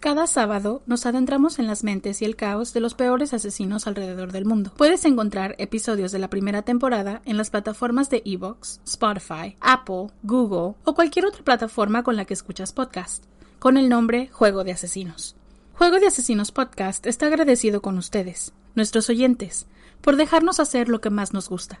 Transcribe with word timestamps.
Cada 0.00 0.28
sábado 0.28 0.80
nos 0.86 1.06
adentramos 1.06 1.58
en 1.58 1.66
las 1.66 1.82
mentes 1.82 2.22
y 2.22 2.24
el 2.24 2.36
caos 2.36 2.72
de 2.72 2.78
los 2.78 2.94
peores 2.94 3.34
asesinos 3.34 3.88
alrededor 3.88 4.30
del 4.30 4.44
mundo. 4.44 4.72
Puedes 4.76 5.04
encontrar 5.04 5.56
episodios 5.58 6.12
de 6.12 6.20
la 6.20 6.30
primera 6.30 6.62
temporada 6.62 7.20
en 7.24 7.36
las 7.36 7.50
plataformas 7.50 8.08
de 8.08 8.22
Evox, 8.24 8.80
Spotify, 8.84 9.56
Apple, 9.60 10.06
Google 10.22 10.76
o 10.84 10.94
cualquier 10.94 11.26
otra 11.26 11.42
plataforma 11.42 12.04
con 12.04 12.14
la 12.14 12.26
que 12.26 12.34
escuchas 12.34 12.72
podcast, 12.72 13.24
con 13.58 13.76
el 13.76 13.88
nombre 13.88 14.28
Juego 14.28 14.62
de 14.62 14.70
Asesinos. 14.70 15.34
Juego 15.74 15.98
de 15.98 16.06
Asesinos 16.06 16.52
Podcast 16.52 17.04
está 17.04 17.26
agradecido 17.26 17.82
con 17.82 17.98
ustedes, 17.98 18.52
nuestros 18.76 19.10
oyentes, 19.10 19.66
por 20.00 20.14
dejarnos 20.14 20.60
hacer 20.60 20.88
lo 20.88 21.00
que 21.00 21.10
más 21.10 21.32
nos 21.32 21.48
gusta. 21.48 21.80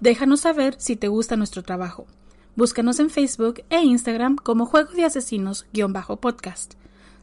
Déjanos 0.00 0.40
saber 0.40 0.76
si 0.78 0.94
te 0.94 1.08
gusta 1.08 1.36
nuestro 1.36 1.62
trabajo. 1.62 2.06
Búscanos 2.54 3.00
en 3.00 3.08
Facebook 3.08 3.62
e 3.70 3.80
Instagram 3.80 4.36
como 4.36 4.66
Juego 4.66 4.92
de 4.92 5.06
Asesinos-podcast. 5.06 6.74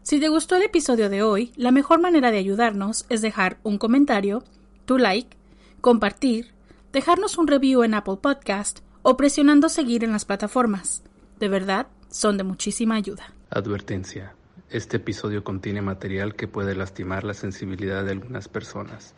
Si 0.03 0.19
te 0.19 0.27
gustó 0.27 0.57
el 0.57 0.63
episodio 0.63 1.09
de 1.09 1.23
hoy, 1.23 1.53
la 1.55 1.71
mejor 1.71 2.01
manera 2.01 2.29
de 2.29 2.37
ayudarnos 2.37 3.05
es 3.07 3.21
dejar 3.21 3.57
un 3.63 3.77
comentario, 3.77 4.43
tu 4.83 4.97
like, 4.97 5.37
compartir, 5.79 6.51
dejarnos 6.91 7.37
un 7.37 7.47
review 7.47 7.83
en 7.83 7.93
Apple 7.93 8.17
Podcast 8.21 8.79
o 9.01 9.15
presionando 9.15 9.69
seguir 9.69 10.03
en 10.03 10.11
las 10.11 10.25
plataformas. 10.25 11.03
De 11.39 11.47
verdad, 11.47 11.87
son 12.09 12.35
de 12.35 12.43
muchísima 12.43 12.95
ayuda. 12.95 13.33
Advertencia. 13.49 14.35
Este 14.69 14.97
episodio 14.97 15.45
contiene 15.45 15.81
material 15.81 16.35
que 16.35 16.49
puede 16.49 16.75
lastimar 16.75 17.23
la 17.23 17.33
sensibilidad 17.33 18.03
de 18.03 18.11
algunas 18.11 18.49
personas, 18.49 19.13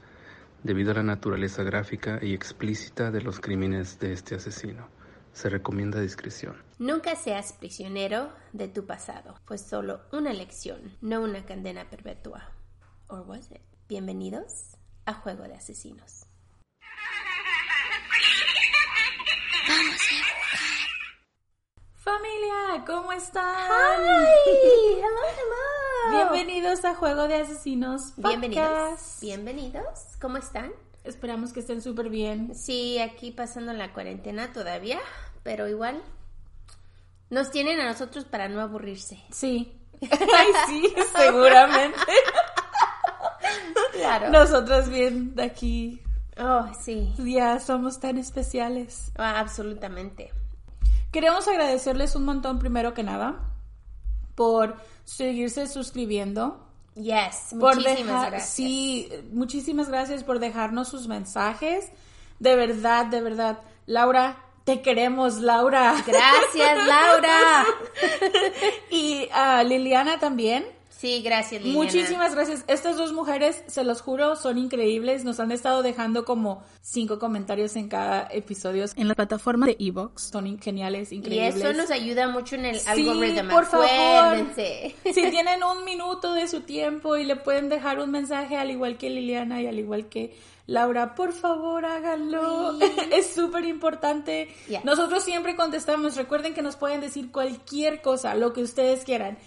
debido 0.61 0.91
a 0.91 0.95
la 0.95 1.03
naturaleza 1.03 1.63
gráfica 1.63 2.19
y 2.21 2.35
explícita 2.35 3.09
de 3.09 3.23
los 3.23 3.39
crímenes 3.39 3.97
de 3.97 4.13
este 4.13 4.35
asesino. 4.35 4.87
Se 5.35 5.49
recomienda 5.49 5.99
discreción. 5.99 6.55
Nunca 6.79 7.13
seas 7.17 7.51
prisionero 7.51 8.31
de 8.53 8.69
tu 8.69 8.85
pasado, 8.85 9.35
pues 9.45 9.59
solo 9.59 9.99
una 10.13 10.31
lección, 10.31 10.97
no 11.01 11.21
una 11.21 11.45
condena 11.45 11.89
perpetua. 11.89 12.51
Or 13.09 13.19
was 13.27 13.51
it? 13.51 13.59
Bienvenidos 13.89 14.77
a 15.05 15.13
Juego 15.13 15.43
de 15.43 15.55
Asesinos. 15.55 16.27
Vamos 19.67 19.95
a 19.95 20.35
Familia, 21.95 22.85
¿cómo 22.87 23.11
están? 23.11 23.67
Hi, 23.67 24.93
hello, 24.93 25.21
hello. 25.33 26.31
Bienvenidos 26.31 26.85
a 26.85 26.95
Juego 26.95 27.27
de 27.27 27.35
Asesinos. 27.35 28.13
Bienvenidos. 28.15 28.69
Podcast. 28.69 29.21
Bienvenidos. 29.21 29.99
¿Cómo 30.21 30.37
están? 30.37 30.71
Esperamos 31.05 31.53
que 31.53 31.59
estén 31.61 31.81
súper 31.81 32.09
bien. 32.09 32.53
Sí, 32.55 32.99
aquí 32.99 33.31
pasando 33.31 33.71
la 33.73 33.93
cuarentena 33.93 34.51
todavía, 34.53 34.99
pero 35.43 35.67
igual 35.67 36.01
nos 37.29 37.51
tienen 37.51 37.79
a 37.79 37.85
nosotros 37.85 38.25
para 38.25 38.49
no 38.49 38.59
aburrirse. 38.61 39.21
Sí. 39.31 39.71
Ay, 40.01 40.47
sí, 40.67 40.93
seguramente. 41.15 41.97
Claro. 43.93 44.29
Nosotras 44.29 44.89
bien 44.89 45.35
de 45.35 45.43
aquí 45.43 46.01
Oh, 46.37 46.67
sí. 46.83 47.13
ya 47.17 47.59
somos 47.59 47.99
tan 47.99 48.17
especiales. 48.17 49.11
Ah, 49.17 49.39
absolutamente. 49.39 50.33
Queremos 51.11 51.47
agradecerles 51.47 52.15
un 52.15 52.25
montón 52.25 52.59
primero 52.59 52.93
que 52.93 53.03
nada 53.03 53.53
por 54.35 54.75
seguirse 55.05 55.65
suscribiendo. 55.67 56.64
Yes, 56.95 57.47
Por 57.59 57.75
muchísimas 57.75 57.97
dejar, 58.07 58.29
gracias. 58.31 58.49
sí, 58.49 59.09
muchísimas 59.31 59.89
gracias 59.89 60.23
por 60.23 60.39
dejarnos 60.39 60.87
sus 60.87 61.07
mensajes. 61.07 61.89
De 62.39 62.55
verdad, 62.55 63.05
de 63.07 63.21
verdad. 63.21 63.59
Laura, 63.85 64.37
te 64.63 64.81
queremos, 64.81 65.35
Laura. 65.41 65.93
Gracias, 66.07 66.87
Laura. 66.87 67.65
Y 68.89 69.27
a 69.33 69.63
Liliana 69.63 70.19
también. 70.19 70.65
Sí, 70.97 71.21
gracias, 71.21 71.61
Liliana. 71.61 71.83
Muchísimas 71.85 72.33
gracias. 72.35 72.63
Estas 72.67 72.95
dos 72.95 73.11
mujeres, 73.11 73.63
se 73.67 73.83
los 73.83 74.01
juro, 74.01 74.35
son 74.37 74.57
increíbles. 74.57 75.25
Nos 75.25 75.39
han 75.41 75.51
estado 75.51 75.83
dejando 75.83 76.23
como 76.23 76.63
cinco 76.81 77.19
comentarios 77.19 77.75
en 77.75 77.89
cada 77.89 78.27
episodio 78.31 78.85
en 78.95 79.07
la 79.09 79.13
plataforma 79.15 79.65
de 79.65 79.75
Evox. 79.77 80.21
Son 80.31 80.57
geniales, 80.59 81.11
Y 81.11 81.15
increíbles. 81.17 81.55
eso 81.57 81.73
nos 81.73 81.91
ayuda 81.91 82.29
mucho 82.29 82.55
en 82.55 82.65
el 82.65 82.79
Sí, 82.79 82.87
algoritmo. 82.89 83.49
por 83.51 83.65
favor. 83.65 83.87
Si 84.55 85.13
tienen 85.31 85.63
un 85.63 85.83
minuto 85.83 86.33
de 86.33 86.47
su 86.47 86.61
tiempo 86.61 87.17
y 87.17 87.25
le 87.25 87.35
pueden 87.35 87.67
dejar 87.67 87.99
un 87.99 88.11
mensaje 88.11 88.55
al 88.57 88.71
igual 88.71 88.97
que 88.97 89.09
Liliana 89.09 89.61
y 89.61 89.67
al 89.67 89.77
igual 89.77 90.07
que 90.07 90.33
Laura, 90.67 91.13
por 91.13 91.33
favor 91.33 91.85
háganlo. 91.85 92.79
Es 93.11 93.33
súper 93.35 93.65
importante. 93.65 94.47
Yeah. 94.67 94.81
Nosotros 94.83 95.23
siempre 95.23 95.55
contestamos. 95.55 96.15
Recuerden 96.15 96.53
que 96.53 96.61
nos 96.61 96.75
pueden 96.77 97.01
decir 97.01 97.31
cualquier 97.31 98.01
cosa, 98.01 98.33
lo 98.33 98.53
que 98.53 98.63
ustedes 98.63 99.03
quieran. 99.03 99.37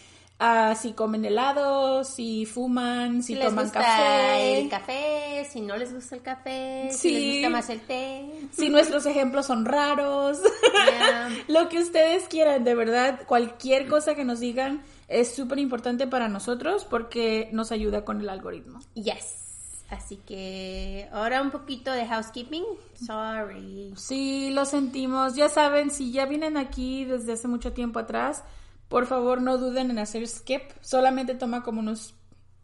Ah, 0.41 0.77
si 0.81 0.93
comen 0.93 1.25
helado, 1.25 2.05
si 2.05 2.47
fuman, 2.47 3.23
si, 3.23 3.33
Si 3.33 3.35
les 3.35 3.49
toman 3.49 3.65
gusta 3.65 3.81
café. 3.81 4.59
el 4.61 4.69
café, 4.69 5.49
si 5.51 5.61
no 5.61 5.77
les 5.77 5.93
gusta 5.93 6.15
el 6.15 6.23
café, 6.23 6.89
Sí. 6.93 6.99
si 6.99 7.11
les 7.15 7.33
gusta 7.33 7.51
más 7.51 7.71
el 7.71 7.81
té. 7.81 8.31
Si 8.53 8.69
nuestros 8.69 9.05
ejemplos 9.07 9.47
son 9.47 9.65
raros. 9.65 10.39
Yeah. 10.41 11.29
Lo 11.49 11.69
que 11.69 11.79
ustedes 11.81 12.29
quieran, 12.29 12.63
de 12.63 12.77
verdad, 12.77 13.21
cualquier 13.27 13.89
cosa 13.89 14.15
que 14.15 14.25
nos 14.25 14.39
digan 14.39 14.83
es 15.09 15.35
súper 15.35 15.59
importante 15.59 16.07
para 16.07 16.29
nosotros 16.29 16.85
porque 16.85 17.49
nos 17.53 17.73
ayuda 17.73 18.05
con 18.05 18.21
el 18.21 18.29
algoritmo. 18.29 18.79
Yes. 18.95 19.35
Así 19.91 20.19
que 20.19 21.09
ahora 21.11 21.43
un 21.43 21.51
poquito 21.51 21.91
de 21.91 22.07
housekeeping. 22.07 22.63
Sorry. 23.07 23.93
Sí, 23.97 24.51
lo 24.51 24.67
sentimos. 24.67 25.35
Ya 25.35 25.49
saben, 25.49 25.91
si 25.91 26.13
ya 26.13 26.27
vienen 26.27 26.57
aquí 26.59 27.05
desde 27.07 27.33
hace 27.33 27.49
mucho 27.49 27.73
tiempo 27.73 27.99
atrás, 27.99 28.45
por 28.89 29.07
favor 29.07 29.41
no 29.43 29.59
duden 29.59 29.91
en 29.91 29.99
hacer 29.99 30.27
skip. 30.27 30.63
Solamente 30.81 31.35
toma 31.35 31.63
como 31.63 31.81
unos 31.81 32.15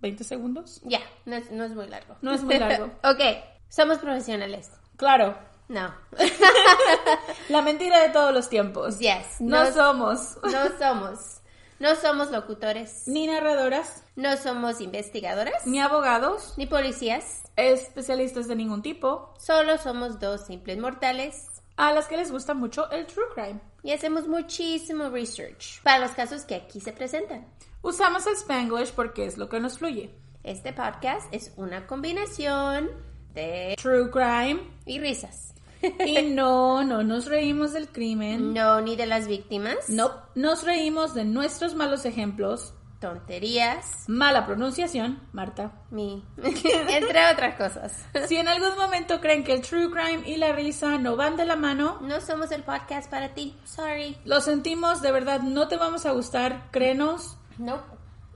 20 0.00 0.24
segundos. 0.24 0.80
Ya, 0.84 1.00
no, 1.24 1.36
es, 1.36 1.50
no 1.50 1.64
es 1.64 1.72
muy 1.74 1.86
largo. 1.88 2.16
No 2.22 2.32
es 2.32 2.42
muy 2.42 2.58
largo. 2.58 2.86
ok, 3.04 3.20
somos 3.68 3.98
profesionales. 3.98 4.70
Claro, 4.96 5.36
No. 5.68 5.94
la 7.48 7.62
mentira 7.62 8.00
de 8.00 8.10
todos 8.10 8.32
los 8.32 8.48
tiempos. 8.48 8.98
Yes. 8.98 9.40
No 9.40 9.64
no 9.64 9.72
somos 9.72 10.36
No 10.42 10.78
somos. 10.78 11.40
No 11.80 11.96
somos 11.96 12.30
locutores. 12.30 13.02
ni 13.06 13.26
narradoras, 13.26 14.04
No 14.14 14.36
somos 14.36 14.80
investigadoras. 14.80 15.66
ni 15.66 15.80
abogados, 15.80 16.54
Ni 16.56 16.66
policías. 16.66 17.42
especialistas 17.56 18.46
de 18.48 18.54
ningún 18.56 18.80
tipo, 18.82 19.34
Solo 19.38 19.76
somos 19.78 20.20
dos 20.20 20.46
simples 20.46 20.78
mortales. 20.78 21.48
A 21.76 21.92
las 21.92 22.06
que 22.06 22.16
les 22.16 22.30
gusta 22.30 22.54
mucho 22.54 22.90
el 22.90 23.06
true 23.06 23.24
crime. 23.34 23.60
Y 23.82 23.92
hacemos 23.92 24.28
muchísimo 24.28 25.08
research 25.10 25.82
para 25.82 25.98
los 25.98 26.12
casos 26.12 26.42
que 26.44 26.54
aquí 26.54 26.80
se 26.80 26.92
presentan. 26.92 27.46
Usamos 27.82 28.26
el 28.26 28.34
Spanglish 28.34 28.92
porque 28.92 29.26
es 29.26 29.36
lo 29.36 29.48
que 29.48 29.60
nos 29.60 29.78
fluye. 29.78 30.14
Este 30.42 30.72
podcast 30.72 31.32
es 31.32 31.52
una 31.56 31.86
combinación 31.86 32.90
de 33.34 33.74
True 33.80 34.10
crime. 34.10 34.60
y 34.86 34.98
risas. 35.00 35.54
Y 36.04 36.22
no, 36.30 36.82
no 36.84 37.02
nos 37.02 37.26
reímos 37.26 37.72
del 37.72 37.88
crimen. 37.88 38.54
No 38.54 38.80
ni 38.80 38.96
de 38.96 39.06
las 39.06 39.26
víctimas. 39.26 39.88
No, 39.88 40.12
nos 40.34 40.64
reímos 40.64 41.14
de 41.14 41.24
nuestros 41.24 41.74
malos 41.74 42.04
ejemplos, 42.06 42.74
Tonterías. 43.04 44.04
mala 44.08 44.46
pronunciación, 44.46 45.20
Marta. 45.32 45.72
Mi. 45.90 46.24
Entre 46.42 47.30
otras 47.32 47.54
cosas. 47.56 47.92
Si 48.28 48.36
en 48.36 48.48
algún 48.48 48.76
momento 48.78 49.20
creen 49.20 49.44
que 49.44 49.52
el 49.52 49.60
true 49.60 49.90
crime 49.90 50.22
y 50.26 50.36
la 50.36 50.52
risa 50.52 50.96
no 50.98 51.14
van 51.16 51.36
de 51.36 51.44
la 51.44 51.54
mano, 51.56 51.98
No 52.00 52.20
somos 52.22 52.50
el 52.50 52.62
podcast 52.62 53.10
para 53.10 53.34
ti. 53.34 53.56
Sorry. 53.64 54.16
lo 54.24 54.40
sentimos, 54.40 55.02
de 55.02 55.12
verdad, 55.12 55.40
no 55.40 55.68
te 55.68 55.76
vamos 55.76 56.06
a 56.06 56.12
gustar, 56.12 56.68
créenos, 56.70 57.36
No. 57.58 57.82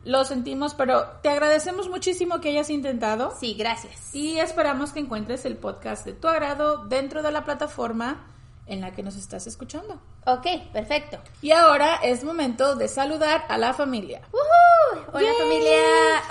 lo 0.04 0.24
sentimos, 0.24 0.74
pero 0.74 1.04
te 1.22 1.28
agradecemos 1.30 1.88
muchísimo 1.88 2.40
que 2.40 2.50
hayas 2.50 2.68
intentado 2.70 3.34
Sí, 3.40 3.54
gracias. 3.54 4.14
y 4.14 4.38
esperamos 4.38 4.92
que 4.92 5.00
encuentres 5.00 5.44
el 5.46 5.56
podcast 5.56 6.04
de 6.04 6.12
tu 6.12 6.28
agrado 6.28 6.84
dentro 6.86 7.22
de 7.22 7.32
la 7.32 7.44
plataforma 7.44 8.26
en 8.68 8.80
la 8.80 8.92
que 8.94 9.02
nos 9.02 9.16
estás 9.16 9.46
escuchando. 9.46 10.00
Ok, 10.26 10.46
perfecto. 10.72 11.18
Y 11.42 11.52
ahora 11.52 11.96
es 12.02 12.24
momento 12.24 12.76
de 12.76 12.88
saludar 12.88 13.44
a 13.48 13.58
la 13.58 13.74
familia. 13.74 14.22
¡Woohoo! 14.32 15.04
Hola 15.12 15.28
Yay. 15.28 15.36
familia. 15.38 15.78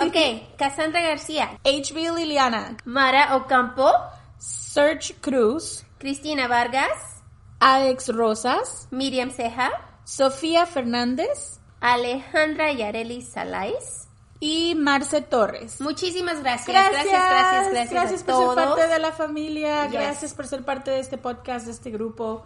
Ok, 0.00 0.56
Cassandra 0.56 1.00
García, 1.02 1.58
HB 1.64 2.16
Liliana, 2.16 2.76
Mara 2.84 3.36
Ocampo, 3.36 3.90
Serge 4.38 5.14
Cruz, 5.20 5.84
Cristina 5.98 6.46
Vargas, 6.48 7.22
Alex 7.60 8.08
Rosas, 8.14 8.86
Miriam 8.90 9.30
Ceja, 9.30 9.70
Sofía 10.04 10.64
Fernández 10.66 11.58
Alejandra 11.80 12.72
Yareli 12.72 13.22
Salais. 13.22 14.07
Y 14.40 14.74
Marce 14.76 15.20
Torres. 15.22 15.80
Muchísimas 15.80 16.40
gracias. 16.40 16.68
Gracias, 16.68 17.04
Gracias, 17.04 17.70
gracias, 17.72 17.90
gracias, 17.92 18.22
por 18.22 18.34
todos. 18.34 18.54
ser 18.54 18.64
parte 18.68 18.86
de 18.88 18.98
la 18.98 19.12
familia, 19.12 19.84
Yes. 19.84 19.92
gracias 19.92 20.34
por 20.34 20.46
ser 20.46 20.64
parte 20.64 20.90
de 20.92 21.00
este 21.00 21.18
podcast, 21.18 21.66
de 21.66 21.72
este 21.72 21.90
grupo 21.90 22.44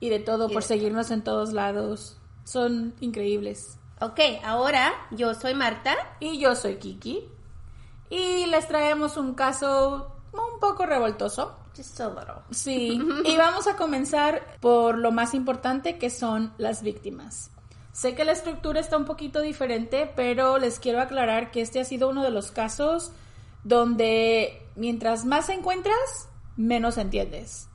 y 0.00 0.08
de 0.10 0.18
todo, 0.20 0.48
Y 0.50 0.52
por 0.52 0.62
de- 0.62 0.68
seguirnos 0.68 1.10
en 1.10 1.22
todos 1.24 1.52
lados. 1.52 2.18
Son 2.44 2.94
increíbles. 3.00 3.78
Ok, 4.00 4.18
ahora 4.44 4.92
yo 5.12 5.32
soy 5.34 5.54
Marta. 5.54 5.94
Y 6.20 6.38
yo 6.38 6.54
soy 6.56 6.76
Kiki 6.76 7.28
y 8.10 8.46
les 8.46 8.66
traemos 8.68 9.16
un 9.16 9.34
caso 9.34 10.12
un 10.32 10.58
poco 10.60 10.84
revoltoso. 10.86 11.56
Just 11.76 11.98
a 12.00 12.08
little. 12.08 12.34
Sí, 12.50 13.00
y 13.24 13.36
vamos 13.36 13.66
a 13.66 13.76
comenzar 13.76 14.58
por 14.60 14.98
lo 14.98 15.10
más 15.12 15.32
importante 15.34 15.98
que 15.98 16.10
son 16.10 16.52
las 16.58 16.82
víctimas. 16.82 17.50
Sé 17.92 18.14
que 18.14 18.24
la 18.24 18.32
estructura 18.32 18.80
está 18.80 18.96
un 18.96 19.04
poquito 19.04 19.40
diferente, 19.40 20.10
pero 20.16 20.58
les 20.58 20.80
quiero 20.80 21.00
aclarar 21.00 21.50
que 21.50 21.60
este 21.60 21.78
ha 21.78 21.84
sido 21.84 22.08
uno 22.08 22.22
de 22.22 22.30
los 22.30 22.50
casos 22.50 23.12
donde 23.64 24.62
mientras 24.76 25.24
más 25.24 25.50
encuentras, 25.50 26.28
menos 26.56 26.96
entiendes. 26.96 27.68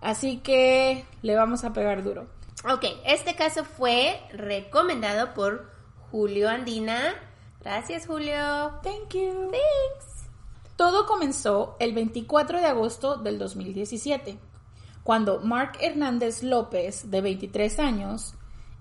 Así 0.00 0.38
que 0.38 1.04
le 1.22 1.34
vamos 1.34 1.64
a 1.64 1.72
pegar 1.72 2.04
duro. 2.04 2.28
Ok, 2.64 2.84
este 3.04 3.34
caso 3.34 3.64
fue 3.64 4.20
recomendado 4.32 5.34
por 5.34 5.70
Julio 6.10 6.48
Andina. 6.48 7.14
Gracias, 7.60 8.06
Julio. 8.06 8.80
Thank 8.82 9.14
you. 9.14 9.50
Thanks. 9.50 10.26
Todo 10.76 11.06
comenzó 11.06 11.76
el 11.80 11.92
24 11.92 12.60
de 12.60 12.66
agosto 12.66 13.16
del 13.16 13.38
2017, 13.38 14.38
cuando 15.02 15.40
Mark 15.40 15.78
Hernández 15.80 16.42
López, 16.42 17.10
de 17.10 17.20
23 17.20 17.78
años, 17.78 18.35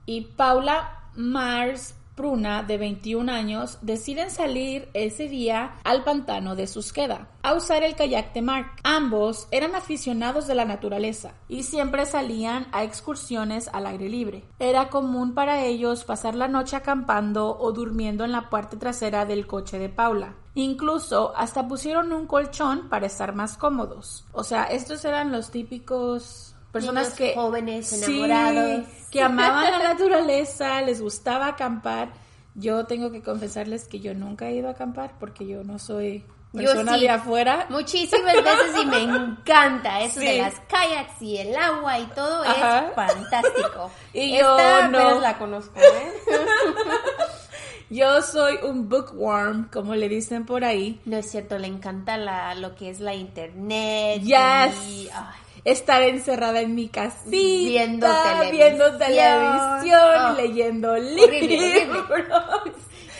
y 0.05 0.21
Paula 0.21 1.09
Mars 1.15 1.95
Pruna, 2.15 2.63
de 2.63 2.77
21 2.77 3.29
años, 3.29 3.77
deciden 3.81 4.31
salir 4.31 4.87
ese 4.93 5.27
día 5.27 5.75
al 5.83 6.05
pantano 6.05 6.55
de 6.55 6.65
Susqueda 6.65 7.27
a 7.43 7.53
usar 7.53 7.83
el 7.83 7.95
kayak 7.95 8.33
de 8.33 8.41
Mark. 8.41 8.67
Ambos 8.83 9.49
eran 9.51 9.75
aficionados 9.75 10.47
de 10.47 10.55
la 10.55 10.63
naturaleza 10.63 11.33
y 11.49 11.63
siempre 11.63 12.05
salían 12.05 12.67
a 12.71 12.85
excursiones 12.85 13.69
al 13.73 13.85
aire 13.85 14.07
libre. 14.07 14.45
Era 14.59 14.89
común 14.89 15.33
para 15.33 15.65
ellos 15.65 16.05
pasar 16.05 16.35
la 16.35 16.47
noche 16.47 16.77
acampando 16.77 17.57
o 17.59 17.73
durmiendo 17.73 18.23
en 18.23 18.31
la 18.31 18.49
parte 18.49 18.77
trasera 18.77 19.25
del 19.25 19.45
coche 19.45 19.77
de 19.77 19.89
Paula. 19.89 20.35
Incluso 20.53 21.35
hasta 21.35 21.67
pusieron 21.67 22.13
un 22.13 22.27
colchón 22.27 22.87
para 22.87 23.07
estar 23.07 23.35
más 23.35 23.57
cómodos. 23.57 24.25
O 24.31 24.45
sea, 24.45 24.63
estos 24.63 25.03
eran 25.03 25.33
los 25.33 25.51
típicos 25.51 26.54
personas 26.79 27.03
Niños 27.05 27.17
que 27.17 27.33
jóvenes, 27.35 27.87
Sí, 27.87 28.21
enamorados. 28.23 28.85
que 29.11 29.21
amaban 29.21 29.71
la 29.71 29.79
naturaleza, 29.93 30.81
les 30.81 31.01
gustaba 31.01 31.47
acampar. 31.47 32.09
Yo 32.53 32.85
tengo 32.85 33.11
que 33.11 33.21
confesarles 33.21 33.87
que 33.87 33.99
yo 33.99 34.13
nunca 34.13 34.47
he 34.49 34.55
ido 34.55 34.67
a 34.67 34.71
acampar 34.71 35.13
porque 35.19 35.45
yo 35.45 35.63
no 35.63 35.77
soy 35.79 36.23
Yo 36.53 36.61
persona 36.63 36.95
sí. 36.95 37.01
de 37.01 37.09
afuera. 37.09 37.65
Muchísimas 37.69 38.33
veces 38.35 38.81
y 38.81 38.85
me 38.85 39.01
encanta 39.03 40.01
eso 40.01 40.19
Sí. 40.21 40.25
de 40.25 40.37
las 40.37 40.53
kayaks 40.69 41.21
y 41.21 41.37
el 41.37 41.55
agua 41.55 41.99
y 41.99 42.05
todo 42.07 42.43
Ajá. 42.43 42.87
es 42.87 42.95
fantástico. 42.95 43.91
Y 44.13 44.35
Esta 44.35 44.81
yo 44.83 44.87
no. 44.89 45.19
la 45.19 45.37
conozco, 45.37 45.79
¿eh? 45.79 46.13
Yo 47.89 48.21
soy 48.23 48.57
un 48.63 48.89
bookworm, 48.89 49.69
como 49.71 49.93
le 49.95 50.09
dicen 50.09 50.45
por 50.45 50.63
ahí. 50.63 50.99
No 51.05 51.17
es 51.17 51.29
cierto, 51.29 51.59
le 51.59 51.67
encanta 51.67 52.17
la, 52.17 52.55
lo 52.55 52.73
que 52.73 52.89
es 52.89 52.99
la 52.99 53.13
internet. 53.13 54.21
Yes. 54.23 54.75
y, 54.89 55.07
ay, 55.13 55.39
Estar 55.65 56.01
encerrada 56.03 56.61
en 56.61 56.75
mi 56.75 56.87
casita, 56.89 57.23
Viendo 57.25 58.07
televisión. 58.07 58.51
viendo 58.51 58.97
televisión, 58.97 60.01
Oh. 60.31 60.33
leyendo 60.37 60.91
Horrible, 60.91 61.41
libros. 61.41 62.05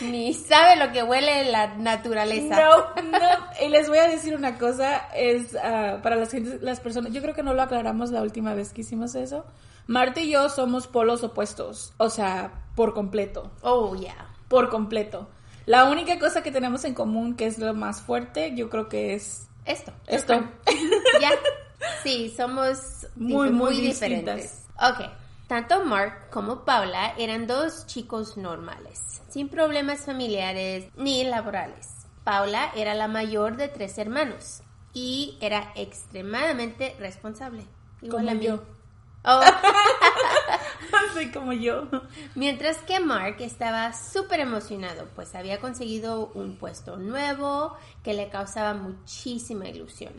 ni 0.00 0.32
sabe 0.34 0.76
lo 0.76 0.92
que 0.92 1.02
huele 1.02 1.46
la 1.50 1.74
naturaleza. 1.74 2.56
No, 2.56 3.02
no. 3.02 3.18
Y 3.64 3.68
les 3.68 3.88
voy 3.88 3.98
a 3.98 4.06
decir 4.08 4.34
una 4.36 4.58
cosa, 4.58 5.08
es 5.14 5.56
ah, 5.56 5.98
para 6.02 6.16
las, 6.16 6.32
las 6.60 6.80
personas, 6.80 7.12
yo 7.12 7.20
creo 7.20 7.34
que 7.34 7.42
no 7.42 7.52
lo 7.54 7.62
aclaramos 7.62 8.10
la 8.10 8.22
última 8.22 8.54
vez 8.54 8.72
que 8.72 8.82
hicimos 8.82 9.14
eso. 9.16 9.44
Marta 9.88 10.20
y 10.20 10.30
yo 10.30 10.48
somos 10.48 10.86
polos 10.86 11.22
opuestos, 11.24 11.92
o 11.96 12.10
sea, 12.10 12.52
por 12.74 12.92
completo, 12.94 13.50
Oh, 13.62 13.94
yeah. 13.96 14.28
por 14.48 14.68
completo. 14.68 15.28
La 15.64 15.84
única 15.86 16.18
cosa 16.20 16.42
que 16.44 16.52
tenemos 16.52 16.84
en 16.84 16.94
común, 16.94 17.34
que 17.34 17.46
es 17.46 17.58
lo 17.58 17.74
más 17.74 18.00
fuerte, 18.02 18.52
yo 18.54 18.68
creo 18.70 18.88
que 18.88 19.14
es 19.14 19.48
Esto. 19.64 19.92
esto. 20.06 20.34
Ya. 21.20 21.30
Sí, 22.02 22.32
somos 22.36 23.06
Muy, 23.16 23.50
muy 23.50 23.80
diferentes. 23.80 24.66
Ok. 24.78 25.08
Tanto 25.46 25.84
Mark 25.84 26.28
como 26.30 26.64
Paula 26.64 27.14
eran 27.16 27.46
dos 27.46 27.86
chicos 27.86 28.36
normales, 28.36 29.22
sin 29.28 29.48
problemas 29.48 30.00
familiares 30.00 30.86
ni 30.96 31.22
laborales. 31.22 31.88
Paula 32.24 32.72
era 32.74 32.94
la 32.94 33.06
mayor 33.06 33.56
de 33.56 33.68
tres 33.68 33.96
hermanos 33.98 34.62
y 34.92 35.38
era 35.40 35.72
extremadamente 35.76 36.96
responsable. 36.98 37.64
Igual 38.02 38.26
Como 38.26 38.40
yo. 38.40 38.62
Oh, 39.24 39.40
Soy 41.14 41.30
como 41.30 41.52
yo. 41.52 41.88
Mientras 42.34 42.78
que 42.78 43.00
Mark 43.00 43.36
estaba 43.40 43.92
súper 43.92 44.40
emocionado, 44.40 45.08
pues 45.14 45.34
había 45.34 45.60
conseguido 45.60 46.30
un 46.34 46.56
puesto 46.56 46.96
nuevo 46.96 47.76
que 48.02 48.14
le 48.14 48.28
causaba 48.28 48.74
muchísima 48.74 49.68
ilusión 49.68 50.12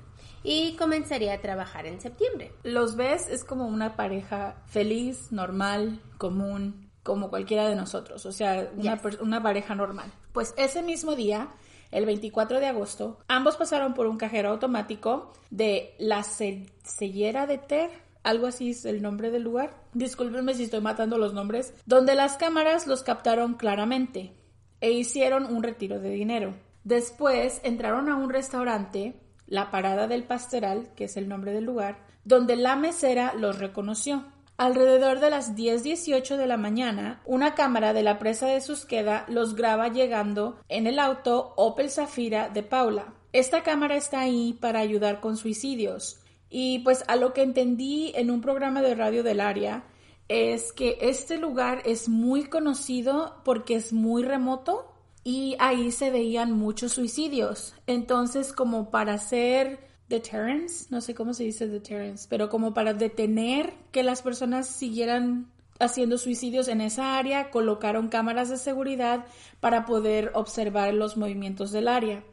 y 0.50 0.78
comenzaría 0.78 1.34
a 1.34 1.42
trabajar 1.42 1.86
en 1.88 2.00
septiembre. 2.00 2.54
Los 2.64 2.96
ves 2.96 3.28
es 3.28 3.44
como 3.44 3.68
una 3.68 3.98
pareja 3.98 4.64
feliz, 4.66 5.30
normal, 5.34 6.02
común, 6.18 6.90
como 7.04 7.30
cualquiera 7.30 7.68
de 7.68 7.76
nosotros, 7.76 8.26
o 8.26 8.32
sea, 8.32 8.70
una, 8.78 8.96
Yes. 9.02 9.20
una 9.20 9.44
pareja 9.44 9.76
normal. 9.76 10.10
Pues 10.32 10.54
ese 10.58 10.82
mismo 10.84 11.16
día, 11.16 11.50
el 11.92 12.06
24 12.06 12.62
de 12.62 12.68
agosto, 12.68 13.20
ambos 13.28 13.58
pasaron 13.58 13.94
por 13.94 14.08
un 14.08 14.18
cajero 14.18 14.52
automático 14.52 15.34
de 15.50 15.94
la 16.00 16.24
Sellera 16.24 17.46
de 17.46 17.58
Ter, 17.58 17.90
algo 18.24 18.48
así 18.48 18.70
es 18.70 18.86
el 18.86 19.02
nombre 19.02 19.32
del 19.32 19.44
lugar. 19.44 19.84
Discúlpenme 19.94 20.54
si 20.54 20.64
estoy 20.64 20.80
matando 20.80 21.18
los 21.18 21.34
nombres, 21.34 21.74
donde 21.86 22.16
las 22.16 22.38
cámaras 22.38 22.88
los 22.88 23.04
captaron 23.04 23.56
claramente 23.56 24.32
e 24.80 24.92
hicieron 24.92 25.44
un 25.54 25.62
retiro 25.62 26.00
de 26.00 26.12
dinero. 26.12 26.56
Después 26.86 27.60
entraron 27.66 28.08
a 28.08 28.16
un 28.16 28.30
restaurante, 28.30 29.20
la 29.48 29.72
Parada 29.72 30.08
del 30.08 30.24
Pasteral, 30.24 30.90
que 30.96 31.06
es 31.06 31.18
el 31.18 31.28
nombre 31.28 31.54
del 31.54 31.66
lugar, 31.66 32.06
donde 32.24 32.56
la 32.56 32.76
mesera 32.76 33.34
los 33.34 33.58
reconoció. 33.60 34.26
Alrededor 34.58 35.20
de 35.20 35.30
las 35.30 35.56
10:18 35.56 36.36
de 36.36 36.48
la 36.48 36.58
mañana, 36.58 37.22
una 37.26 37.54
cámara 37.54 37.94
de 37.94 38.04
la 38.04 38.18
presa 38.18 38.48
de 38.48 38.60
Susqueda 38.60 39.26
los 39.28 39.56
graba 39.56 39.88
llegando 39.90 40.60
en 40.68 40.88
el 40.88 41.00
auto 41.00 41.54
Opel 41.58 41.92
Zafira 41.92 42.50
de 42.50 42.64
Paula. 42.64 43.14
Esta 43.34 43.62
cámara 43.62 43.96
está 43.96 44.22
ahí 44.22 44.54
para 44.60 44.80
ayudar 44.80 45.20
con 45.20 45.38
suicidios. 45.38 46.22
Y 46.50 46.80
pues 46.80 47.04
a 47.08 47.16
lo 47.18 47.34
que 47.34 47.44
entendí 47.44 48.12
en 48.16 48.32
un 48.32 48.42
programa 48.42 48.82
de 48.82 48.96
radio 48.96 49.22
del 49.22 49.42
área, 49.42 49.84
es 50.28 50.74
que 50.74 50.98
este 51.02 51.38
lugar 51.38 51.82
es 51.86 52.10
muy 52.10 52.46
conocido 52.46 53.42
porque 53.46 53.76
es 53.76 53.94
muy 53.94 54.24
remoto 54.24 54.92
y 55.28 55.58
ahí 55.60 55.92
se 55.92 56.10
veían 56.10 56.54
muchos 56.54 56.94
suicidios. 56.94 57.76
Entonces, 57.86 58.54
como 58.54 58.90
para 58.92 59.16
hacer 59.16 59.82
deterrence, 60.08 60.86
no 60.90 61.02
sé 61.02 61.16
cómo 61.16 61.34
se 61.34 61.44
dice 61.44 61.68
deterrence, 61.68 62.28
pero 62.30 62.48
como 62.48 62.74
para 62.74 62.94
detener 62.94 63.74
que 63.92 64.04
las 64.04 64.22
personas 64.22 64.68
siguieran 64.68 65.52
haciendo 65.82 66.18
suicidios 66.18 66.70
en 66.70 66.80
esa 66.80 67.18
área, 67.18 67.52
colocaron 67.52 68.08
cámaras 68.08 68.48
de 68.50 68.56
seguridad 68.56 69.26
para 69.60 69.86
poder 69.86 70.32
observar 70.34 70.94
los 70.94 71.18
movimientos 71.18 71.74
del 71.74 71.90
área. 71.90 72.24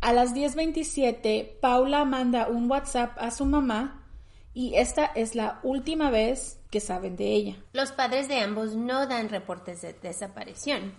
A 0.00 0.12
las 0.12 0.34
10:27, 0.34 1.58
Paula 1.60 2.04
manda 2.04 2.46
un 2.46 2.70
WhatsApp 2.70 3.18
a 3.18 3.32
su 3.32 3.44
mamá 3.44 4.06
y 4.52 4.76
esta 4.76 5.04
es 5.04 5.34
la 5.34 5.58
última 5.64 6.10
vez 6.10 6.60
que 6.70 6.78
saben 6.78 7.16
de 7.16 7.32
ella. 7.32 7.56
Los 7.72 7.90
padres 7.90 8.28
de 8.28 8.38
ambos 8.38 8.76
no 8.76 9.08
dan 9.08 9.30
reportes 9.30 9.82
de 9.82 9.94
desaparición 9.94 10.92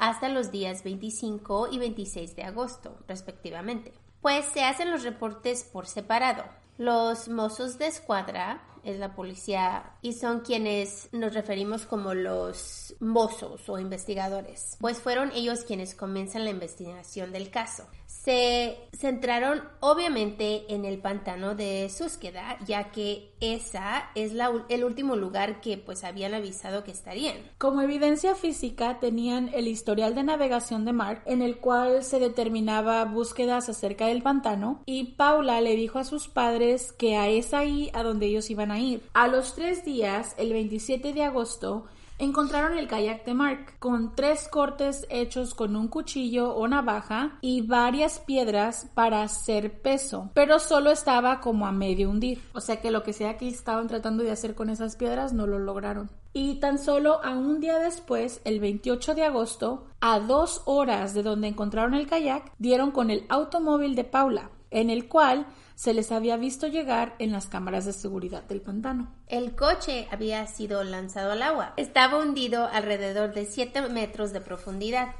hasta 0.00 0.30
los 0.30 0.50
días 0.50 0.82
25 0.82 1.68
y 1.70 1.78
26 1.78 2.34
de 2.34 2.42
agosto, 2.42 2.96
respectivamente, 3.06 3.92
pues 4.22 4.46
se 4.46 4.64
hacen 4.64 4.90
los 4.90 5.02
reportes 5.02 5.62
por 5.62 5.86
separado. 5.86 6.44
Los 6.80 7.28
mozos 7.28 7.76
de 7.76 7.88
escuadra 7.88 8.62
es 8.84 8.98
la 8.98 9.14
policía 9.14 9.92
y 10.02 10.14
son 10.14 10.40
quienes 10.40 11.10
nos 11.12 11.34
referimos 11.34 11.84
como 11.84 12.14
los 12.14 12.94
mozos 13.00 13.68
o 13.68 13.78
investigadores, 13.78 14.76
pues 14.80 14.98
fueron 14.98 15.30
ellos 15.32 15.64
quienes 15.64 15.94
comienzan 15.94 16.44
la 16.44 16.50
investigación 16.50 17.32
del 17.32 17.50
caso. 17.50 17.84
Se 18.06 18.76
centraron 18.92 19.62
obviamente 19.80 20.74
en 20.74 20.84
el 20.84 20.98
pantano 20.98 21.54
de 21.54 21.88
Susqueda, 21.88 22.58
ya 22.66 22.90
que 22.90 23.32
esa 23.40 24.10
es 24.14 24.32
el 24.68 24.84
último 24.84 25.16
lugar 25.16 25.60
que 25.60 25.78
pues 25.78 26.04
habían 26.04 26.34
avisado 26.34 26.84
que 26.84 26.90
estarían. 26.90 27.36
Como 27.56 27.80
evidencia 27.80 28.34
física 28.34 28.98
tenían 28.98 29.50
el 29.54 29.68
historial 29.68 30.14
de 30.14 30.24
navegación 30.24 30.84
de 30.84 30.92
Mark 30.92 31.22
en 31.24 31.40
el 31.40 31.58
cual 31.58 32.02
se 32.02 32.18
determinaba 32.18 33.04
búsquedas 33.04 33.68
acerca 33.68 34.06
del 34.06 34.22
pantano 34.22 34.82
y 34.86 35.14
Paula 35.14 35.60
le 35.60 35.76
dijo 35.76 35.98
a 35.98 36.04
sus 36.04 36.28
padres 36.28 36.69
que 36.96 37.16
a 37.16 37.28
es 37.28 37.54
ahí 37.54 37.90
a 37.94 38.02
donde 38.02 38.26
ellos 38.26 38.50
iban 38.50 38.70
a 38.70 38.78
ir. 38.78 39.02
A 39.14 39.28
los 39.28 39.54
tres 39.54 39.84
días, 39.84 40.34
el 40.38 40.52
27 40.52 41.12
de 41.12 41.24
agosto, 41.24 41.86
encontraron 42.20 42.76
el 42.76 42.86
kayak 42.86 43.24
de 43.24 43.34
Mark 43.34 43.78
con 43.78 44.14
tres 44.14 44.46
cortes 44.48 45.06
hechos 45.08 45.54
con 45.54 45.74
un 45.74 45.88
cuchillo 45.88 46.54
o 46.54 46.68
navaja 46.68 47.38
y 47.40 47.62
varias 47.62 48.20
piedras 48.20 48.88
para 48.94 49.22
hacer 49.22 49.80
peso, 49.80 50.30
pero 50.34 50.58
solo 50.58 50.90
estaba 50.90 51.40
como 51.40 51.66
a 51.66 51.72
medio 51.72 52.10
hundir. 52.10 52.42
O 52.52 52.60
sea 52.60 52.80
que 52.80 52.90
lo 52.90 53.02
que 53.02 53.14
sea 53.14 53.38
que 53.38 53.48
estaban 53.48 53.88
tratando 53.88 54.22
de 54.22 54.30
hacer 54.30 54.54
con 54.54 54.68
esas 54.68 54.96
piedras 54.96 55.32
no 55.32 55.46
lo 55.46 55.58
lograron. 55.58 56.10
Y 56.32 56.60
tan 56.60 56.78
solo 56.78 57.24
a 57.24 57.30
un 57.30 57.58
día 57.60 57.78
después, 57.78 58.40
el 58.44 58.60
28 58.60 59.14
de 59.14 59.24
agosto, 59.24 59.86
a 60.00 60.20
dos 60.20 60.62
horas 60.66 61.12
de 61.12 61.24
donde 61.24 61.48
encontraron 61.48 61.94
el 61.94 62.06
kayak, 62.06 62.52
dieron 62.58 62.92
con 62.92 63.10
el 63.10 63.24
automóvil 63.28 63.96
de 63.96 64.04
Paula. 64.04 64.50
en 64.72 64.88
el 64.88 65.08
cual 65.08 65.46
se 65.80 65.94
les 65.94 66.12
había 66.12 66.36
visto 66.36 66.66
llegar 66.66 67.14
en 67.18 67.32
las 67.32 67.46
cámaras 67.46 67.86
de 67.86 67.94
seguridad 67.94 68.42
del 68.42 68.60
pantano. 68.60 69.14
El 69.28 69.56
coche 69.56 70.08
había 70.10 70.46
sido 70.46 70.84
lanzado 70.84 71.32
al 71.32 71.40
agua. 71.42 71.72
Estaba 71.78 72.18
hundido 72.18 72.66
alrededor 72.66 73.32
de 73.32 73.46
7 73.46 73.88
metros 73.88 74.34
de 74.34 74.42
profundidad, 74.42 75.14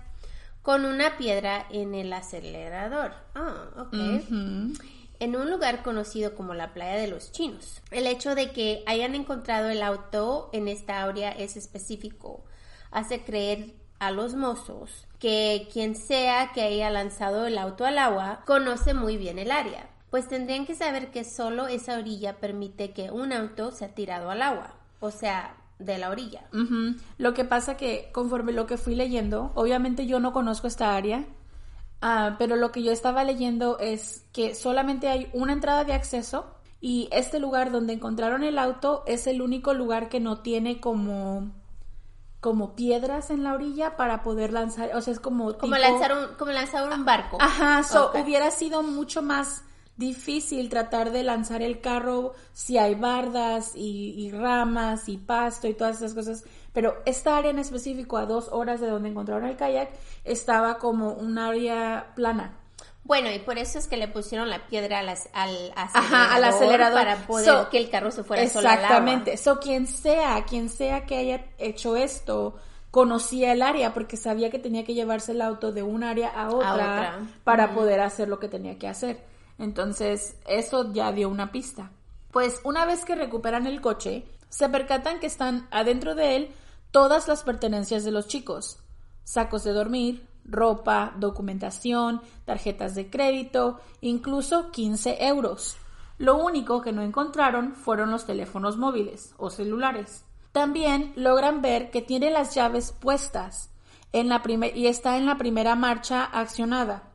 con 0.61 0.85
una 0.85 1.17
piedra 1.17 1.67
en 1.71 1.95
el 1.95 2.13
acelerador. 2.13 3.15
Ah, 3.35 3.71
ok. 3.79 3.95
En 5.19 5.35
un 5.35 5.51
lugar 5.51 5.83
conocido 5.83 6.35
como 6.35 6.53
la 6.53 6.75
playa 6.75 7.01
de 7.01 7.09
los 7.09 7.33
chinos. 7.33 7.81
El 7.91 8.07
hecho 8.07 8.35
de 8.35 8.51
que 8.51 8.85
hayan 8.87 9.15
encontrado 9.15 9.71
el 9.71 9.83
auto 9.83 10.51
en 10.53 10.69
esta 10.69 11.03
área 11.03 11.31
es 11.31 11.57
específico. 11.57 12.45
Hace 12.91 13.25
creer 13.25 13.77
a 13.99 14.11
los 14.11 14.35
mozos 14.35 15.07
que 15.19 15.69
quien 15.73 15.97
sea 15.97 16.53
que 16.53 16.61
haya 16.61 16.91
lanzado 16.91 17.47
el 17.47 17.57
auto 17.57 17.87
al 17.87 17.97
agua 17.97 18.43
conoce 18.45 18.93
muy 18.93 19.17
bien 19.17 19.39
el 19.39 19.53
área, 19.53 19.90
pues 20.11 20.29
tendrían 20.29 20.67
que 20.67 20.75
saber 20.75 21.11
que 21.11 21.25
solo 21.25 21.69
esa 21.69 21.97
orilla 21.97 22.39
permite 22.39 22.93
que 22.93 23.11
un 23.11 23.33
auto 23.33 23.71
sea 23.71 23.95
tirado 23.95 24.31
al 24.31 24.43
agua, 24.43 24.75
o 24.99 25.11
sea, 25.11 25.57
de 25.79 25.99
la 25.99 26.11
orilla. 26.11 26.43
Lo 27.17 27.33
que 27.33 27.45
pasa 27.45 27.77
que 27.77 28.11
conforme 28.13 28.53
lo 28.53 28.67
que 28.67 28.77
fui 28.77 28.95
leyendo, 28.95 29.53
obviamente 29.55 30.07
yo 30.07 30.21
no 30.21 30.33
conozco 30.33 30.67
esta 30.67 30.95
área, 30.97 31.25
ah, 32.03 32.37
pero 32.39 32.57
lo 32.57 32.73
que 32.73 32.83
yo 32.83 32.93
estaba 32.93 33.25
leyendo 33.25 33.79
es 33.79 34.27
que 34.33 34.55
solamente 34.55 35.09
hay 35.09 35.31
una 35.33 35.53
entrada 35.53 35.85
de 35.85 35.95
acceso 35.95 36.55
y 36.81 37.09
este 37.13 37.39
lugar 37.39 37.71
donde 37.71 37.93
encontraron 37.93 38.43
el 38.43 38.59
auto 38.59 39.05
es 39.07 39.27
el 39.27 39.43
único 39.43 39.75
lugar 39.75 40.09
que 40.09 40.21
no 40.21 40.41
tiene 40.41 40.81
como 40.81 41.53
como 42.41 42.75
piedras 42.75 43.29
en 43.29 43.45
la 43.45 43.53
orilla 43.53 43.97
para 43.97 44.23
poder 44.23 44.51
lanzar, 44.51 44.97
o 44.97 45.01
sea, 45.03 45.13
es 45.13 45.21
como 45.21 45.59
Como 45.59 45.77
lanzar 45.77 46.17
un, 46.17 46.35
como 46.37 46.53
lanzar 46.53 46.91
un 46.91 47.05
barco. 47.05 47.37
Ajá, 47.39 47.83
so 47.83 48.13
hubiera 48.15 48.51
sido 48.51 48.83
mucho 48.83 49.21
más 49.21 49.63
difícil 50.01 50.69
tratar 50.69 51.13
de 51.13 51.23
lanzar 51.23 51.63
el 51.63 51.81
carro 51.81 52.33
si 52.53 52.79
hay 52.79 52.97
bardas 52.97 53.73
y, 53.77 54.15
y 54.17 54.33
ramas 54.33 55.09
y 55.09 55.19
pasto 55.19 55.69
y 55.69 55.75
todas 55.75 55.99
esas 55.99 56.15
cosas. 56.15 56.43
Pero 56.73 56.97
esta 57.05 57.37
área 57.37 57.51
en 57.53 57.59
específico, 57.61 58.17
a 58.17 58.27
dos 58.27 58.49
horas 58.51 58.81
de 58.81 58.89
donde 58.89 59.11
encontraron 59.11 59.49
el 59.49 59.57
kayak, 59.57 59.91
estaba 60.25 60.79
como 60.79 61.13
un 61.13 61.39
área 61.39 62.13
plana. 62.17 62.57
Bueno, 63.05 63.31
y 63.33 63.39
por 63.41 63.59
eso 63.59 63.79
es 63.79 63.87
que 63.87 63.97
le 63.97 64.09
pusieron 64.09 64.49
la 64.51 64.67
piedra 64.67 65.01
al, 65.01 65.09
al 65.09 65.17
acelerador, 65.17 65.73
Ajá, 65.77 66.35
al 66.35 66.45
acelerador. 66.45 66.99
para 66.99 67.17
poder 67.27 67.47
So, 67.47 67.69
que 67.71 67.79
el 67.79 67.91
carro 67.91 68.11
se 68.11 68.23
fuera 68.25 68.47
solo 68.49 68.69
al 68.69 68.75
agua. 68.77 68.87
Exactamente. 68.89 69.37
So, 69.37 69.59
quien 69.59 69.87
sea, 69.87 70.45
quien 70.45 70.69
sea 70.69 71.07
que 71.07 71.17
haya 71.17 71.45
hecho 71.59 71.97
esto, 71.97 72.57
conocía 72.91 73.53
el 73.53 73.63
área 73.63 73.93
porque 73.95 74.17
sabía 74.17 74.51
que 74.51 74.59
tenía 74.59 74.85
que 74.85 74.95
llevarse 74.95 75.33
el 75.33 75.43
auto 75.43 75.73
de 75.73 75.83
un 75.83 76.05
área 76.05 76.29
a 76.29 76.49
otra, 76.51 76.73
otra. 76.75 77.21
para 77.45 77.75
poder 77.75 78.01
hacer 78.01 78.29
lo 78.29 78.39
que 78.39 78.49
tenía 78.49 78.79
que 78.79 78.89
hacer. 78.89 79.31
Entonces, 79.61 80.37
eso 80.47 80.91
ya 80.93 81.13
dio 81.13 81.29
una 81.29 81.53
pista. 81.53 81.91
Pues 82.33 82.61
una 82.65 82.87
vez 82.87 83.05
que 83.05 83.15
recuperan 83.15 83.67
el 83.67 83.83
coche, 83.83 84.25
se 84.49 84.69
percatan 84.71 85.21
que 85.21 85.27
están 85.27 85.69
adentro 85.71 86.15
de 86.15 86.37
él 86.37 86.51
todas 86.91 87.29
las 87.29 87.43
pertenencias 87.43 88.03
de 88.03 88.11
los 88.11 88.27
chicos. 88.27 88.79
Sacos 89.23 89.63
de 89.63 89.73
dormir, 89.73 90.27
ropa, 90.47 91.13
documentación, 91.19 92.23
tarjetas 92.47 92.95
de 92.95 93.11
crédito, 93.11 93.81
incluso 94.01 94.71
15 94.71 95.27
euros. 95.27 95.77
Lo 96.17 96.39
único 96.39 96.81
que 96.81 96.93
no 96.93 97.03
encontraron 97.03 97.75
fueron 97.75 98.11
los 98.11 98.25
teléfonos 98.25 98.79
móviles 98.79 99.35
o 99.37 99.51
celulares. 99.51 100.25
También 100.53 101.13
logran 101.17 101.61
ver 101.61 101.91
que 101.91 102.01
tiene 102.01 102.31
las 102.31 102.55
llaves 102.55 102.93
puestas 102.93 103.69
en 104.13 104.31
la 104.31 104.43
y 104.75 104.87
está 104.87 105.19
en 105.19 105.27
la 105.27 105.37
primera 105.37 105.75
marcha 105.77 106.25
accionada. 106.25 107.10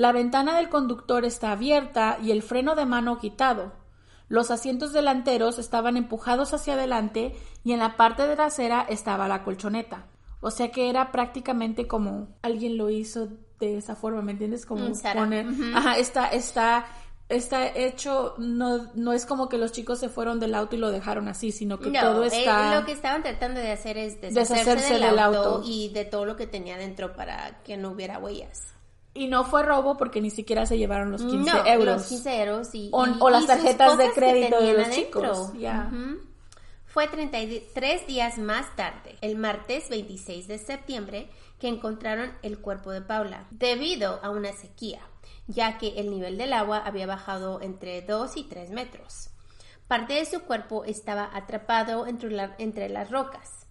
La 0.00 0.12
ventana 0.12 0.56
del 0.56 0.70
conductor 0.70 1.26
está 1.26 1.52
abierta 1.52 2.16
y 2.22 2.30
el 2.30 2.42
freno 2.42 2.74
de 2.74 2.86
mano 2.86 3.18
quitado. 3.18 3.72
Los 4.28 4.50
asientos 4.50 4.94
delanteros 4.94 5.58
estaban 5.58 5.98
empujados 5.98 6.54
hacia 6.54 6.72
adelante 6.72 7.36
y 7.64 7.72
en 7.72 7.80
la 7.80 7.98
parte 7.98 8.26
trasera 8.34 8.80
estaba 8.88 9.28
la 9.28 9.44
colchoneta. 9.44 10.06
O 10.40 10.50
sea 10.50 10.70
que 10.70 10.88
era 10.88 11.12
prácticamente 11.12 11.86
como 11.86 12.28
alguien 12.40 12.78
lo 12.78 12.88
hizo 12.88 13.28
de 13.58 13.76
esa 13.76 13.94
forma, 13.94 14.22
¿me 14.22 14.32
entiendes? 14.32 14.64
Como 14.64 14.88
Mm, 14.88 14.94
poner, 15.14 15.46
ajá, 15.74 15.98
está, 15.98 16.28
está, 16.28 16.86
está 17.28 17.66
hecho, 17.68 18.36
no, 18.38 18.90
no 18.94 19.12
es 19.12 19.26
como 19.26 19.50
que 19.50 19.58
los 19.58 19.70
chicos 19.70 19.98
se 19.98 20.08
fueron 20.08 20.40
del 20.40 20.54
auto 20.54 20.76
y 20.76 20.78
lo 20.78 20.90
dejaron 20.90 21.28
así, 21.28 21.52
sino 21.52 21.78
que 21.78 21.90
No, 21.90 22.00
todo 22.00 22.24
eh, 22.24 22.28
está. 22.32 22.74
lo 22.80 22.86
que 22.86 22.92
estaban 22.92 23.22
tratando 23.22 23.60
de 23.60 23.72
hacer 23.72 23.98
es 23.98 24.18
deshacerse, 24.18 24.54
Deshacerse 24.54 24.92
del, 24.94 25.02
del 25.02 25.18
auto, 25.18 25.38
auto. 25.56 25.62
y 25.66 25.90
de 25.90 26.06
todo 26.06 26.24
lo 26.24 26.36
que 26.36 26.46
tenía 26.46 26.78
dentro 26.78 27.14
para 27.14 27.62
que 27.64 27.76
no 27.76 27.90
hubiera 27.90 28.18
huellas. 28.18 28.72
Y 29.12 29.26
no 29.26 29.44
fue 29.44 29.62
robo 29.64 29.96
porque 29.96 30.20
ni 30.20 30.30
siquiera 30.30 30.66
se 30.66 30.78
llevaron 30.78 31.10
los 31.10 31.22
15 31.22 31.50
no, 31.52 31.66
euros. 31.66 31.96
los 31.96 32.06
15 32.06 32.42
euros 32.42 32.74
y, 32.74 32.90
O- 32.92 33.06
y- 33.06 33.16
o 33.18 33.30
las 33.30 33.46
tarjetas 33.46 33.98
de 33.98 34.10
crédito 34.12 34.60
de 34.60 34.72
los 34.74 34.86
adentro. 34.86 35.20
chicos. 35.52 35.52
Fue 36.86 37.06
33 37.06 38.06
días 38.06 38.38
más 38.38 38.74
tarde, 38.74 39.16
el 39.20 39.36
martes 39.36 39.88
26 39.90 40.48
de 40.48 40.58
septiembre, 40.58 41.28
que 41.60 41.68
encontraron 41.68 42.32
el 42.42 42.58
cuerpo 42.58 42.90
de 42.90 43.00
Paula, 43.02 43.46
debido 43.50 44.18
a 44.24 44.30
una 44.30 44.52
sequía, 44.52 45.00
ya 45.46 45.78
que 45.78 46.00
el 46.00 46.10
nivel 46.10 46.36
del 46.38 46.52
agua 46.52 46.78
había 46.78 47.06
bajado 47.06 47.60
entre 47.60 48.02
2 48.02 48.36
y 48.36 48.44
3 48.44 48.70
metros. 48.70 49.30
Parte 49.86 50.14
de 50.14 50.24
su 50.24 50.40
cuerpo 50.42 50.84
estaba 50.84 51.30
atrapado 51.32 52.06
entre, 52.06 52.30
la- 52.30 52.54
entre 52.58 52.88
las 52.88 53.10
rocas. 53.10 53.66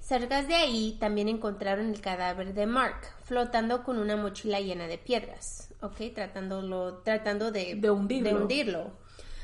Cerca 0.00 0.42
de 0.42 0.54
ahí 0.54 0.96
también 1.00 1.28
encontraron 1.28 1.90
el 1.90 2.00
cadáver 2.00 2.54
de 2.54 2.66
Mark, 2.66 3.00
flotando 3.26 3.82
con 3.82 3.98
una 3.98 4.16
mochila 4.16 4.60
llena 4.60 4.86
de 4.86 4.98
piedras, 4.98 5.74
¿ok? 5.82 6.14
Tratándolo, 6.14 6.98
tratando 6.98 7.50
de, 7.50 7.74
De 7.74 7.90
hundirlo. 7.90 8.36
hundirlo. 8.36 8.92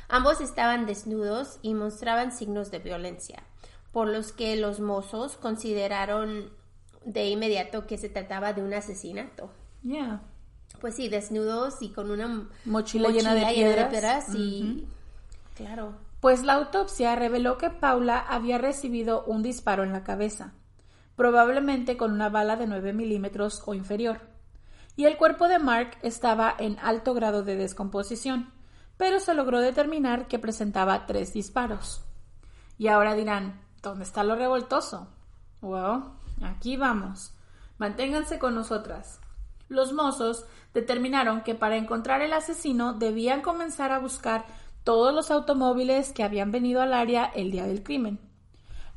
Ambos 0.09 0.41
estaban 0.41 0.87
desnudos 0.87 1.59
y 1.63 1.75
mostraban 1.75 2.31
signos 2.33 2.71
de 2.71 2.79
violencia, 2.79 3.43
por 3.91 4.07
los 4.09 4.31
que 4.33 4.55
los 4.57 4.79
mozos 4.79 5.37
consideraron 5.37 6.53
de 7.05 7.27
inmediato 7.29 7.87
que 7.89 7.99
se 7.99 8.09
trataba 8.09 8.53
de 8.53 8.63
un 8.63 8.73
asesinato. 8.73 9.51
Yeah. 9.83 10.23
Pues 10.81 10.95
sí, 10.95 11.09
desnudos 11.09 11.83
y 11.83 11.91
con 11.91 12.11
una 12.13 12.49
Mochila 12.65 13.09
llena 13.11 13.35
de 13.35 13.47
piedras. 13.53 13.91
piedras 13.91 14.35
y... 14.35 14.87
Claro. 15.57 15.95
Pues 16.21 16.45
la 16.45 16.55
autopsia 16.55 17.17
reveló 17.17 17.59
que 17.59 17.71
Paula 17.71 18.19
había 18.21 18.59
recibido 18.59 19.25
un 19.25 19.43
disparo 19.43 19.83
en 19.83 19.91
la 19.93 20.05
cabeza, 20.05 20.55
probablemente 21.17 21.97
con 21.97 22.13
una 22.13 22.29
bala 22.29 22.57
de 22.57 22.67
9 22.67 22.93
milímetros 22.93 23.63
o 23.67 23.75
inferior. 23.75 24.21
Y 24.97 25.05
el 25.05 25.17
cuerpo 25.17 25.49
de 25.49 25.59
Mark 25.59 25.97
estaba 26.03 26.55
en 26.59 26.79
alto 26.81 27.15
grado 27.15 27.43
de 27.43 27.57
descomposición, 27.57 28.53
pero 28.97 29.21
se 29.21 29.35
logró 29.35 29.61
determinar 29.61 30.29
que 30.29 30.39
presentaba 30.39 31.07
tres 31.07 31.33
disparos. 31.33 32.03
Y 32.79 32.89
ahora 32.89 33.15
dirán, 33.15 33.61
¿dónde 33.83 34.05
está 34.05 34.23
lo 34.23 34.37
revoltoso? 34.37 35.09
Well, 35.61 36.03
aquí 36.43 36.77
vamos. 36.77 37.33
Manténganse 37.79 38.39
con 38.39 38.55
nosotras. 38.55 39.21
Los 39.69 39.93
mozos 39.93 40.45
determinaron 40.75 41.43
que 41.43 41.55
para 41.55 41.77
encontrar 41.77 42.21
el 42.21 42.33
asesino 42.33 42.93
debían 42.93 43.41
comenzar 43.41 43.93
a 43.93 43.99
buscar 43.99 44.45
todos 44.85 45.15
los 45.15 45.31
automóviles 45.31 46.13
que 46.13 46.25
habían 46.25 46.51
venido 46.51 46.83
al 46.83 46.93
área 46.93 47.25
el 47.25 47.51
día 47.51 47.67
del 47.67 47.83
crimen. 47.83 48.19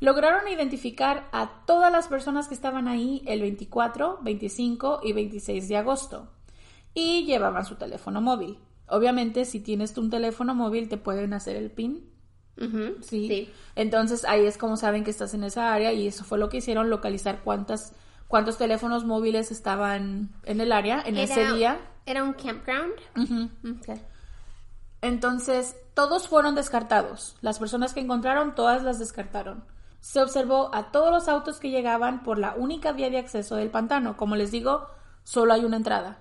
Lograron 0.00 0.48
identificar 0.48 1.28
a 1.32 1.64
todas 1.66 1.90
las 1.90 2.08
personas 2.08 2.48
que 2.48 2.54
estaban 2.54 2.86
ahí 2.86 3.22
el 3.26 3.40
24, 3.40 4.18
25 4.22 5.00
y 5.02 5.12
26 5.12 5.68
de 5.68 5.76
agosto 5.76 6.28
y 6.92 7.24
llevaban 7.24 7.64
su 7.64 7.76
teléfono 7.76 8.20
móvil. 8.20 8.58
Obviamente, 8.88 9.44
si 9.44 9.60
tienes 9.60 9.94
tú 9.94 10.02
un 10.02 10.10
teléfono 10.10 10.54
móvil, 10.54 10.88
te 10.88 10.96
pueden 10.96 11.32
hacer 11.32 11.56
el 11.56 11.70
PIN. 11.70 12.10
Sí. 13.02 13.28
sí. 13.28 13.50
Entonces 13.74 14.24
ahí 14.24 14.46
es 14.46 14.56
como 14.56 14.76
saben 14.78 15.04
que 15.04 15.10
estás 15.10 15.34
en 15.34 15.44
esa 15.44 15.74
área 15.74 15.92
y 15.92 16.06
eso 16.06 16.24
fue 16.24 16.38
lo 16.38 16.48
que 16.48 16.58
hicieron, 16.58 16.88
localizar 16.88 17.42
cuántas, 17.42 17.92
cuántos 18.28 18.56
teléfonos 18.56 19.04
móviles 19.04 19.50
estaban 19.50 20.30
en 20.44 20.60
el 20.60 20.72
área 20.72 21.02
en 21.04 21.18
ese 21.18 21.52
día. 21.52 21.78
¿Era 22.06 22.22
un 22.22 22.34
campground? 22.34 22.94
Entonces, 25.02 25.76
todos 25.94 26.28
fueron 26.28 26.54
descartados. 26.54 27.36
Las 27.40 27.58
personas 27.58 27.92
que 27.92 28.00
encontraron, 28.00 28.54
todas 28.54 28.82
las 28.82 28.98
descartaron. 28.98 29.64
Se 30.06 30.22
observó 30.22 30.72
a 30.72 30.92
todos 30.92 31.10
los 31.10 31.26
autos 31.26 31.58
que 31.58 31.70
llegaban 31.70 32.22
por 32.22 32.38
la 32.38 32.54
única 32.54 32.92
vía 32.92 33.10
de 33.10 33.18
acceso 33.18 33.56
del 33.56 33.70
pantano. 33.70 34.16
Como 34.16 34.36
les 34.36 34.52
digo, 34.52 34.86
solo 35.24 35.52
hay 35.52 35.64
una 35.64 35.78
entrada. 35.78 36.18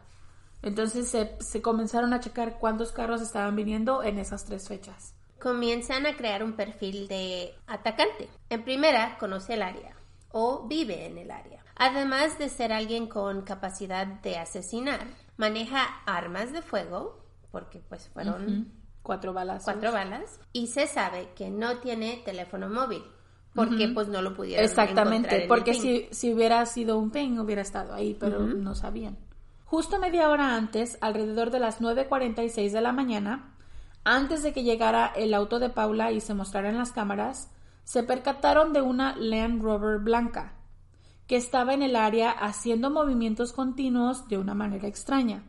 Entonces 0.63 1.07
se, 1.07 1.37
se 1.39 1.61
comenzaron 1.61 2.11
a 2.11 2.19
checar 2.19 2.57
cuántos 2.57 2.91
carros 2.91 3.21
estaban 3.21 3.55
viniendo 3.55 4.01
en 4.01 4.17
esas 4.17 4.43
tres 4.43 4.67
fechas. 4.67 5.13
Comienzan 5.39 6.07
a 6.07 6.17
crear 6.17 6.43
un 6.43 6.53
perfil 6.53 7.07
de 7.07 7.53
atacante. 7.67 8.27
En 8.49 8.63
primera, 8.63 9.19
conoce 9.19 9.53
el 9.53 9.61
área 9.61 9.95
o 10.31 10.67
vive 10.67 11.05
en 11.05 11.19
el 11.19 11.29
área. 11.29 11.63
Además 11.75 12.39
de 12.39 12.49
ser 12.49 12.73
alguien 12.73 13.05
con 13.05 13.43
capacidad 13.43 14.07
de 14.07 14.39
asesinar, 14.39 15.05
maneja 15.37 15.83
armas 16.07 16.51
de 16.51 16.63
fuego, 16.63 17.23
porque 17.51 17.83
pues 17.87 18.09
fueron 18.09 18.73
Cuatro 19.03 19.31
balas. 19.33 19.63
cuatro 19.63 19.91
balas, 19.91 20.39
y 20.51 20.67
se 20.67 20.87
sabe 20.87 21.29
que 21.35 21.51
no 21.51 21.77
tiene 21.77 22.23
teléfono 22.25 22.67
móvil, 22.67 23.03
porque 23.55 23.87
pues 23.87 24.09
no 24.09 24.21
lo 24.21 24.33
pudieron 24.35 24.63
en 24.63 24.69
Exactamente, 24.69 25.45
porque 25.47 25.73
si, 25.73 26.07
si 26.11 26.33
hubiera 26.33 26.65
sido 26.65 26.99
un 26.99 27.09
ping 27.09 27.39
hubiera 27.39 27.61
estado 27.61 27.93
ahí, 27.93 28.15
pero 28.19 28.41
no 28.41 28.75
sabían. 28.75 29.17
Justo 29.65 29.97
media 29.97 30.29
hora 30.29 30.55
antes, 30.55 30.97
alrededor 31.01 31.49
de 31.49 31.59
las 31.59 31.81
9.46 31.81 32.71
de 32.71 32.81
la 32.81 32.91
mañana, 32.91 33.53
antes 34.03 34.43
de 34.43 34.53
que 34.53 34.63
llegara 34.63 35.07
el 35.15 35.33
auto 35.33 35.57
de 35.57 35.69
Paula 35.69 36.11
y 36.11 36.19
se 36.19 36.33
mostrara 36.33 36.69
en 36.69 36.77
las 36.77 36.91
cámaras, 36.91 37.49
se 37.85 38.03
percataron 38.03 38.73
de 38.73 38.81
una 38.81 39.15
Land 39.15 39.63
Rover 39.63 39.99
blanca, 39.99 40.53
que 41.27 41.37
estaba 41.37 41.73
en 41.73 41.81
el 41.81 41.95
área 41.95 42.29
haciendo 42.29 42.89
movimientos 42.89 43.53
continuos 43.53 44.27
de 44.27 44.37
una 44.37 44.53
manera 44.53 44.87
extraña, 44.87 45.43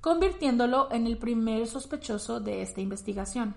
convirtiéndolo 0.00 0.88
en 0.90 1.06
el 1.06 1.18
primer 1.18 1.66
sospechoso 1.66 2.40
de 2.40 2.62
esta 2.62 2.80
investigación. 2.80 3.54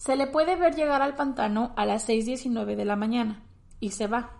Se 0.00 0.16
le 0.16 0.26
puede 0.26 0.56
ver 0.56 0.74
llegar 0.74 1.02
al 1.02 1.14
pantano 1.14 1.74
a 1.76 1.84
las 1.84 2.08
6.19 2.08 2.74
de 2.74 2.86
la 2.86 2.96
mañana 2.96 3.42
y 3.80 3.90
se 3.90 4.06
va. 4.06 4.30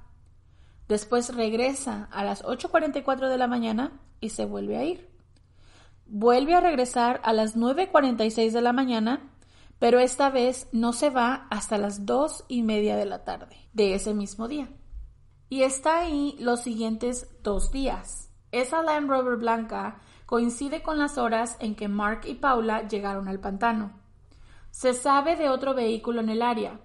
Después 0.88 1.36
regresa 1.36 2.08
a 2.12 2.24
las 2.24 2.42
8.44 2.42 3.28
de 3.28 3.36
la 3.36 3.46
mañana 3.46 4.00
y 4.20 4.30
se 4.30 4.46
vuelve 4.46 4.78
a 4.78 4.84
ir. 4.84 5.10
Vuelve 6.06 6.54
a 6.54 6.62
regresar 6.62 7.20
a 7.24 7.34
las 7.34 7.58
9.46 7.58 8.52
de 8.52 8.62
la 8.62 8.72
mañana, 8.72 9.34
pero 9.78 10.00
esta 10.00 10.30
vez 10.30 10.66
no 10.72 10.94
se 10.94 11.10
va 11.10 11.46
hasta 11.50 11.76
las 11.76 12.06
dos 12.06 12.46
y 12.48 12.62
media 12.62 12.96
de 12.96 13.04
la 13.04 13.24
tarde 13.24 13.68
de 13.74 13.92
ese 13.92 14.14
mismo 14.14 14.48
día. 14.48 14.70
Y 15.50 15.64
está 15.64 15.98
ahí 15.98 16.36
los 16.40 16.62
siguientes 16.62 17.28
dos 17.42 17.70
días. 17.70 18.30
Esa 18.50 18.82
Land 18.82 19.10
Rover 19.10 19.36
blanca 19.36 20.00
coincide 20.24 20.82
con 20.82 20.98
las 20.98 21.18
horas 21.18 21.58
en 21.60 21.74
que 21.74 21.86
Mark 21.86 22.22
y 22.24 22.36
Paula 22.36 22.88
llegaron 22.88 23.28
al 23.28 23.40
pantano. 23.40 23.99
Se 24.70 24.94
sabe 24.94 25.36
de 25.36 25.48
otro 25.48 25.74
vehículo 25.74 26.20
en 26.20 26.28
el 26.28 26.42
área, 26.42 26.80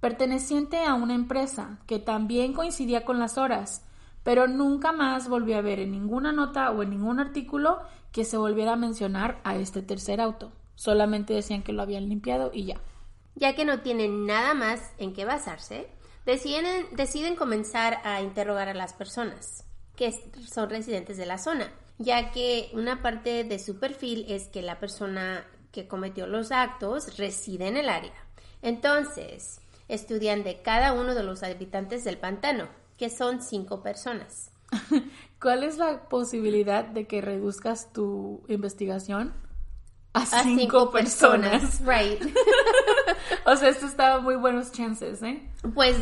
perteneciente 0.00 0.84
a 0.84 0.94
una 0.94 1.14
empresa, 1.14 1.80
que 1.86 1.98
también 1.98 2.52
coincidía 2.52 3.04
con 3.04 3.18
las 3.18 3.38
horas, 3.38 3.84
pero 4.22 4.46
nunca 4.46 4.92
más 4.92 5.28
volvió 5.28 5.56
a 5.56 5.62
ver 5.62 5.80
en 5.80 5.92
ninguna 5.92 6.32
nota 6.32 6.70
o 6.70 6.82
en 6.82 6.90
ningún 6.90 7.20
artículo 7.20 7.78
que 8.12 8.24
se 8.24 8.36
volviera 8.36 8.74
a 8.74 8.76
mencionar 8.76 9.40
a 9.44 9.56
este 9.56 9.82
tercer 9.82 10.20
auto. 10.20 10.52
Solamente 10.74 11.34
decían 11.34 11.62
que 11.62 11.72
lo 11.72 11.82
habían 11.82 12.08
limpiado 12.08 12.50
y 12.52 12.66
ya. 12.66 12.80
Ya 13.34 13.54
que 13.54 13.64
no 13.64 13.80
tienen 13.80 14.26
nada 14.26 14.54
más 14.54 14.92
en 14.98 15.12
qué 15.12 15.24
basarse, 15.24 15.88
deciden, 16.26 16.86
deciden 16.94 17.36
comenzar 17.36 17.98
a 18.04 18.20
interrogar 18.22 18.68
a 18.68 18.74
las 18.74 18.92
personas 18.92 19.64
que 19.96 20.12
son 20.46 20.70
residentes 20.70 21.16
de 21.16 21.26
la 21.26 21.38
zona, 21.38 21.72
ya 21.98 22.30
que 22.30 22.70
una 22.72 23.02
parte 23.02 23.42
de 23.42 23.58
su 23.58 23.80
perfil 23.80 24.26
es 24.28 24.46
que 24.48 24.62
la 24.62 24.78
persona 24.78 25.44
que 25.72 25.88
cometió 25.88 26.26
los 26.26 26.52
actos 26.52 27.16
reside 27.18 27.68
en 27.68 27.76
el 27.76 27.88
área. 27.88 28.14
Entonces, 28.62 29.60
estudian 29.88 30.42
de 30.42 30.62
cada 30.62 30.92
uno 30.92 31.14
de 31.14 31.22
los 31.22 31.42
habitantes 31.42 32.04
del 32.04 32.18
pantano, 32.18 32.68
que 32.96 33.10
son 33.10 33.42
cinco 33.42 33.82
personas. 33.82 34.50
¿Cuál 35.40 35.64
es 35.64 35.78
la 35.78 36.08
posibilidad 36.08 36.84
de 36.84 37.06
que 37.06 37.20
reduzcas 37.20 37.92
tu 37.92 38.42
investigación 38.48 39.32
a, 40.12 40.26
cinco, 40.26 40.90
personas? 40.90 41.80
Right. 41.80 42.20
o 43.46 43.56
sea, 43.56 43.68
esto 43.68 43.86
estaba 43.86 44.20
muy 44.20 44.36
buenos 44.36 44.72
chances, 44.72 45.22
¿eh? 45.22 45.48
Pues 45.74 45.96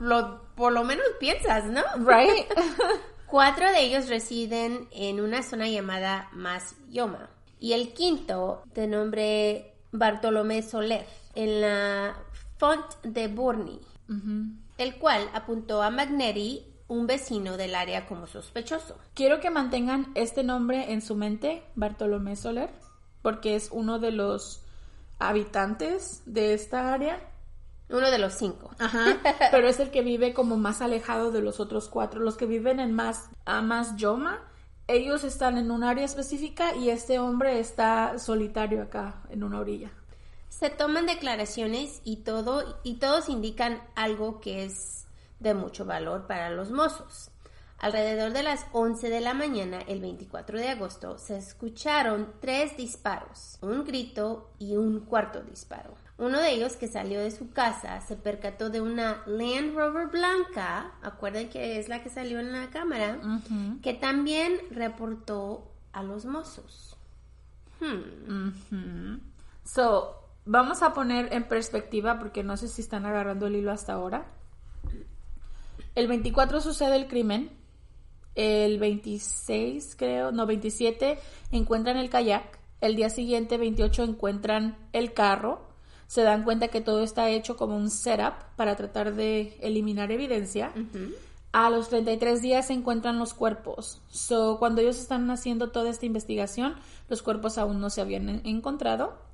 lo, 0.00 0.42
por 0.54 0.72
lo 0.72 0.84
menos 0.84 1.06
piensas, 1.18 1.66
¿no? 1.66 1.82
Right. 1.98 2.46
Cuatro 3.26 3.70
de 3.70 3.82
ellos 3.82 4.08
residen 4.08 4.88
en 4.90 5.20
una 5.20 5.44
zona 5.44 5.68
llamada 5.68 6.28
Mas 6.32 6.74
Yoma 6.88 7.30
y 7.60 7.74
el 7.74 7.92
quinto, 7.92 8.64
de 8.74 8.86
nombre 8.86 9.74
Bartolomé 9.92 10.62
Soler, 10.62 11.06
en 11.34 11.60
la 11.60 12.16
Font 12.56 13.02
de 13.02 13.28
Bourny, 13.28 13.78
el 14.78 14.96
cual 14.96 15.28
apuntó 15.34 15.82
a 15.82 15.90
Magnetti, 15.90 16.66
un 16.88 17.06
vecino 17.06 17.56
del 17.56 17.76
área, 17.76 18.06
como 18.06 18.26
sospechoso. 18.26 18.98
Quiero 19.14 19.38
que 19.38 19.50
mantengan 19.50 20.10
este 20.16 20.42
nombre 20.42 20.92
en 20.92 21.02
su 21.02 21.14
mente, 21.14 21.62
Bartolomé 21.76 22.34
Soler, 22.34 22.70
porque 23.22 23.54
es 23.54 23.68
uno 23.70 23.98
de 23.98 24.10
los 24.10 24.62
habitantes 25.20 26.22
de 26.26 26.54
esta 26.54 26.92
área. 26.92 27.20
Uno 27.90 28.10
de 28.10 28.18
los 28.18 28.34
cinco. 28.34 28.70
Ajá, 28.78 29.18
pero 29.50 29.68
es 29.68 29.78
el 29.80 29.90
que 29.90 30.02
vive 30.02 30.32
como 30.32 30.56
más 30.56 30.80
alejado 30.80 31.30
de 31.30 31.42
los 31.42 31.60
otros 31.60 31.88
cuatro. 31.88 32.20
Los 32.20 32.36
que 32.36 32.46
viven 32.46 32.80
en 32.80 32.92
más, 32.92 33.28
a 33.44 33.62
más 33.62 33.96
Yoma, 33.96 34.49
ellos 34.90 35.24
están 35.24 35.56
en 35.56 35.70
un 35.70 35.84
área 35.84 36.04
específica 36.04 36.74
y 36.74 36.90
este 36.90 37.18
hombre 37.18 37.60
está 37.60 38.18
solitario 38.18 38.82
acá, 38.82 39.22
en 39.30 39.44
una 39.44 39.60
orilla. 39.60 39.92
Se 40.48 40.68
toman 40.68 41.06
declaraciones 41.06 42.00
y 42.04 42.16
todo 42.18 42.80
y 42.82 42.96
todos 42.96 43.28
indican 43.28 43.82
algo 43.94 44.40
que 44.40 44.64
es 44.64 45.06
de 45.38 45.54
mucho 45.54 45.84
valor 45.84 46.26
para 46.26 46.50
los 46.50 46.70
mozos. 46.70 47.30
Alrededor 47.78 48.32
de 48.32 48.42
las 48.42 48.66
11 48.72 49.08
de 49.08 49.20
la 49.20 49.32
mañana, 49.32 49.80
el 49.86 50.00
24 50.00 50.58
de 50.58 50.68
agosto, 50.68 51.16
se 51.16 51.38
escucharon 51.38 52.34
tres 52.40 52.76
disparos, 52.76 53.58
un 53.62 53.84
grito 53.84 54.50
y 54.58 54.76
un 54.76 55.00
cuarto 55.00 55.40
disparo. 55.40 55.94
Uno 56.20 56.38
de 56.38 56.52
ellos 56.52 56.76
que 56.76 56.86
salió 56.86 57.18
de 57.18 57.30
su 57.30 57.50
casa 57.50 58.02
se 58.02 58.14
percató 58.14 58.68
de 58.68 58.82
una 58.82 59.22
Land 59.26 59.74
Rover 59.74 60.08
blanca, 60.08 60.92
acuerden 61.00 61.48
que 61.48 61.78
es 61.78 61.88
la 61.88 62.02
que 62.02 62.10
salió 62.10 62.38
en 62.40 62.52
la 62.52 62.68
cámara, 62.68 63.18
que 63.82 63.94
también 63.94 64.58
reportó 64.70 65.72
a 65.92 66.02
los 66.02 66.26
mozos. 66.26 66.94
Hmm. 67.80 69.16
So, 69.64 70.14
vamos 70.44 70.82
a 70.82 70.92
poner 70.92 71.32
en 71.32 71.48
perspectiva 71.48 72.18
porque 72.18 72.44
no 72.44 72.58
sé 72.58 72.68
si 72.68 72.82
están 72.82 73.06
agarrando 73.06 73.46
el 73.46 73.56
hilo 73.56 73.72
hasta 73.72 73.94
ahora. 73.94 74.26
El 75.94 76.06
24 76.06 76.60
sucede 76.60 76.96
el 76.96 77.08
crimen. 77.08 77.50
El 78.34 78.78
26, 78.78 79.96
creo, 79.96 80.32
no, 80.32 80.44
27 80.44 81.18
encuentran 81.50 81.96
el 81.96 82.10
kayak. 82.10 82.60
El 82.82 82.94
día 82.94 83.08
siguiente, 83.08 83.56
28, 83.56 84.04
encuentran 84.04 84.76
el 84.92 85.14
carro. 85.14 85.69
Se 86.10 86.22
dan 86.22 86.42
cuenta 86.42 86.68
que 86.68 86.80
todo 86.80 87.04
está 87.04 87.28
hecho 87.28 87.56
como 87.56 87.76
un 87.76 87.88
setup 87.88 88.34
para 88.56 88.74
tratar 88.74 89.14
de 89.14 89.56
eliminar 89.60 90.10
evidencia. 90.10 90.72
A 91.52 91.70
los 91.70 91.88
33 91.88 92.42
días 92.42 92.66
se 92.66 92.72
encuentran 92.72 93.20
los 93.20 93.32
cuerpos. 93.32 94.00
So, 94.08 94.58
cuando 94.58 94.80
ellos 94.80 94.98
están 94.98 95.30
haciendo 95.30 95.70
toda 95.70 95.88
esta 95.88 96.06
investigación, 96.06 96.74
los 97.08 97.22
cuerpos 97.22 97.58
aún 97.58 97.80
no 97.80 97.90
se 97.90 98.00
habían 98.00 98.44
encontrado 98.44 99.30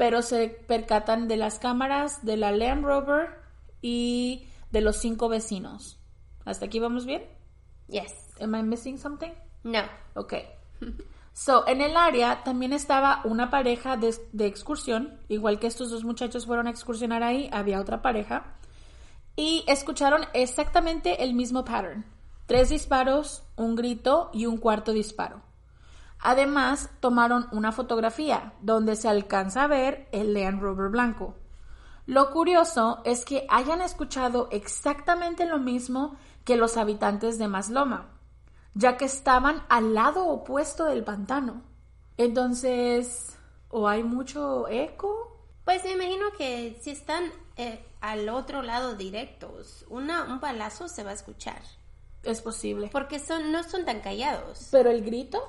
pero 0.00 0.22
se 0.22 0.48
percatan 0.48 1.28
de 1.28 1.36
las 1.36 1.58
cámaras 1.58 2.24
de 2.24 2.38
la 2.38 2.52
Land 2.52 2.86
Rover 2.86 3.28
y 3.82 4.48
de 4.70 4.80
los 4.80 4.96
cinco 4.96 5.28
vecinos. 5.28 6.00
¿Hasta 6.46 6.64
aquí 6.64 6.78
vamos 6.78 7.04
bien? 7.04 7.22
Yes. 7.86 8.30
Am 8.40 8.54
I 8.54 8.62
missing 8.62 8.96
something? 8.96 9.32
No. 9.62 9.82
Ok. 10.14 10.36
So, 11.42 11.66
en 11.66 11.80
el 11.80 11.96
área 11.96 12.44
también 12.44 12.74
estaba 12.74 13.22
una 13.24 13.48
pareja 13.48 13.96
de, 13.96 14.14
excursión, 14.46 15.18
igual 15.26 15.58
que 15.58 15.68
estos 15.68 15.90
dos 15.90 16.04
muchachos 16.04 16.44
fueron 16.44 16.66
a 16.66 16.70
excursionar 16.70 17.22
ahí, 17.22 17.48
había 17.50 17.80
otra 17.80 18.02
pareja, 18.02 18.44
y 19.36 19.64
escucharon 19.66 20.26
exactamente 20.34 21.24
el 21.24 21.32
mismo 21.32 21.64
pattern. 21.64 22.04
Tres 22.44 22.68
disparos, 22.68 23.42
un 23.56 23.74
grito 23.74 24.28
y 24.34 24.44
un 24.44 24.58
cuarto 24.58 24.92
disparo. 24.92 25.40
Además, 26.18 26.90
tomaron 27.00 27.48
una 27.52 27.72
fotografía 27.72 28.52
donde 28.60 28.94
se 28.94 29.08
alcanza 29.08 29.62
a 29.62 29.66
ver 29.66 30.10
el 30.12 30.34
Land 30.34 30.60
Rover 30.60 30.90
blanco. 30.90 31.36
Lo 32.04 32.32
curioso 32.32 33.00
es 33.06 33.24
que 33.24 33.46
hayan 33.48 33.80
escuchado 33.80 34.48
exactamente 34.50 35.46
lo 35.46 35.58
mismo 35.58 36.16
que 36.44 36.58
los 36.58 36.76
habitantes 36.76 37.38
de 37.38 37.48
Masloma, 37.48 38.19
ya 38.74 38.96
que 38.96 39.04
estaban 39.04 39.62
al 39.68 39.94
lado 39.94 40.26
opuesto 40.26 40.84
del 40.84 41.04
pantano. 41.04 41.62
Entonces, 42.16 43.36
¿o 43.68 43.88
hay 43.88 44.02
mucho 44.02 44.68
eco? 44.68 45.46
Pues 45.64 45.84
me 45.84 45.92
imagino 45.92 46.26
que 46.36 46.78
si 46.80 46.90
están 46.90 47.30
eh, 47.56 47.84
al 48.00 48.28
otro 48.28 48.62
lado 48.62 48.94
directos, 48.94 49.84
una, 49.88 50.24
un 50.24 50.40
balazo 50.40 50.88
se 50.88 51.04
va 51.04 51.10
a 51.10 51.14
escuchar. 51.14 51.60
Es 52.22 52.40
posible. 52.40 52.88
Porque 52.92 53.18
son, 53.18 53.50
no 53.52 53.62
son 53.62 53.84
tan 53.84 54.00
callados. 54.00 54.68
¿Pero 54.70 54.90
el 54.90 55.02
grito? 55.02 55.42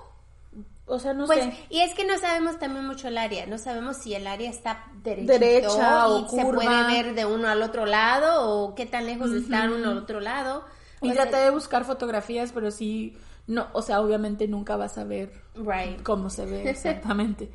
O 0.86 1.00
sea, 1.00 1.14
no 1.14 1.26
pues, 1.26 1.40
sé. 1.40 1.58
Y 1.70 1.80
es 1.80 1.94
que 1.94 2.06
no 2.06 2.18
sabemos 2.18 2.60
también 2.60 2.86
mucho 2.86 3.08
el 3.08 3.18
área. 3.18 3.46
No 3.46 3.58
sabemos 3.58 3.98
si 3.98 4.14
el 4.14 4.28
área 4.28 4.50
está 4.50 4.86
derecha 5.02 6.08
o 6.08 6.28
se 6.28 6.44
puede 6.44 6.84
ver 6.88 7.16
de 7.16 7.26
uno 7.26 7.48
al 7.48 7.62
otro 7.62 7.86
lado 7.86 8.50
o 8.50 8.76
qué 8.76 8.86
tan 8.86 9.06
lejos 9.06 9.32
está 9.32 9.66
uno 9.66 9.92
al 9.92 9.98
otro 10.00 10.20
lado. 10.20 10.66
Y 11.02 11.12
traté 11.14 11.38
de 11.38 11.50
buscar 11.50 11.84
fotografías, 11.84 12.52
pero 12.52 12.70
sí, 12.70 13.18
no, 13.48 13.68
o 13.74 13.82
sea, 13.82 14.02
obviamente 14.02 14.48
nunca 14.48 14.76
vas 14.76 14.98
a 14.98 15.04
ver 15.04 15.34
right. 15.56 16.02
cómo 16.04 16.30
se 16.30 16.46
ve 16.46 16.70
exactamente. 16.70 17.52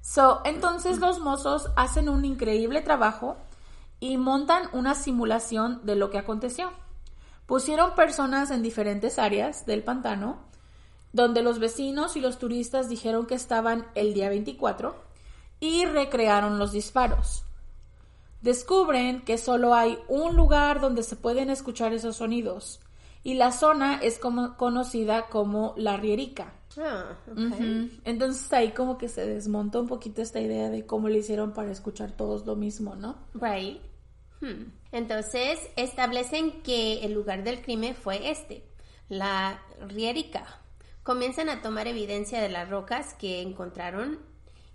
so, 0.00 0.42
entonces 0.44 0.98
los 0.98 1.20
mozos 1.20 1.70
hacen 1.76 2.08
un 2.08 2.24
increíble 2.24 2.82
trabajo 2.82 3.36
y 3.98 4.16
montan 4.16 4.68
una 4.72 4.94
simulación 4.94 5.80
de 5.84 5.96
lo 5.96 6.10
que 6.10 6.18
aconteció. 6.18 6.72
Pusieron 7.46 7.94
personas 7.94 8.50
en 8.50 8.62
diferentes 8.62 9.18
áreas 9.18 9.64
del 9.66 9.82
pantano 9.82 10.38
donde 11.12 11.42
los 11.42 11.58
vecinos 11.58 12.16
y 12.16 12.20
los 12.20 12.38
turistas 12.38 12.88
dijeron 12.88 13.26
que 13.26 13.34
estaban 13.34 13.86
el 13.94 14.14
día 14.14 14.28
24 14.28 14.94
y 15.60 15.84
recrearon 15.84 16.58
los 16.58 16.72
disparos. 16.72 17.44
Descubren 18.42 19.22
que 19.22 19.38
solo 19.38 19.74
hay 19.74 19.98
un 20.08 20.36
lugar 20.36 20.80
donde 20.80 21.02
se 21.02 21.16
pueden 21.16 21.48
escuchar 21.48 21.92
esos 21.94 22.16
sonidos 22.16 22.80
y 23.22 23.34
la 23.34 23.52
zona 23.52 24.00
es 24.02 24.18
como, 24.18 24.56
conocida 24.56 25.28
como 25.28 25.74
La 25.76 25.96
Rierica, 25.96 26.52
Ah. 26.80 27.18
Entonces 28.04 28.52
ahí 28.52 28.72
como 28.72 28.98
que 28.98 29.08
se 29.08 29.26
desmontó 29.26 29.80
un 29.80 29.88
poquito 29.88 30.22
esta 30.22 30.40
idea 30.40 30.70
de 30.70 30.86
cómo 30.86 31.08
le 31.08 31.18
hicieron 31.18 31.52
para 31.52 31.70
escuchar 31.70 32.12
todos 32.12 32.46
lo 32.46 32.56
mismo, 32.56 32.94
¿no? 32.94 33.16
Right. 33.34 33.80
Hmm. 34.40 34.72
Entonces 34.90 35.58
establecen 35.76 36.62
que 36.62 37.04
el 37.04 37.12
lugar 37.12 37.44
del 37.44 37.62
crimen 37.62 37.94
fue 37.94 38.30
este, 38.30 38.64
la 39.08 39.62
Rierica. 39.88 40.60
Comienzan 41.02 41.48
a 41.48 41.62
tomar 41.62 41.88
evidencia 41.88 42.40
de 42.40 42.48
las 42.48 42.68
rocas 42.68 43.14
que 43.14 43.42
encontraron 43.42 44.20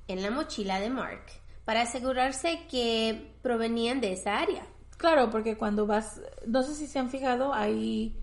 en 0.08 0.22
la 0.22 0.30
mochila 0.30 0.80
de 0.80 0.90
Mark 0.90 1.24
para 1.68 1.82
asegurarse 1.82 2.62
que 2.72 3.34
provenían 3.42 4.00
de 4.00 4.14
esa 4.14 4.40
área. 4.40 4.66
Claro, 4.96 5.30
porque 5.30 5.58
cuando 5.58 5.86
vas, 5.86 6.22
no 6.46 6.64
sé 6.64 6.74
si 6.74 6.88
se 6.88 6.98
han 6.98 7.10
fijado, 7.10 7.54
ahí 7.54 8.16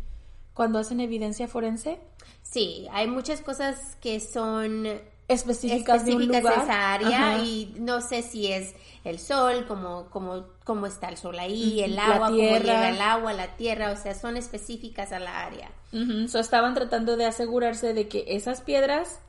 cuando 0.54 0.78
hacen 0.78 0.98
evidencia 1.00 1.46
forense, 1.46 2.00
Sí, 2.42 2.86
hay 2.92 3.06
muchas 3.06 3.40
cosas 3.42 3.96
que 4.00 4.18
son 4.20 4.86
específicas, 5.28 6.04
de 6.06 6.14
un 6.14 6.22
específicas 6.22 6.42
lugar. 6.42 6.56
de 6.58 6.64
esa 6.72 6.92
área 6.94 7.30
Ajá. 7.34 7.38
y 7.44 7.74
no 7.80 8.00
sé 8.00 8.22
si 8.22 8.50
es 8.50 8.74
el 9.04 9.18
sol, 9.18 9.64
cómo, 9.68 10.06
cómo, 10.10 10.46
cómo 10.64 10.86
está 10.86 11.08
el 11.10 11.16
sol 11.18 11.38
ahí, 11.38 11.80
el 11.82 11.98
agua, 11.98 12.28
cómo 12.28 12.38
llega 12.38 12.88
el 12.90 13.00
agua, 13.00 13.32
la 13.34 13.56
tierra, 13.56 13.90
o 13.92 13.96
sea, 13.96 14.14
son 14.14 14.36
específicas 14.38 15.12
a 15.12 15.18
la 15.18 15.44
área. 15.44 15.70
Ujú, 15.92 16.28
so 16.28 16.38
estaban 16.38 16.72
tratando 16.74 17.16
de 17.18 17.26
asegurarse 17.26 17.92
de 17.92 18.08
que 18.08 18.24
esas 18.28 18.60
piedras 18.62 19.20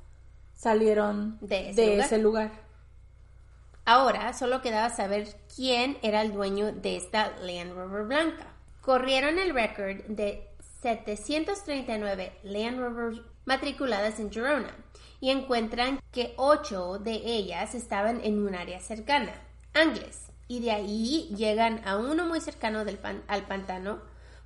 salieron 0.54 1.38
De 1.41 1.69
ese 1.71 1.86
lugar. 1.88 2.06
ese 2.06 2.17
lugar. 2.17 2.64
Ahora 3.86 4.34
solo 4.34 4.63
quedaba 4.63 4.89
saber 4.89 5.28
quién 5.56 5.98
era 6.02 6.24
el 6.24 6.34
dueño 6.34 6.71
de 6.71 6.98
esta 6.98 7.38
Land 7.41 7.74
Rover 7.74 8.06
blanca. 8.06 8.48
Corrieron 8.82 9.38
el 9.38 9.54
récord 9.54 10.04
de 10.08 10.50
739 10.82 12.34
Land 12.43 12.80
Rovers 12.80 13.21
matriculadas 13.45 14.19
en 14.19 14.32
Girona 14.32 14.76
y 15.19 15.30
encuentran 15.30 16.00
que 16.12 16.34
ocho 16.38 16.98
de 16.98 17.13
ellas 17.13 17.76
estaban 17.76 18.21
en 18.24 18.45
un 18.45 18.56
área 18.56 18.80
cercana, 18.80 19.34
Angles, 19.74 20.32
y 20.48 20.60
de 20.62 20.71
ahí 20.71 21.34
llegan 21.36 21.82
a 21.88 21.98
uno 21.98 22.26
muy 22.26 22.41
cercano 22.41 22.86
del 22.86 23.00
al 23.28 23.43
pantano, 23.43 24.00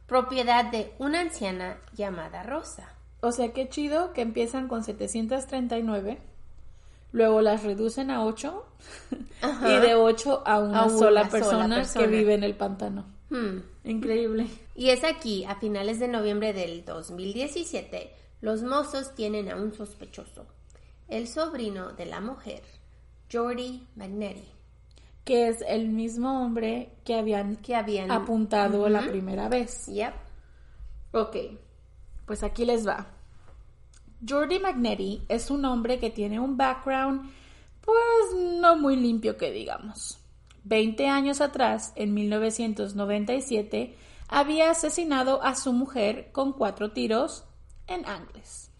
propiedad 0.05 0.65
de 0.65 0.93
una 0.99 1.21
anciana 1.21 1.77
llamada 1.93 2.43
Rosa. 2.43 2.93
O 3.21 3.31
sea, 3.31 3.51
qué 3.51 3.67
chido 3.67 4.13
que 4.13 4.21
empiezan 4.21 4.67
con 4.67 4.83
739, 4.83 6.21
luego 7.11 7.41
las 7.41 7.63
reducen 7.63 8.11
a 8.11 8.25
8 8.25 8.65
Ajá. 9.41 9.69
y 9.71 9.79
de 9.79 9.95
8 9.95 10.43
a 10.45 10.59
una, 10.59 10.79
A 10.79 10.85
una 10.85 10.89
sola, 10.89 10.99
sola 11.21 11.29
persona 11.29 11.75
persona. 11.77 12.05
que 12.05 12.11
vive 12.11 12.33
en 12.33 12.43
el 12.43 12.55
pantano. 12.55 13.05
Hmm. 13.29 13.59
Increíble. 13.83 14.47
Y 14.75 14.89
es 14.89 15.03
aquí, 15.03 15.45
a 15.45 15.55
finales 15.55 15.99
de 15.99 16.07
noviembre 16.07 16.53
del 16.53 16.83
2017, 16.85 18.11
los 18.41 18.63
mozos 18.63 19.13
tienen 19.15 19.51
a 19.51 19.55
un 19.55 19.73
sospechoso, 19.73 20.45
el 21.07 21.27
sobrino 21.27 21.91
de 21.93 22.05
la 22.05 22.21
mujer, 22.21 22.61
Jordi 23.31 23.85
Magnetti, 23.95 24.47
Que 25.25 25.49
es 25.49 25.63
el 25.67 25.89
mismo 25.89 26.43
hombre 26.43 26.89
que 27.03 27.15
habían 27.15 27.57
que 27.57 27.75
habían 27.75 28.09
apuntado 28.11 28.87
la 28.89 29.01
primera 29.01 29.47
vez. 29.49 29.85
Yep. 29.87 30.13
Ok, 31.11 31.35
pues 32.25 32.41
aquí 32.43 32.65
les 32.65 32.87
va. 32.87 33.07
Jordi 34.27 34.59
Magnetti 34.59 35.23
es 35.29 35.49
un 35.49 35.65
hombre 35.65 35.99
que 35.99 36.09
tiene 36.09 36.39
un 36.39 36.57
background, 36.57 37.31
pues 37.81 38.41
no 38.41 38.75
muy 38.75 38.95
limpio 38.95 39.37
que 39.37 39.51
digamos. 39.51 40.19
Veinte 40.63 41.07
años 41.07 41.41
atrás, 41.41 41.93
en 41.95 42.13
1997, 42.13 43.95
había 44.27 44.71
asesinado 44.71 45.41
a 45.41 45.55
su 45.55 45.73
mujer 45.73 46.31
con 46.31 46.53
cuatro 46.53 46.91
tiros 46.91 47.45
en 47.87 48.05
Angles. 48.05 48.71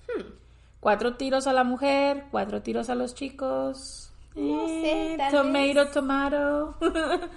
Cuatro 0.80 1.16
tiros 1.16 1.48
a 1.48 1.54
la 1.54 1.64
mujer, 1.64 2.26
cuatro 2.32 2.62
tiros 2.62 2.90
a 2.90 2.96
los 2.96 3.16
chicos. 3.16 4.12
No 4.36 4.68
sé, 4.68 5.14
Eh, 5.14 5.18
tal 5.18 5.32
tomato, 5.32 5.92
tomato. 5.92 6.78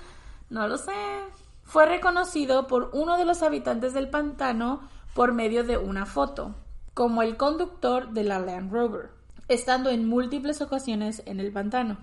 no 0.50 0.68
lo 0.68 0.76
sé. 0.78 0.92
Fue 1.64 1.86
reconocido 1.86 2.66
por 2.66 2.90
uno 2.92 3.16
de 3.16 3.24
los 3.24 3.42
habitantes 3.42 3.94
del 3.94 4.10
pantano 4.10 4.80
por 5.14 5.32
medio 5.32 5.64
de 5.64 5.78
una 5.78 6.06
foto, 6.06 6.54
como 6.94 7.22
el 7.22 7.36
conductor 7.36 8.10
de 8.10 8.22
la 8.22 8.38
Land 8.38 8.70
Rover, 8.70 9.10
estando 9.48 9.88
en 9.88 10.06
múltiples 10.06 10.60
ocasiones 10.60 11.22
en 11.24 11.40
el 11.40 11.50
pantano. 11.50 11.96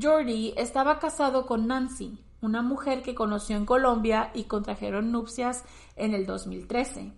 Jordi 0.00 0.54
estaba 0.56 1.00
casado 1.00 1.46
con 1.46 1.66
Nancy, 1.66 2.22
una 2.40 2.62
mujer 2.62 3.02
que 3.02 3.16
conoció 3.16 3.56
en 3.56 3.66
Colombia 3.66 4.30
y 4.32 4.44
contrajeron 4.44 5.10
nupcias 5.10 5.64
en 5.96 6.14
el 6.14 6.24
2013 6.24 7.12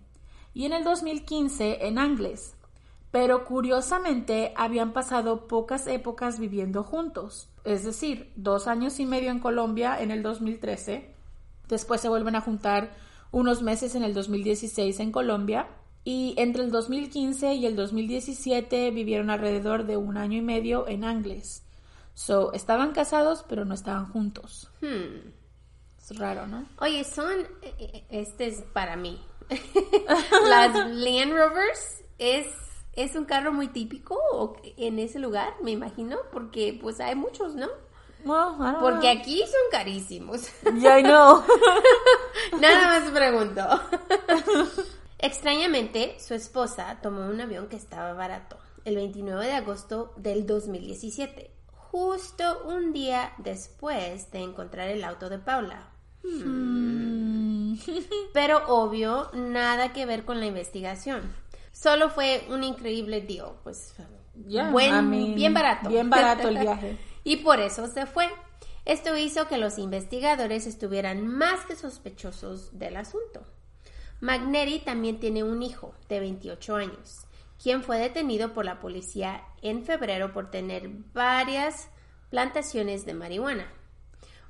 y 0.54 0.64
en 0.64 0.72
el 0.72 0.82
2015 0.82 1.86
en 1.86 1.98
Angles, 1.98 2.54
pero 3.10 3.44
curiosamente 3.44 4.54
habían 4.56 4.94
pasado 4.94 5.46
pocas 5.48 5.86
épocas 5.86 6.38
viviendo 6.38 6.82
juntos, 6.82 7.50
es 7.64 7.84
decir, 7.84 8.32
dos 8.36 8.66
años 8.66 8.98
y 8.98 9.04
medio 9.04 9.30
en 9.30 9.40
Colombia 9.40 10.00
en 10.00 10.10
el 10.10 10.22
2013, 10.22 11.14
después 11.68 12.00
se 12.00 12.08
vuelven 12.08 12.36
a 12.36 12.40
juntar 12.40 12.94
unos 13.30 13.60
meses 13.62 13.94
en 13.94 14.04
el 14.04 14.14
2016 14.14 14.98
en 15.00 15.12
Colombia 15.12 15.68
y 16.04 16.34
entre 16.36 16.64
el 16.64 16.70
2015 16.70 17.54
y 17.54 17.66
el 17.66 17.76
2017 17.76 18.90
vivieron 18.90 19.30
alrededor 19.30 19.84
de 19.86 19.96
un 19.96 20.16
año 20.16 20.38
y 20.38 20.42
medio 20.42 20.88
en 20.88 21.04
Angles. 21.04 21.64
So, 22.14 22.52
estaban 22.52 22.92
casados 22.92 23.44
pero 23.48 23.64
no 23.64 23.74
estaban 23.74 24.10
juntos. 24.10 24.70
Hmm. 24.80 25.30
Es 25.98 26.18
raro, 26.18 26.46
¿no? 26.46 26.66
Oye, 26.80 27.04
son, 27.04 27.30
eh, 27.62 27.74
eh, 27.78 28.04
este 28.10 28.48
es 28.48 28.62
para 28.72 28.96
mí. 28.96 29.20
Las 30.48 30.74
Land 30.74 31.32
Rovers 31.32 32.04
es, 32.18 32.46
es 32.94 33.14
un 33.14 33.24
carro 33.24 33.52
muy 33.52 33.68
típico 33.68 34.56
en 34.76 34.98
ese 34.98 35.18
lugar, 35.18 35.54
me 35.62 35.70
imagino, 35.70 36.18
porque 36.32 36.76
pues 36.80 37.00
hay 37.00 37.14
muchos, 37.14 37.54
¿no? 37.54 37.68
Well, 38.24 38.54
Porque 38.80 39.12
know. 39.12 39.20
aquí 39.20 39.40
son 39.40 39.70
carísimos. 39.70 40.48
Yeah, 40.78 41.00
I 41.00 41.02
know. 41.02 41.42
Nada 42.60 43.00
más 43.00 43.10
pregunto. 43.10 43.62
Extrañamente, 45.22 46.16
su 46.18 46.34
esposa 46.34 46.98
tomó 47.02 47.26
un 47.26 47.40
avión 47.40 47.68
que 47.68 47.76
estaba 47.76 48.12
barato 48.12 48.58
el 48.84 48.96
29 48.96 49.46
de 49.46 49.52
agosto 49.52 50.12
del 50.16 50.46
2017, 50.46 51.50
justo 51.72 52.62
un 52.66 52.92
día 52.92 53.32
después 53.38 54.30
de 54.32 54.40
encontrar 54.40 54.88
el 54.88 55.04
auto 55.04 55.28
de 55.28 55.38
Paula. 55.38 55.90
Mm. 56.24 57.74
Pero 58.34 58.66
obvio, 58.68 59.30
nada 59.34 59.92
que 59.92 60.06
ver 60.06 60.24
con 60.24 60.40
la 60.40 60.46
investigación. 60.46 61.32
Solo 61.72 62.10
fue 62.10 62.44
un 62.50 62.64
increíble 62.64 63.20
deal, 63.22 63.52
pues 63.62 63.94
Yeah, 64.46 64.70
buen- 64.70 64.88
I 64.94 65.02
mean, 65.02 65.34
bien 65.34 65.52
barato. 65.54 65.88
bien 65.90 66.08
barato 66.10 66.48
el 66.48 66.58
viaje. 66.60 66.96
y 67.22 67.36
por 67.38 67.60
eso 67.60 67.86
se 67.86 68.06
fue. 68.06 68.28
Esto 68.84 69.16
hizo 69.16 69.46
que 69.46 69.58
los 69.58 69.78
investigadores 69.78 70.66
estuvieran 70.66 71.26
más 71.28 71.64
que 71.66 71.76
sospechosos 71.76 72.76
del 72.78 72.96
asunto. 72.96 73.42
Magnetti 74.22 74.78
también 74.78 75.18
tiene 75.18 75.42
un 75.42 75.64
hijo 75.64 75.96
de 76.08 76.20
28 76.20 76.76
años, 76.76 77.26
quien 77.60 77.82
fue 77.82 77.98
detenido 77.98 78.52
por 78.52 78.64
la 78.64 78.78
policía 78.78 79.42
en 79.62 79.84
febrero 79.84 80.32
por 80.32 80.48
tener 80.48 80.88
varias 81.12 81.88
plantaciones 82.30 83.04
de 83.04 83.14
marihuana, 83.14 83.66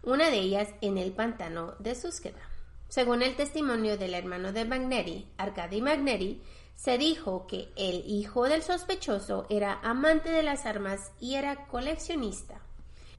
una 0.03 0.29
de 0.29 0.41
ellas 0.41 0.69
en 0.83 0.99
el 0.99 1.13
pantano 1.13 1.75
de 1.79 1.95
Súsqueda. 1.95 2.51
Según 2.91 3.23
el 3.23 3.35
testimonio 3.35 3.97
del 3.97 4.13
hermano 4.13 4.53
de 4.53 4.67
Magnetti, 4.67 5.27
Arkady 5.39 5.81
Magnetti, 5.81 6.43
se 6.75 6.99
dijo 6.99 7.47
que 7.47 7.73
el 7.75 8.05
hijo 8.07 8.45
del 8.51 8.63
sospechoso 8.63 9.47
era 9.49 9.81
amante 9.83 10.29
de 10.29 10.43
las 10.43 10.67
armas 10.67 11.13
y 11.19 11.37
era 11.37 11.67
coleccionista, 11.69 12.61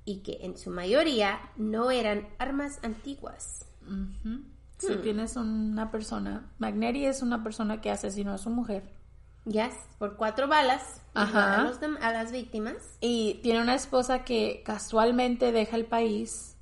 y 0.06 0.18
que 0.18 0.38
en 0.42 0.56
su 0.56 0.70
mayoría 0.70 1.50
no 1.56 1.90
eran 1.90 2.30
armas 2.38 2.78
antiguas. 2.84 3.66
Si 4.78 4.96
tienes 4.98 5.36
una 5.38 5.92
persona, 5.92 6.52
Magnetti 6.58 7.06
es 7.06 7.22
una 7.22 7.42
persona 7.44 7.80
que 7.80 7.90
asesinó 7.92 8.34
a 8.34 8.38
su 8.38 8.50
mujer 8.50 8.84
Ya, 9.46 9.70
por 10.00 10.16
cuatro 10.18 10.48
balas 10.48 11.02
Ajá. 11.14 11.62
a, 11.62 11.64
los 11.64 11.80
dem- 11.80 11.98
a 12.02 12.12
las 12.12 12.32
víctimas. 12.32 12.76
y 13.00 13.36
tiene 13.44 13.62
una 13.62 13.76
esposa 13.76 14.24
que 14.26 14.62
casualmente 14.66 15.52
deja 15.52 15.78
el 15.78 15.86
país 15.86 16.58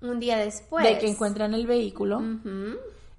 Un 0.00 0.18
día 0.20 0.38
después. 0.38 0.84
de 0.84 0.98
que 0.98 1.08
encuentran 1.10 1.52
el 1.54 1.66
vehículo 1.66 2.18
Ujú. 2.18 2.76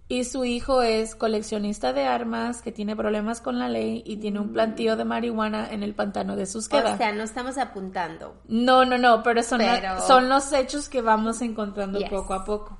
y 0.07 0.23
su 0.23 0.45
hijo 0.45 0.81
es 0.81 1.15
coleccionista 1.15 1.93
de 1.93 2.05
armas 2.05 2.63
que 2.63 2.71
tiene 2.71 2.95
problemas 2.95 3.41
con 3.41 3.59
la 3.59 3.69
ley 3.69 4.01
y 4.05 4.17
tiene 4.17 4.39
un 4.39 4.51
plantío 4.53 4.95
de 4.95 5.05
marihuana 5.05 5.69
en 5.71 5.83
el 5.83 5.93
pantano 5.93 6.35
de 6.35 6.47
Susqueda. 6.47 6.95
O 6.95 6.97
sea, 6.97 7.11
no 7.11 7.21
estamos 7.23 7.57
apuntando. 7.59 8.35
No, 8.47 8.85
no, 8.85 8.97
no, 8.97 9.21
pero 9.21 9.43
son, 9.43 9.59
Pero- 9.59 10.01
son 10.07 10.27
los 10.29 10.51
hechos 10.53 10.89
que 10.89 11.01
vamos 11.03 11.41
encontrando 11.43 11.99
Yes. 11.99 12.09
poco 12.09 12.33
a 12.33 12.43
poco. 12.45 12.77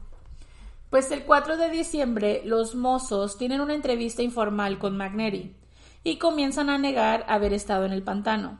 Pues 0.89 1.11
el 1.11 1.23
4 1.23 1.57
de 1.57 1.69
diciembre 1.69 2.41
los 2.45 2.73
mozos 2.73 3.37
tienen 3.37 3.61
una 3.61 3.75
entrevista 3.75 4.23
informal 4.23 4.79
con 4.79 4.97
Magnetti 4.97 5.55
y 6.03 6.17
comienzan 6.17 6.69
a 6.69 6.79
negar 6.79 7.25
haber 7.27 7.53
estado 7.53 7.85
en 7.85 7.91
el 7.91 8.01
pantano 8.01 8.59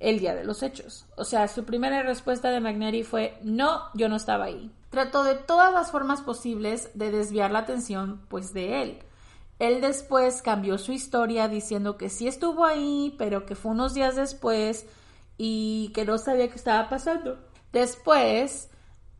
el 0.00 0.18
día 0.18 0.34
de 0.34 0.42
los 0.42 0.64
hechos. 0.64 1.06
O 1.16 1.24
sea, 1.24 1.46
su 1.46 1.64
primera 1.64 2.02
respuesta 2.02 2.50
de 2.50 2.58
Magnetti 2.58 3.04
fue 3.04 3.38
no, 3.44 3.82
yo 3.94 4.08
no 4.08 4.16
estaba 4.16 4.46
ahí. 4.46 4.72
Trató 4.90 5.22
de 5.22 5.36
todas 5.36 5.72
las 5.72 5.92
formas 5.92 6.20
posibles 6.20 6.90
de 6.94 7.12
desviar 7.12 7.52
la 7.52 7.60
atención 7.60 8.20
pues 8.28 8.52
de 8.52 8.82
él. 8.82 8.98
Él 9.60 9.80
después 9.80 10.42
cambió 10.42 10.78
su 10.78 10.90
historia 10.90 11.46
diciendo 11.46 11.96
que 11.96 12.08
sí 12.08 12.26
estuvo 12.26 12.64
ahí, 12.64 13.14
pero 13.18 13.46
que 13.46 13.54
fue 13.54 13.70
unos 13.70 13.94
días 13.94 14.16
después 14.16 14.86
y 15.38 15.92
que 15.94 16.04
no 16.04 16.18
sabía 16.18 16.48
qué 16.48 16.56
estaba 16.56 16.88
pasando. 16.88 17.38
Después 17.72 18.68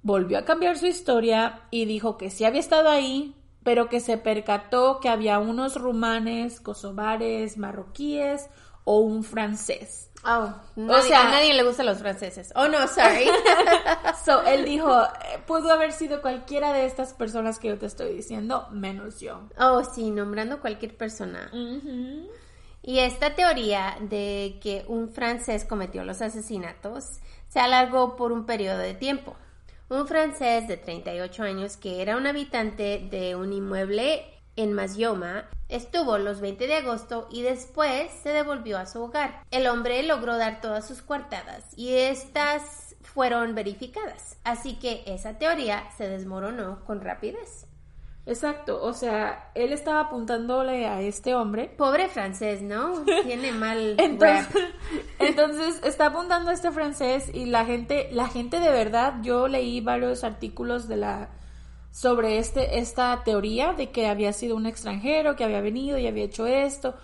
volvió 0.02 0.38
a 0.38 0.44
cambiar 0.44 0.78
su 0.78 0.86
historia 0.86 1.60
y 1.70 1.84
dijo 1.84 2.16
que 2.16 2.30
sí 2.30 2.44
había 2.44 2.60
estado 2.60 2.88
ahí, 2.88 3.34
pero 3.62 3.88
que 3.88 4.00
se 4.00 4.18
percató 4.18 5.00
que 5.00 5.08
había 5.08 5.38
unos 5.38 5.76
rumanes, 5.76 6.60
kosovares, 6.60 7.56
marroquíes 7.56 8.48
o 8.84 8.98
un 8.98 9.22
francés. 9.22 10.10
Oh, 10.24 10.52
o 10.76 11.02
sea, 11.02 11.26
a 11.26 11.30
nadie 11.30 11.52
le 11.52 11.64
gustan 11.64 11.86
los 11.86 11.98
franceses. 11.98 12.52
Oh, 12.54 12.68
no, 12.68 12.86
sorry. 12.86 13.26
so, 14.24 14.42
él 14.44 14.64
dijo, 14.64 15.02
pudo 15.46 15.72
haber 15.72 15.92
sido 15.92 16.22
cualquiera 16.22 16.72
de 16.72 16.86
estas 16.86 17.12
personas 17.12 17.58
que 17.58 17.68
yo 17.68 17.78
te 17.78 17.86
estoy 17.86 18.14
diciendo, 18.14 18.68
menos 18.70 19.18
yo. 19.18 19.48
Oh, 19.58 19.82
sí, 19.82 20.10
nombrando 20.10 20.60
cualquier 20.60 20.96
persona. 20.96 21.50
Y 22.82 22.98
esta 23.00 23.34
teoría 23.34 23.96
de 24.00 24.58
que 24.62 24.84
un 24.86 25.08
francés 25.08 25.64
cometió 25.64 26.04
los 26.04 26.22
asesinatos 26.22 27.20
se 27.48 27.60
alargó 27.60 28.16
por 28.16 28.32
un 28.32 28.46
periodo 28.46 28.78
de 28.78 28.94
tiempo. 28.94 29.36
Un 29.92 30.07
francés 30.07 30.68
de 30.68 30.78
38 30.78 31.42
años 31.42 31.76
que 31.76 32.00
era 32.00 32.16
un 32.16 32.26
habitante 32.26 33.07
de 33.11 33.37
un 33.37 33.52
inmueble 33.52 34.24
en 34.57 34.72
Masyoma, 34.72 35.50
estuvo 35.68 36.16
los 36.16 36.40
20 36.40 36.66
de 36.66 36.76
agosto 36.76 37.28
y 37.31 37.42
después 37.42 38.11
se 38.22 38.31
devolvió 38.31 38.78
a 38.78 38.87
su 38.87 39.02
hogar. 39.02 39.42
El 39.50 39.66
hombre 39.66 40.02
logró 40.02 40.38
dar 40.38 40.62
todas 40.62 40.88
sus 40.88 41.02
coartadas 41.02 41.76
y 41.76 41.92
estas 41.92 42.96
fueron 43.02 43.55
verificadas, 43.55 44.38
así 44.44 44.78
que 44.78 45.02
esa 45.05 45.37
teoría 45.37 45.85
se 45.94 46.09
desmoronó 46.09 46.83
con 46.87 47.02
rapidez. 47.02 47.66
Exacto, 48.24 48.80
o 48.80 48.92
sea, 48.92 49.50
él 49.54 49.72
estaba 49.72 50.00
apuntándole 50.00 50.87
a 50.87 51.00
este 51.00 51.35
hombre. 51.35 51.68
Pobre 51.76 52.08
francés, 52.08 52.62
¿no? 52.62 53.02
Tiene 53.24 53.50
mal 53.50 53.96
entonces, 53.98 54.48
entonces 55.18 55.80
está 55.82 56.06
apuntando 56.06 56.50
a 56.50 56.54
este 56.54 56.70
francés 56.70 57.30
y 57.35 57.46
la 57.46 57.64
gente, 57.64 58.08
la 58.12 58.28
gente 58.28 58.61
de 58.61 58.70
verdad, 58.70 59.14
yo 59.22 59.48
leí 59.48 59.80
varios 59.80 60.22
artículos 60.22 60.87
de 60.87 60.96
la 60.96 61.30
sobre 61.90 62.38
este, 62.38 62.78
esta 62.78 63.22
teoría 63.22 63.74
de 63.74 63.90
que 63.90 64.06
había 64.06 64.32
sido 64.32 64.56
un 64.56 64.66
extranjero, 64.66 65.37
que 65.37 65.44
había 65.44 65.61
venido 65.61 65.98
y 65.98 66.06
había 66.06 66.24
hecho 66.24 66.46
esto. 66.46 66.94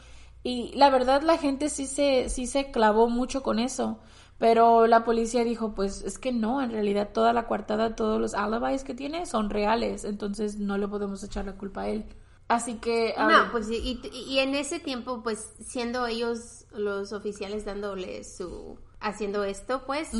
Y 0.42 0.72
la 0.74 0.88
verdad 0.88 1.22
la 1.22 1.36
gente 1.36 1.68
sí 1.68 1.86
se, 1.86 2.28
sí 2.30 2.46
se 2.46 2.70
clavó 2.70 3.08
mucho 3.08 3.42
con 3.42 3.58
eso. 3.58 3.98
Pero 4.38 4.86
la 4.86 5.04
policía 5.04 5.42
dijo, 5.42 5.74
pues 5.74 6.02
es 6.02 6.18
que 6.18 6.32
no, 6.32 6.62
en 6.62 6.70
realidad 6.70 7.10
toda 7.12 7.32
la 7.32 7.46
coartada, 7.46 7.96
todos 7.96 8.20
los 8.20 8.34
alibis 8.34 8.84
que 8.84 8.94
tiene 8.94 9.26
son 9.26 9.50
reales, 9.50 10.04
entonces 10.04 10.58
no 10.58 10.78
le 10.78 10.86
podemos 10.86 11.22
echar 11.24 11.44
la 11.44 11.54
culpa 11.54 11.82
a 11.82 11.88
él. 11.88 12.04
Así 12.46 12.74
que... 12.74 13.14
No, 13.18 13.50
pues 13.50 13.68
y, 13.68 14.00
y, 14.12 14.38
en 14.38 14.54
ese 14.54 14.78
tiempo, 14.78 15.22
pues 15.22 15.52
siendo 15.60 16.06
ellos 16.06 16.64
los 16.72 17.12
oficiales 17.12 17.64
dándole 17.64 18.24
su... 18.24 18.78
haciendo 19.00 19.44
esto, 19.44 19.82
pues... 19.86 20.10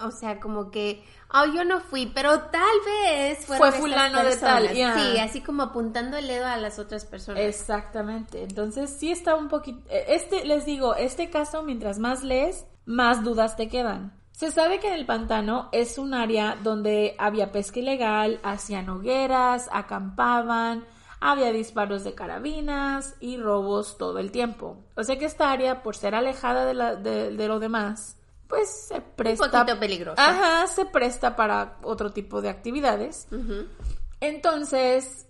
O 0.00 0.12
sea, 0.12 0.38
como 0.38 0.70
que 0.70 1.02
oh, 1.34 1.44
yo 1.52 1.64
no 1.64 1.80
fui, 1.80 2.06
pero 2.06 2.40
tal 2.42 2.62
vez 2.84 3.44
fue 3.46 3.72
fulano 3.72 4.22
de 4.24 4.36
tal. 4.36 4.68
Sí, 4.68 5.18
así 5.18 5.40
como 5.40 5.62
apuntando 5.62 6.16
el 6.16 6.26
dedo 6.26 6.46
a 6.46 6.56
las 6.56 6.78
otras 6.78 7.04
personas. 7.04 7.42
Exactamente. 7.42 8.42
Entonces 8.42 8.90
sí 8.90 9.10
está 9.10 9.34
un 9.34 9.48
poquito, 9.48 9.80
eh, 9.90 10.04
este, 10.08 10.44
les 10.44 10.64
digo, 10.64 10.94
este 10.94 11.30
caso, 11.30 11.62
mientras 11.62 11.98
más 11.98 12.22
lees, 12.22 12.66
más 12.88 13.22
dudas 13.22 13.54
te 13.56 13.68
quedan. 13.68 14.18
Se 14.32 14.50
sabe 14.50 14.80
que 14.80 14.88
en 14.88 14.94
el 14.94 15.04
pantano 15.04 15.68
es 15.72 15.98
un 15.98 16.14
área 16.14 16.56
donde 16.62 17.14
había 17.18 17.52
pesca 17.52 17.80
ilegal, 17.80 18.40
hacían 18.42 18.88
hogueras, 18.88 19.68
acampaban, 19.70 20.84
había 21.20 21.52
disparos 21.52 22.02
de 22.02 22.14
carabinas 22.14 23.14
y 23.20 23.36
robos 23.36 23.98
todo 23.98 24.18
el 24.18 24.32
tiempo. 24.32 24.84
O 24.96 25.04
sea 25.04 25.18
que 25.18 25.26
esta 25.26 25.50
área, 25.50 25.82
por 25.82 25.96
ser 25.96 26.14
alejada 26.14 26.64
de, 26.64 26.74
la, 26.74 26.96
de 26.96 27.48
lo 27.48 27.58
demás, 27.58 28.16
pues 28.48 28.86
se 28.88 29.02
presta. 29.02 29.44
Un 29.44 29.50
poquito 29.50 29.78
peligroso. 29.78 30.20
Ajá, 30.20 30.66
se 30.68 30.86
presta 30.86 31.36
para 31.36 31.76
otro 31.82 32.12
tipo 32.12 32.40
de 32.40 32.48
actividades. 32.48 33.28
Entonces, 34.20 35.26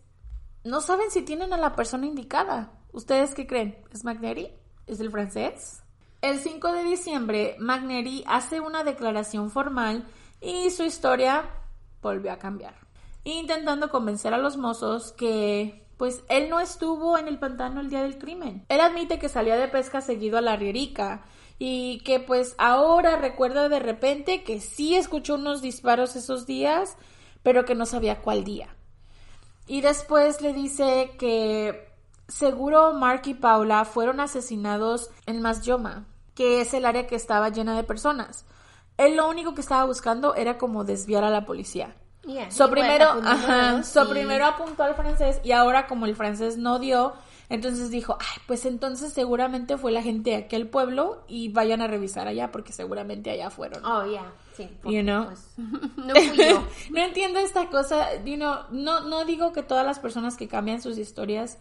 no 0.63 0.81
saben 0.81 1.11
si 1.11 1.23
tienen 1.23 1.53
a 1.53 1.59
la 1.59 1.75
persona 1.75 2.07
indicada. 2.07 2.73
¿Ustedes 2.93 3.35
qué 3.35 3.47
creen? 3.47 3.83
¿Es 3.91 4.05
McNary? 4.05 4.53
¿Es 4.87 5.01
el 5.01 5.11
francés? 5.11 5.83
El 6.21 6.41
5 6.41 6.73
de 6.73 6.83
diciembre, 6.83 7.57
McNary 7.61 8.25
hace 8.27 8.61
una 8.61 8.83
declaración 8.83 9.51
formal 9.53 10.05
y 10.41 10.71
su 10.71 10.83
historia 10.83 11.45
volvió 12.03 12.33
a 12.33 12.39
cambiar. 12.39 12.75
Intentando 13.23 13.89
convencer 13.89 14.35
a 14.35 14.39
los 14.39 14.57
mozos 14.57 15.13
que 15.13 15.87
pues 15.97 16.25
él 16.29 16.49
no 16.49 16.59
estuvo 16.61 17.19
en 17.19 17.29
el 17.29 17.39
pantano 17.39 17.81
el 17.81 17.91
día 17.91 18.03
del 18.03 18.19
crimen. 18.19 18.65
Él 18.69 18.81
admite 18.81 19.19
que 19.19 19.29
salía 19.29 19.57
de 19.57 19.69
pesca 19.69 20.01
seguido 20.01 20.39
a 20.39 20.43
la 20.43 20.57
rierica 20.57 21.25
y 21.59 21.99
que 22.01 22.19
pues 22.21 22.55
ahora 22.59 23.17
recuerda 23.17 23.69
de 23.69 23.81
repente 23.81 24.43
que 24.43 24.61
sí 24.61 24.97
escuchó 24.97 25.37
unos 25.37 25.63
disparos 25.63 26.17
esos 26.17 26.47
días, 26.47 26.97
pero 27.43 27.65
que 27.65 27.75
no 27.75 27.87
sabía 27.87 28.23
cuál 28.23 28.43
día. 28.43 28.75
Y 29.67 29.83
después 29.83 30.41
le 30.41 30.53
dice 30.53 31.13
que 31.19 31.88
seguro 32.29 32.93
Mark 32.93 33.23
y 33.25 33.35
Paula 33.35 33.85
fueron 33.85 34.21
asesinados 34.21 35.11
en 35.27 35.41
Masyoma, 35.41 36.07
que 36.35 36.61
es 36.61 36.75
el 36.75 36.85
área 36.85 37.07
que 37.07 37.17
estaba 37.17 37.49
llena 37.49 37.77
de 37.77 37.83
personas. 37.83 38.45
Él 38.99 39.17
lo 39.17 39.29
único 39.29 39.55
que 39.55 39.61
estaba 39.61 39.85
buscando 39.85 40.35
era 40.35 40.59
como 40.59 40.85
desviar 40.85 41.25
a 41.25 41.31
la 41.31 41.47
policía. 41.47 41.97
so, 42.51 42.69
primero, 42.71 43.07
so 43.83 44.09
primero 44.09 44.45
apuntó 44.45 44.83
al 44.83 44.95
francés 44.95 45.41
y 45.43 45.53
ahora 45.53 45.87
como 45.87 46.05
el 46.05 46.15
francés 46.15 46.59
no 46.59 46.79
dio, 46.79 47.15
entonces 47.49 47.91
dijo, 47.91 48.19
Ay, 48.21 48.43
pues 48.47 48.67
entonces 48.67 49.13
seguramente 49.13 49.79
fue 49.79 49.93
la 49.93 50.03
gente 50.03 50.31
de 50.31 50.37
aquel 50.37 50.69
pueblo 50.69 51.25
y 51.29 51.49
vayan 51.49 51.81
a 51.81 51.87
revisar 51.87 52.29
allá 52.29 52.53
porque 52.53 52.73
seguramente 52.73 53.31
allá 53.31 53.51
fueron. 53.51 53.85
Oh, 53.87 54.05
yeah. 54.05 54.31
Sí, 54.55 54.69
you 54.85 55.03
know? 55.03 55.27
Pues, 55.27 55.55
no 55.97 56.15
fui 56.15 56.37
yo. 56.37 56.67
no 56.91 57.01
entiendo 57.01 57.39
esta 57.39 57.71
cosa, 57.71 58.23
you 58.25 58.37
know, 58.37 58.65
no, 58.71 59.01
no 59.01 59.25
digo 59.25 59.53
que 59.53 59.63
todas 59.63 59.87
las 59.87 59.99
personas 59.99 60.37
que 60.37 60.49
cambian 60.49 60.83
sus 60.83 60.99
historias 60.99 61.59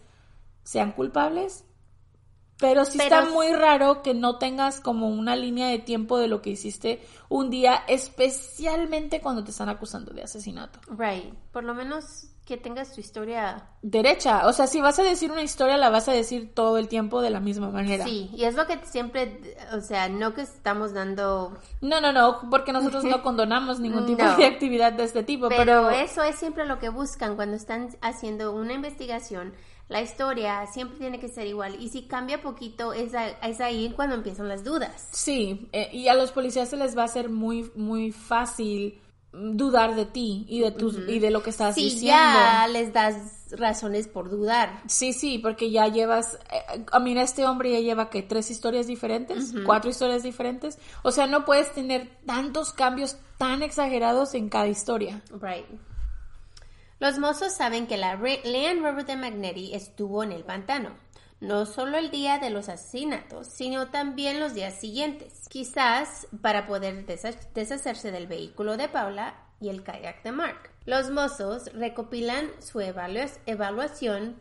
sean 0.68 0.92
culpables, 0.92 1.64
pero 2.58 2.84
sí 2.84 2.98
está 3.00 3.24
muy 3.24 3.54
raro 3.54 4.02
que 4.02 4.12
no 4.12 4.36
tengas 4.36 4.80
como 4.80 5.08
una 5.08 5.34
línea 5.34 5.68
de 5.68 5.78
tiempo 5.78 6.18
de 6.18 6.28
lo 6.28 6.42
que 6.42 6.50
hiciste 6.50 7.00
un 7.30 7.48
día, 7.48 7.84
especialmente 7.88 9.22
cuando 9.22 9.42
te 9.44 9.50
están 9.50 9.70
acusando 9.70 10.12
de 10.12 10.24
asesinato. 10.24 10.78
Right. 10.90 11.32
Por 11.52 11.64
lo 11.64 11.74
menos 11.74 12.26
que 12.44 12.58
tengas 12.58 12.92
tu 12.92 13.00
historia 13.00 13.66
derecha. 13.80 14.46
O 14.46 14.52
sea, 14.52 14.66
si 14.66 14.82
vas 14.82 14.98
a 14.98 15.02
decir 15.02 15.32
una 15.32 15.42
historia, 15.42 15.78
la 15.78 15.88
vas 15.88 16.06
a 16.08 16.12
decir 16.12 16.52
todo 16.54 16.76
el 16.76 16.88
tiempo 16.88 17.22
de 17.22 17.30
la 17.30 17.40
misma 17.40 17.70
manera. 17.70 18.04
Sí, 18.04 18.30
y 18.34 18.44
es 18.44 18.54
lo 18.54 18.66
que 18.66 18.78
siempre, 18.84 19.40
o 19.72 19.80
sea, 19.80 20.10
no 20.10 20.34
que 20.34 20.42
estamos 20.42 20.92
dando... 20.92 21.56
No, 21.80 22.00
no, 22.02 22.12
no, 22.12 22.48
porque 22.50 22.72
nosotros 22.72 23.04
no 23.04 23.22
condonamos 23.22 23.80
ningún 23.80 24.04
tipo 24.04 24.22
de 24.22 24.44
actividad 24.44 24.92
de 24.92 25.04
este 25.04 25.22
tipo. 25.22 25.48
Pero... 25.48 25.88
pero 25.88 25.90
eso 25.90 26.22
es 26.24 26.36
siempre 26.36 26.66
lo 26.66 26.78
que 26.78 26.90
buscan 26.90 27.36
cuando 27.36 27.56
están 27.56 27.88
haciendo 28.02 28.52
una 28.52 28.74
investigación. 28.74 29.54
La 29.88 30.02
historia 30.02 30.66
siempre 30.66 30.98
tiene 30.98 31.18
que 31.18 31.28
ser 31.28 31.46
igual. 31.46 31.76
Y 31.80 31.88
si 31.88 32.02
cambia 32.02 32.42
poquito, 32.42 32.92
es, 32.92 33.12
es 33.42 33.60
ahí 33.60 33.92
cuando 33.96 34.16
empiezan 34.16 34.48
las 34.48 34.62
dudas. 34.62 35.08
Sí, 35.12 35.68
eh, 35.72 35.88
y 35.92 36.08
a 36.08 36.14
los 36.14 36.30
policías 36.30 36.68
se 36.68 36.76
les 36.76 36.96
va 36.96 37.02
a 37.02 37.06
hacer 37.06 37.30
muy, 37.30 37.70
muy 37.74 38.12
fácil 38.12 39.00
dudar 39.32 39.94
de 39.94 40.06
ti 40.06 40.46
y 40.48 40.60
de 40.60 40.70
tus 40.70 40.98
y 41.06 41.18
de 41.18 41.30
lo 41.30 41.42
que 41.42 41.50
estás 41.50 41.74
sí, 41.74 41.84
diciendo. 41.84 42.16
ya 42.16 42.66
les 42.66 42.92
das 42.92 43.48
razones 43.52 44.08
por 44.08 44.30
dudar. 44.30 44.82
Sí, 44.86 45.12
sí, 45.12 45.38
porque 45.38 45.70
ya 45.70 45.86
llevas 45.88 46.38
eh, 46.50 46.84
a 46.90 46.98
mí 46.98 47.18
este 47.18 47.44
hombre 47.44 47.72
ya 47.72 47.80
lleva 47.80 48.10
que 48.10 48.22
tres 48.22 48.50
historias 48.50 48.86
diferentes, 48.86 49.54
cuatro 49.64 49.90
historias 49.90 50.22
diferentes, 50.22 50.78
o 51.02 51.10
sea, 51.10 51.26
no 51.26 51.44
puedes 51.44 51.72
tener 51.72 52.08
tantos 52.26 52.72
cambios 52.72 53.16
tan 53.36 53.62
exagerados 53.62 54.34
en 54.34 54.48
cada 54.48 54.68
historia. 54.68 55.22
Right. 55.40 55.66
Los 57.00 57.18
mozos 57.18 57.52
saben 57.52 57.86
que 57.86 57.96
la 57.96 58.16
Leanne 58.16 58.82
Robert 58.82 59.06
de 59.06 59.16
Magnetti 59.16 59.74
estuvo 59.74 60.22
en 60.22 60.32
el 60.32 60.44
pantano 60.44 60.96
no 61.40 61.66
solo 61.66 61.98
el 61.98 62.10
día 62.10 62.38
de 62.38 62.50
los 62.50 62.68
asesinatos, 62.68 63.46
sino 63.46 63.88
también 63.88 64.40
los 64.40 64.54
días 64.54 64.74
siguientes, 64.74 65.46
quizás 65.48 66.26
para 66.42 66.66
poder 66.66 67.06
deshacerse 67.54 68.10
del 68.10 68.26
vehículo 68.26 68.76
de 68.76 68.88
Paula 68.88 69.34
y 69.60 69.68
el 69.68 69.82
kayak 69.82 70.22
de 70.22 70.32
Mark. 70.32 70.70
Los 70.84 71.10
mozos 71.10 71.72
recopilan 71.74 72.50
su 72.60 72.80
evaluación 72.80 74.40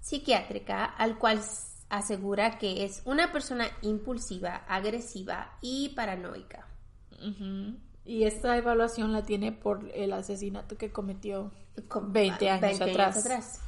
psiquiátrica, 0.00 0.84
al 0.84 1.18
cual 1.18 1.40
asegura 1.88 2.58
que 2.58 2.84
es 2.84 3.02
una 3.04 3.30
persona 3.32 3.66
impulsiva, 3.82 4.64
agresiva 4.68 5.56
y 5.60 5.90
paranoica. 5.90 6.66
Y 8.06 8.24
esta 8.24 8.56
evaluación 8.56 9.12
la 9.12 9.24
tiene 9.24 9.50
por 9.52 9.90
el 9.94 10.12
asesinato 10.12 10.78
que 10.78 10.92
cometió 10.92 11.50
20 11.76 12.50
años 12.50 12.80
atrás. 12.80 13.60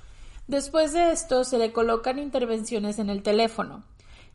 Después 0.47 0.93
de 0.93 1.11
esto 1.11 1.45
se 1.45 1.59
le 1.59 1.73
colocan 1.73 2.19
intervenciones 2.19 2.99
en 2.99 3.11
el 3.11 3.23
teléfono 3.23 3.85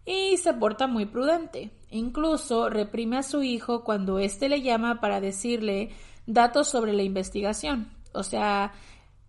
y 0.06 0.38
se 0.38 0.54
porta 0.54 0.88
muy 0.88 1.06
prudente. 1.06 1.72
Incluso 1.89 2.70
reprime 2.70 3.18
a 3.18 3.24
su 3.24 3.42
hijo 3.44 3.84
cuando 3.84 4.20
éste 4.20 4.50
le 4.50 4.62
llama 4.62 5.00
para 5.00 5.22
decirle 5.22 5.89
datos 6.28 6.68
sobre 6.68 6.94
la 6.94 7.04
investigación. 7.04 7.89
O 8.13 8.24
sea, 8.24 8.74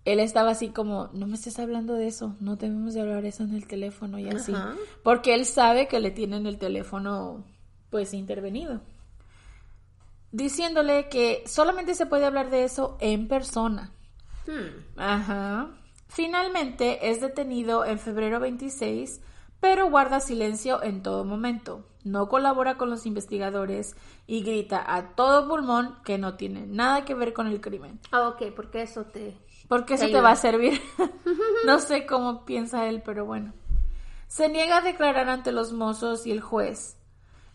él 0.05 0.21
estaba 0.21 0.51
así 0.51 0.69
como, 0.69 1.09
no 1.13 1.27
me 1.27 1.37
estés 1.37 1.59
hablando 1.59 1.95
de 1.95 2.09
eso, 2.09 2.37
no 2.41 2.57
debemos 2.57 2.95
de 2.95 3.01
hablar 3.01 3.25
eso 3.25 3.45
en 3.45 3.55
el 3.55 3.67
teléfono 3.67 4.19
y 4.19 4.29
así. 4.29 4.53
Ajá. 4.53 4.75
Porque 5.03 5.35
él 5.35 5.47
sabe 5.47 5.89
que 5.89 6.01
le 6.01 6.11
tienen 6.11 6.47
el 6.47 6.59
teléfono 6.59 7.45
pues 7.91 8.13
intervenido. 8.13 8.81
Diciéndole 10.35 11.09
que 11.09 11.45
solamente 11.47 11.95
se 11.95 12.07
puede 12.07 12.27
hablar 12.27 12.51
de 12.51 12.65
eso 12.65 12.97
en 12.99 13.29
persona. 13.29 13.93
Hmm. 14.49 14.99
Ajá. 15.01 15.71
Finalmente 16.09 17.09
es 17.09 17.21
detenido 17.21 17.85
en 17.85 18.01
febrero 18.01 18.41
26, 18.41 19.21
pero 19.61 19.89
guarda 19.89 20.19
silencio 20.19 20.83
en 20.83 21.05
todo 21.05 21.25
momento. 21.25 21.87
No 22.03 22.29
colabora 22.29 22.77
con 22.77 22.91
los 22.91 23.07
investigadores 23.07 23.95
y 24.27 24.43
grita 24.43 24.83
a 24.85 25.15
todo 25.15 25.47
pulmón 25.47 25.99
que 26.05 26.19
no 26.19 26.35
tiene 26.35 26.67
nada 26.67 27.05
que 27.05 27.15
ver 27.15 27.33
con 27.33 27.47
el 27.47 27.61
crimen. 27.61 28.01
Ah, 28.11 28.27
ok, 28.27 28.53
porque 28.57 28.83
eso 28.83 29.05
te... 29.05 29.39
Porque 29.69 29.95
eso 29.95 30.07
Te 30.07 30.21
va 30.21 30.33
a 30.33 30.37
servir. 30.37 30.83
no 31.65 31.79
sé 31.79 32.07
cómo 32.07 32.45
piensa 32.45 32.89
él, 32.89 33.03
pero 33.05 33.25
bueno. 33.25 33.53
Se 34.27 34.49
niega 34.49 34.79
a 34.79 34.81
declarar 34.81 35.29
ante 35.29 35.53
los 35.53 35.73
mozos 35.73 36.27
y 36.27 36.33
el 36.33 36.41
juez. 36.41 36.99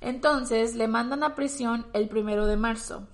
Entonces 0.01 0.75
le 0.75 0.88
mandan 0.88 1.23
a 1.23 1.35
prisión 1.35 1.88
el 1.93 2.07
primero 2.07 2.45
de 2.45 2.57
marzo. 2.57 3.07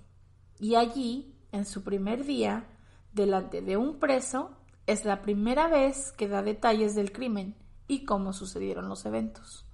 Y 0.59 0.75
allí, 0.75 1.35
en 1.51 1.65
su 1.65 1.83
primer 1.83 2.25
día, 2.25 2.67
delante 3.11 3.61
de 3.61 3.77
un 3.77 3.99
preso, 3.99 4.51
es 4.85 5.05
la 5.05 5.21
primera 5.21 5.67
vez 5.67 6.11
que 6.11 6.27
da 6.27 6.43
detalles 6.43 6.95
del 6.95 7.11
crimen 7.11 7.55
y 7.87 8.05
cómo 8.05 8.33
sucedieron 8.33 8.87
los 8.87 9.05
eventos. 9.05 9.65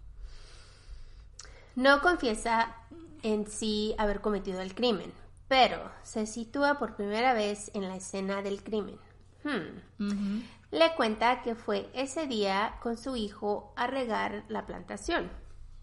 No 1.75 2.01
confiesa 2.01 2.75
en 3.23 3.47
sí 3.47 3.93
haber 3.97 4.21
cometido 4.21 4.61
el 4.61 4.73
crimen, 4.73 5.11
pero 5.47 5.91
se 6.03 6.25
sitúa 6.25 6.79
por 6.79 6.95
primera 6.95 7.33
vez 7.33 7.71
en 7.73 7.87
la 7.87 7.97
escena 7.97 8.41
del 8.41 8.63
crimen. 8.63 8.97
Hmm. 9.43 10.41
Le 10.71 10.95
cuenta 10.95 11.41
que 11.41 11.55
fue 11.55 11.89
ese 11.93 12.27
día 12.27 12.77
con 12.81 12.97
su 12.97 13.15
hijo 13.15 13.73
a 13.75 13.87
regar 13.87 14.45
la 14.47 14.65
plantación 14.65 15.29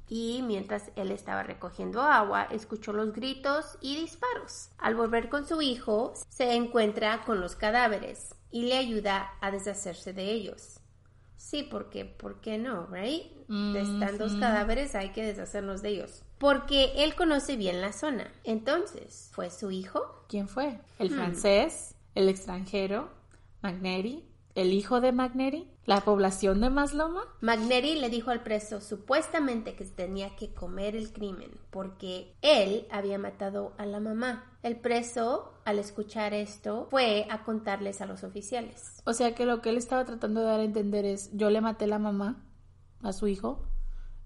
y 0.09 0.43
mientras 0.43 0.91
él 0.97 1.11
estaba 1.11 1.43
recogiendo 1.43 2.03
agua 2.03 2.45
escuchó 2.51 2.93
los 2.93 3.13
gritos 3.13 3.79
y 3.81 3.97
disparos. 3.97 4.71
Al 4.79 4.95
volver 4.95 5.29
con 5.29 5.47
su 5.47 5.61
hijo 5.63 6.15
se 6.29 6.55
encuentra 6.55 7.23
con 7.25 7.41
los 7.41 7.57
cadáveres 7.57 8.35
y 8.51 8.63
le 8.63 8.77
ayuda 8.77 9.31
a 9.41 9.51
deshacerse 9.51 10.13
de 10.13 10.33
ellos. 10.33 10.81
Sí, 11.37 11.63
porque, 11.63 12.05
¿por 12.05 12.41
qué 12.41 12.59
no, 12.59 12.87
right? 12.89 13.33
Están 13.77 14.19
dos 14.19 14.35
cadáveres, 14.35 14.95
hay 14.95 15.11
que 15.11 15.25
deshacernos 15.25 15.83
de 15.83 15.91
ellos. 15.91 16.25
Porque 16.39 16.93
él 16.97 17.15
conoce 17.15 17.57
bien 17.57 17.81
la 17.81 17.93
zona. 17.93 18.31
Entonces, 18.45 19.31
¿fue 19.33 19.51
su 19.51 19.71
hijo? 19.71 20.25
¿Quién 20.29 20.49
fue? 20.49 20.81
¿El 20.99 21.11
francés? 21.11 21.95
¿El 22.15 22.29
extranjero? 22.29 23.09
¿Magneri? 23.63 24.29
¿El 24.55 24.73
hijo 24.73 25.01
de 25.01 25.13
Magneri? 25.13 25.71
¿La 25.89 26.03
población 26.03 26.61
de 26.61 26.69
Masloma? 26.69 27.23
Magneri 27.41 27.99
le 27.99 28.11
dijo 28.11 28.31
al 28.31 28.43
preso 28.43 28.83
supuestamente 28.83 29.75
que 29.75 29.87
tenía 29.87 30.37
que 30.37 30.53
comer 30.53 30.95
el 30.95 31.15
crimen 31.15 31.51
porque 31.71 32.37
él 32.43 32.87
había 32.91 33.19
matado 33.19 33.73
a 33.79 33.87
la 33.87 33.99
mamá. 33.99 34.53
El 34.63 34.77
preso, 34.77 35.55
al 35.65 35.79
escuchar 35.79 36.35
esto, 36.35 36.89
fue 36.91 37.27
a 37.31 37.43
contarles 37.43 38.03
a 38.03 38.07
los 38.07 38.23
oficiales. 38.23 39.01
O 39.07 39.15
sea 39.15 39.35
que 39.35 39.47
lo 39.47 39.63
que 39.63 39.71
él 39.71 39.79
estaba 39.79 40.05
tratando 40.05 40.41
de 40.41 40.47
dar 40.49 40.61
a 40.61 40.65
entender 40.65 41.07
es, 41.07 41.31
yo 41.33 41.49
le 41.49 41.63
maté 41.63 41.87
la 41.87 41.99
mamá 41.99 42.45
a 43.03 43.15
su 43.15 43.27
hijo, 43.27 43.65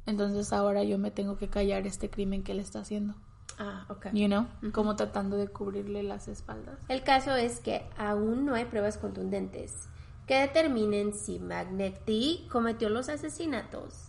entonces 0.05 0.53
ahora 0.53 0.83
yo 0.83 0.99
me 0.99 1.13
tengo 1.13 1.37
que 1.37 1.47
callar 1.47 1.87
este 1.87 2.11
crimen 2.11 2.43
que 2.43 2.51
él 2.51 2.59
está 2.59 2.81
haciendo. 2.81 3.15
Ah, 3.61 3.87
ok. 3.89 4.07
You 4.13 4.27
know, 4.27 4.49
como 4.73 4.97
tratando 4.97 5.37
de 5.37 5.47
cubrirle 5.47 6.03
las 6.03 6.27
espaldas. 6.27 6.81
El 6.89 7.05
caso 7.05 7.37
es 7.37 7.61
que 7.61 7.89
aún 7.97 8.47
no 8.47 8.57
hay 8.57 8.65
pruebas 8.65 8.99
contundentes 8.99 9.89
que 10.27 10.35
determinen 10.41 11.13
si 11.15 11.39
Magnetti 11.39 12.47
cometió 12.51 12.89
los 12.89 13.09
asesinatos. 13.09 14.09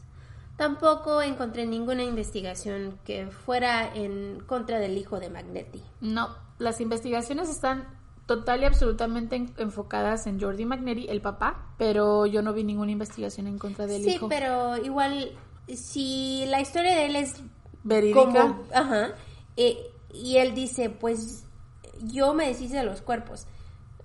Tampoco 0.57 1.21
encontré 1.21 1.65
ninguna 1.65 2.03
investigación 2.03 2.99
que 3.03 3.27
fuera 3.27 3.91
en 3.95 4.39
contra 4.45 4.79
del 4.79 4.97
hijo 4.97 5.19
de 5.19 5.29
Magnetti. 5.29 5.81
No, 5.99 6.29
las 6.59 6.79
investigaciones 6.79 7.49
están 7.49 7.87
total 8.27 8.61
y 8.61 8.65
absolutamente 8.65 9.35
en- 9.35 9.53
enfocadas 9.57 10.27
en 10.27 10.39
Jordi 10.39 10.65
Magneri, 10.65 11.07
el 11.09 11.21
papá, 11.21 11.73
pero 11.77 12.25
yo 12.27 12.41
no 12.43 12.53
vi 12.53 12.63
ninguna 12.63 12.91
investigación 12.91 13.47
en 13.47 13.57
contra 13.57 13.87
del 13.87 14.03
Sí, 14.03 14.11
hijo. 14.15 14.29
pero 14.29 14.77
igual, 14.77 15.31
si 15.67 16.45
la 16.47 16.61
historia 16.61 16.95
de 16.95 17.05
él 17.07 17.15
es 17.15 17.41
Verídica. 17.83 18.21
como, 18.21 18.63
ajá, 18.73 19.13
eh, 19.57 19.77
y 20.13 20.37
él 20.37 20.53
dice, 20.53 20.89
pues 20.91 21.45
yo 22.03 22.33
me 22.35 22.47
deshice 22.47 22.77
de 22.77 22.83
los 22.83 23.01
cuerpos, 23.01 23.47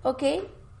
¿ok? 0.01 0.23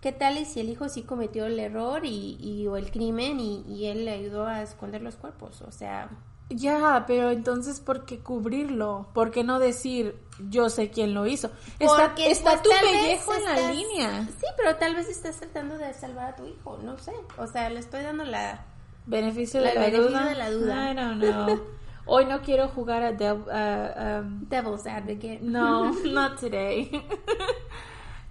¿Qué 0.01 0.11
tal 0.13 0.37
y 0.37 0.45
si 0.45 0.59
el 0.61 0.69
hijo 0.69 0.87
sí 0.89 1.03
cometió 1.03 1.45
el 1.45 1.59
error 1.59 2.05
y, 2.05 2.37
y- 2.39 2.67
o 2.67 2.77
el 2.77 2.89
crimen 2.91 3.39
y, 3.39 3.63
y 3.67 3.87
él 3.87 4.05
le 4.05 4.11
ayudó 4.11 4.45
a 4.47 4.61
esconder 4.61 5.01
los 5.01 5.15
cuerpos? 5.15 5.61
O 5.61 5.71
sea, 5.71 6.09
Ya, 6.49 7.03
pero 7.05 7.29
entonces, 7.31 7.79
¿por 7.81 8.05
qué 8.05 8.19
cubrirlo? 8.19 9.07
¿Por 9.13 9.29
qué 9.31 9.43
no 9.43 9.59
decir, 9.59 10.15
yo 10.49 10.69
sé 10.69 10.89
quién 10.89 11.13
lo 11.13 11.25
hizo? 11.27 11.51
Está, 11.79 12.13
está 12.17 12.51
pues, 12.51 12.61
tu 12.63 12.69
pellejo 12.69 13.33
en 13.35 13.43
la 13.45 13.71
línea. 13.71 14.27
Sí, 14.39 14.45
pero 14.57 14.75
tal 14.77 14.95
vez 14.95 15.09
estás 15.09 15.37
tratando 15.37 15.77
de 15.77 15.93
salvar 15.93 16.27
a 16.33 16.35
tu 16.37 16.45
hijo, 16.47 16.79
no 16.81 16.97
sé. 16.97 17.11
O 17.37 17.45
sea, 17.47 17.69
le 17.69 17.79
estoy 17.81 18.01
dando 18.03 18.23
la... 18.23 18.65
Beneficio 19.05 19.59
La 19.59 19.69
de 19.69 19.75
la 19.75 19.81
beneficio 19.81 20.09
duda. 20.11 20.25
de 20.29 20.35
la 20.35 20.51
duda. 20.51 20.91
I 20.91 20.95
don't 20.95 21.21
know. 21.21 21.61
Hoy 22.05 22.25
no 22.25 22.41
quiero 22.41 22.67
jugar 22.69 23.03
a 23.03 23.11
Dev- 23.11 23.49
a- 23.51 24.21
um, 24.21 24.47
Devil's 24.47 24.87
Advocate. 24.87 25.39
No, 25.41 25.91
not 26.05 26.39
today. 26.39 26.89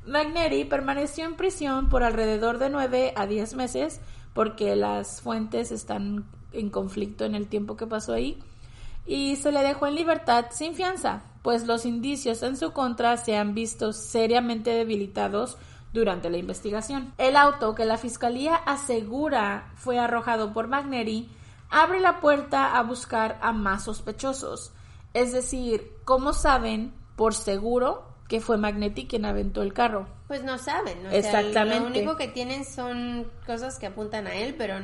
Magneri 0.08 0.64
permaneció 0.64 1.26
en 1.26 1.36
prisión 1.36 1.88
por 1.88 2.02
alrededor 2.02 2.58
de 2.58 2.70
9 2.70 3.12
a 3.14 3.26
10 3.26 3.54
meses 3.54 4.00
porque 4.32 4.74
las 4.74 5.20
fuentes 5.20 5.70
están 5.70 6.24
en 6.52 6.70
conflicto 6.70 7.24
en 7.24 7.34
el 7.34 7.46
tiempo 7.46 7.76
que 7.76 7.86
pasó 7.86 8.14
ahí 8.14 8.38
y 9.06 9.36
se 9.36 9.52
le 9.52 9.62
dejó 9.62 9.86
en 9.86 9.94
libertad 9.94 10.46
sin 10.50 10.74
fianza, 10.74 11.22
pues 11.42 11.66
los 11.66 11.84
indicios 11.84 12.42
en 12.42 12.56
su 12.56 12.72
contra 12.72 13.16
se 13.16 13.36
han 13.36 13.54
visto 13.54 13.92
seriamente 13.92 14.70
debilitados 14.70 15.58
durante 15.92 16.30
la 16.30 16.38
investigación. 16.38 17.12
El 17.18 17.36
auto 17.36 17.74
que 17.74 17.84
la 17.84 17.98
fiscalía 17.98 18.54
asegura 18.56 19.72
fue 19.76 19.98
arrojado 19.98 20.52
por 20.52 20.68
Magneri 20.68 21.28
abre 21.70 22.00
la 22.00 22.20
puerta 22.20 22.78
a 22.78 22.82
buscar 22.82 23.38
a 23.42 23.52
más 23.52 23.84
sospechosos. 23.84 24.72
Es 25.12 25.32
decir, 25.32 25.92
¿cómo 26.04 26.32
saben 26.32 26.94
por 27.16 27.34
seguro 27.34 28.07
que 28.28 28.40
fue 28.40 28.58
Magnetti 28.58 29.06
quien 29.06 29.24
aventó 29.24 29.62
el 29.62 29.72
carro? 29.72 30.06
Pues 30.28 30.44
no 30.44 30.58
saben, 30.58 30.98
o 31.06 31.10
sea, 31.10 31.18
Exactamente. 31.18 31.80
lo 31.80 31.86
único 31.86 32.16
que 32.16 32.28
tienen 32.28 32.64
son 32.64 33.26
cosas 33.46 33.78
que 33.78 33.86
apuntan 33.86 34.26
a 34.26 34.34
él, 34.34 34.54
pero 34.56 34.74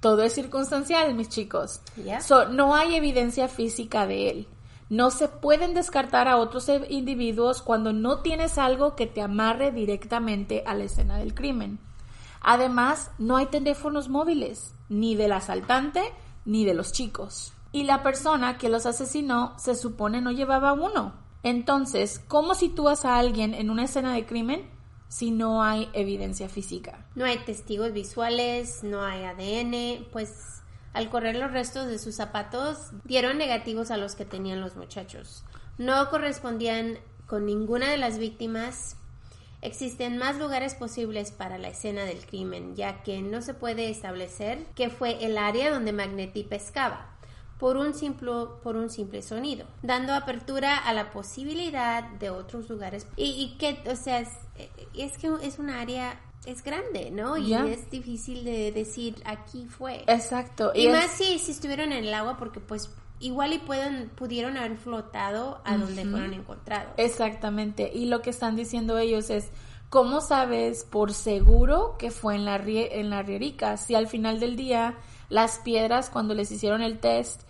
Todo 0.00 0.22
es 0.22 0.32
circunstancial, 0.32 1.12
mis 1.14 1.28
chicos. 1.28 1.80
So, 2.20 2.46
no 2.48 2.74
hay 2.74 2.94
evidencia 2.94 3.48
física 3.48 4.06
de 4.06 4.30
él. 4.30 4.48
No 4.88 5.10
se 5.10 5.26
pueden 5.26 5.74
descartar 5.74 6.28
a 6.28 6.36
otros 6.36 6.68
e- 6.68 6.86
individuos 6.90 7.62
cuando 7.62 7.92
no 7.92 8.20
tienes 8.20 8.58
algo 8.58 8.94
que 8.94 9.06
te 9.06 9.22
amarre 9.22 9.72
directamente 9.72 10.62
a 10.66 10.74
la 10.74 10.84
escena 10.84 11.18
del 11.18 11.34
crimen. 11.34 11.78
Además, 12.40 13.10
no 13.18 13.36
hay 13.36 13.46
teléfonos 13.46 14.08
móviles, 14.08 14.74
ni 14.88 15.16
del 15.16 15.32
asaltante 15.32 16.02
ni 16.44 16.64
de 16.64 16.74
los 16.74 16.92
chicos. 16.92 17.52
Y 17.72 17.84
la 17.84 18.02
persona 18.02 18.58
que 18.58 18.68
los 18.68 18.84
asesinó 18.84 19.54
se 19.58 19.74
supone 19.74 20.20
no 20.20 20.30
llevaba 20.30 20.72
uno. 20.72 21.21
Entonces, 21.42 22.20
¿cómo 22.28 22.54
sitúas 22.54 23.04
a 23.04 23.18
alguien 23.18 23.54
en 23.54 23.70
una 23.70 23.84
escena 23.84 24.14
de 24.14 24.26
crimen 24.26 24.70
si 25.08 25.30
no 25.30 25.62
hay 25.62 25.90
evidencia 25.92 26.48
física? 26.48 27.06
no 27.14 27.24
hay 27.24 27.38
testigos 27.38 27.92
visuales, 27.92 28.82
no 28.82 29.02
hay 29.02 29.24
ADN, 29.24 30.06
pues 30.12 30.62
al 30.92 31.10
correr 31.10 31.36
los 31.36 31.52
restos 31.52 31.86
de 31.86 31.98
sus 31.98 32.14
zapatos 32.14 32.90
dieron 33.04 33.38
negativos 33.38 33.90
a 33.90 33.96
los 33.96 34.14
que 34.14 34.24
tenían 34.24 34.60
los 34.60 34.76
muchachos. 34.76 35.44
No 35.78 36.10
correspondían 36.10 36.98
con 37.26 37.46
ninguna 37.46 37.90
de 37.90 37.96
las 37.96 38.18
víctimas. 38.18 38.96
Existen 39.62 40.18
más 40.18 40.36
lugares 40.38 40.74
posibles 40.74 41.30
para 41.30 41.56
la 41.56 41.68
escena 41.68 42.04
del 42.04 42.26
crimen, 42.26 42.74
ya 42.74 43.02
que 43.02 43.22
no 43.22 43.42
se 43.42 43.54
puede 43.54 43.88
establecer 43.90 44.66
que 44.74 44.90
fue 44.90 45.24
el 45.24 45.38
área 45.38 45.70
donde 45.70 45.92
Magnetti 45.92 46.44
pescaba. 46.44 47.16
Por 47.62 47.76
un, 47.76 47.94
simple, 47.94 48.32
por 48.60 48.74
un 48.74 48.90
simple 48.90 49.22
sonido, 49.22 49.66
dando 49.82 50.12
apertura 50.14 50.78
a 50.78 50.92
la 50.92 51.12
posibilidad 51.12 52.02
de 52.18 52.28
otros 52.30 52.68
lugares. 52.68 53.06
Y, 53.16 53.24
y 53.40 53.56
que, 53.56 53.78
o 53.88 53.94
sea, 53.94 54.18
es, 54.18 54.30
es 54.94 55.16
que 55.16 55.30
es 55.42 55.60
un 55.60 55.70
área, 55.70 56.20
es 56.44 56.64
grande, 56.64 57.12
¿no? 57.12 57.36
Y 57.38 57.54
es 57.54 57.88
difícil 57.88 58.44
de 58.44 58.72
decir 58.72 59.14
aquí 59.24 59.66
fue. 59.66 60.02
Exacto. 60.08 60.72
Y 60.74 60.88
más 60.88 61.12
si, 61.12 61.38
si 61.38 61.52
estuvieron 61.52 61.92
en 61.92 62.04
el 62.04 62.12
agua, 62.12 62.36
porque 62.36 62.58
pues 62.58 62.90
igual 63.20 63.52
y 63.52 63.58
pueden, 63.60 64.08
pudieron 64.08 64.56
haber 64.56 64.76
flotado 64.76 65.60
a 65.64 65.76
donde 65.78 66.04
fueron 66.04 66.34
encontrados. 66.34 66.92
Exactamente. 66.96 67.92
Y 67.94 68.06
lo 68.06 68.22
que 68.22 68.30
están 68.30 68.56
diciendo 68.56 68.98
ellos 68.98 69.30
es, 69.30 69.50
¿cómo 69.88 70.20
sabes 70.20 70.82
por 70.82 71.14
seguro 71.14 71.94
que 71.96 72.10
fue 72.10 72.34
en 72.34 72.44
la, 72.44 72.58
rie- 72.58 72.88
en 72.90 73.08
la 73.08 73.22
rierica? 73.22 73.76
Si 73.76 73.94
al 73.94 74.08
final 74.08 74.40
del 74.40 74.56
día 74.56 74.98
las 75.28 75.60
piedras, 75.60 76.10
cuando 76.10 76.34
les 76.34 76.50
hicieron 76.50 76.82
el 76.82 76.98
test, 76.98 77.42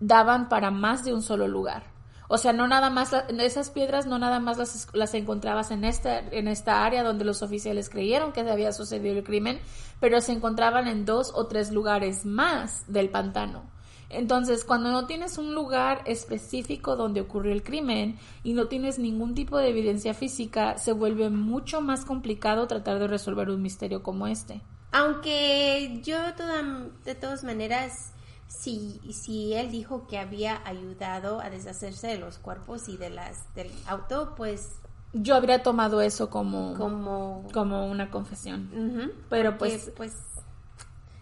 daban 0.00 0.48
para 0.48 0.70
más 0.70 1.04
de 1.04 1.14
un 1.14 1.22
solo 1.22 1.48
lugar. 1.48 1.84
O 2.30 2.36
sea, 2.36 2.52
no 2.52 2.68
nada 2.68 2.90
más, 2.90 3.14
esas 3.40 3.70
piedras 3.70 4.06
no 4.06 4.18
nada 4.18 4.38
más 4.38 4.58
las, 4.58 4.88
las 4.92 5.14
encontrabas 5.14 5.70
en 5.70 5.84
esta, 5.84 6.18
en 6.18 6.46
esta 6.46 6.84
área 6.84 7.02
donde 7.02 7.24
los 7.24 7.42
oficiales 7.42 7.88
creyeron 7.88 8.32
que 8.32 8.40
había 8.40 8.72
sucedido 8.72 9.16
el 9.16 9.24
crimen, 9.24 9.58
pero 9.98 10.20
se 10.20 10.32
encontraban 10.32 10.88
en 10.88 11.06
dos 11.06 11.32
o 11.34 11.46
tres 11.46 11.72
lugares 11.72 12.26
más 12.26 12.84
del 12.86 13.08
pantano. 13.08 13.62
Entonces, 14.10 14.64
cuando 14.64 14.90
no 14.90 15.06
tienes 15.06 15.36
un 15.38 15.54
lugar 15.54 16.02
específico 16.06 16.96
donde 16.96 17.20
ocurrió 17.22 17.52
el 17.52 17.62
crimen 17.62 18.18
y 18.42 18.52
no 18.54 18.66
tienes 18.66 18.98
ningún 18.98 19.34
tipo 19.34 19.58
de 19.58 19.68
evidencia 19.68 20.12
física, 20.14 20.76
se 20.78 20.92
vuelve 20.92 21.28
mucho 21.30 21.80
más 21.80 22.04
complicado 22.04 22.66
tratar 22.66 22.98
de 22.98 23.06
resolver 23.06 23.48
un 23.50 23.60
misterio 23.62 24.02
como 24.02 24.26
este. 24.26 24.60
Aunque 24.92 26.00
yo 26.04 26.16
toda- 26.36 26.88
de 27.04 27.14
todas 27.14 27.44
maneras, 27.44 28.12
si, 28.48 29.00
si 29.12 29.52
él 29.54 29.70
dijo 29.70 30.06
que 30.06 30.18
había 30.18 30.60
ayudado 30.66 31.40
a 31.40 31.50
deshacerse 31.50 32.06
de 32.08 32.18
los 32.18 32.38
cuerpos 32.38 32.88
y 32.88 32.96
de 32.96 33.10
las 33.10 33.52
del 33.54 33.70
auto, 33.86 34.34
pues 34.36 34.70
Yo 35.12 35.34
habría 35.36 35.62
tomado 35.62 36.00
eso 36.00 36.28
como, 36.30 36.74
como, 36.74 37.46
como... 37.52 37.86
una 37.86 38.10
confesión. 38.10 39.12
Pero 39.30 39.56
pues, 39.58 39.92
pues 39.96 40.16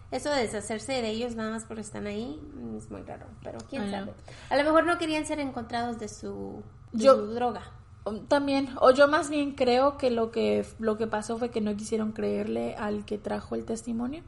eso 0.09 0.29
de 0.29 0.41
deshacerse 0.43 0.93
de 0.93 1.09
ellos 1.09 1.35
nada 1.35 1.51
más 1.51 1.65
porque 1.65 1.81
están 1.81 2.07
ahí 2.07 2.39
es 2.77 2.89
muy 2.89 3.01
raro, 3.01 3.25
pero 3.43 3.59
quién 3.69 3.91
sabe. 3.91 4.13
A 4.49 4.55
lo 4.57 4.63
mejor 4.63 4.85
no 4.85 4.97
querían 4.97 5.25
ser 5.25 5.39
encontrados 5.41 5.99
de 5.99 6.07
su, 6.07 6.63
de 6.93 7.03
Yo- 7.03 7.15
su 7.15 7.33
droga. 7.33 7.61
um, 8.05 8.25
también, 8.25 8.69
o 8.79 8.91
yo 8.91 9.09
más 9.09 9.29
bien 9.29 9.51
creo 9.55 9.97
que 9.97 10.09
lo 10.11 10.31
que 10.31 10.65
lo 10.79 10.97
que 10.97 11.07
pasó 11.07 11.37
fue 11.37 11.49
que 11.49 11.59
no 11.59 11.75
quisieron 11.75 12.13
creerle 12.13 12.75
al 12.77 13.03
que 13.03 13.17
trajo 13.17 13.55
el 13.55 13.65
testimonio. 13.65 14.23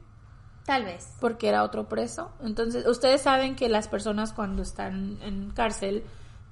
Tal 0.70 0.86
vez. 0.86 1.12
porque 1.20 1.50
era 1.50 1.64
otro 1.64 1.90
preso. 1.90 2.32
Entonces, 2.44 2.86
ustedes 2.86 3.22
saben 3.22 3.56
que 3.56 3.70
las 3.70 3.88
personas 3.88 4.34
cuando 4.34 4.62
están 4.62 5.18
en 5.24 5.50
cárcel 5.50 6.04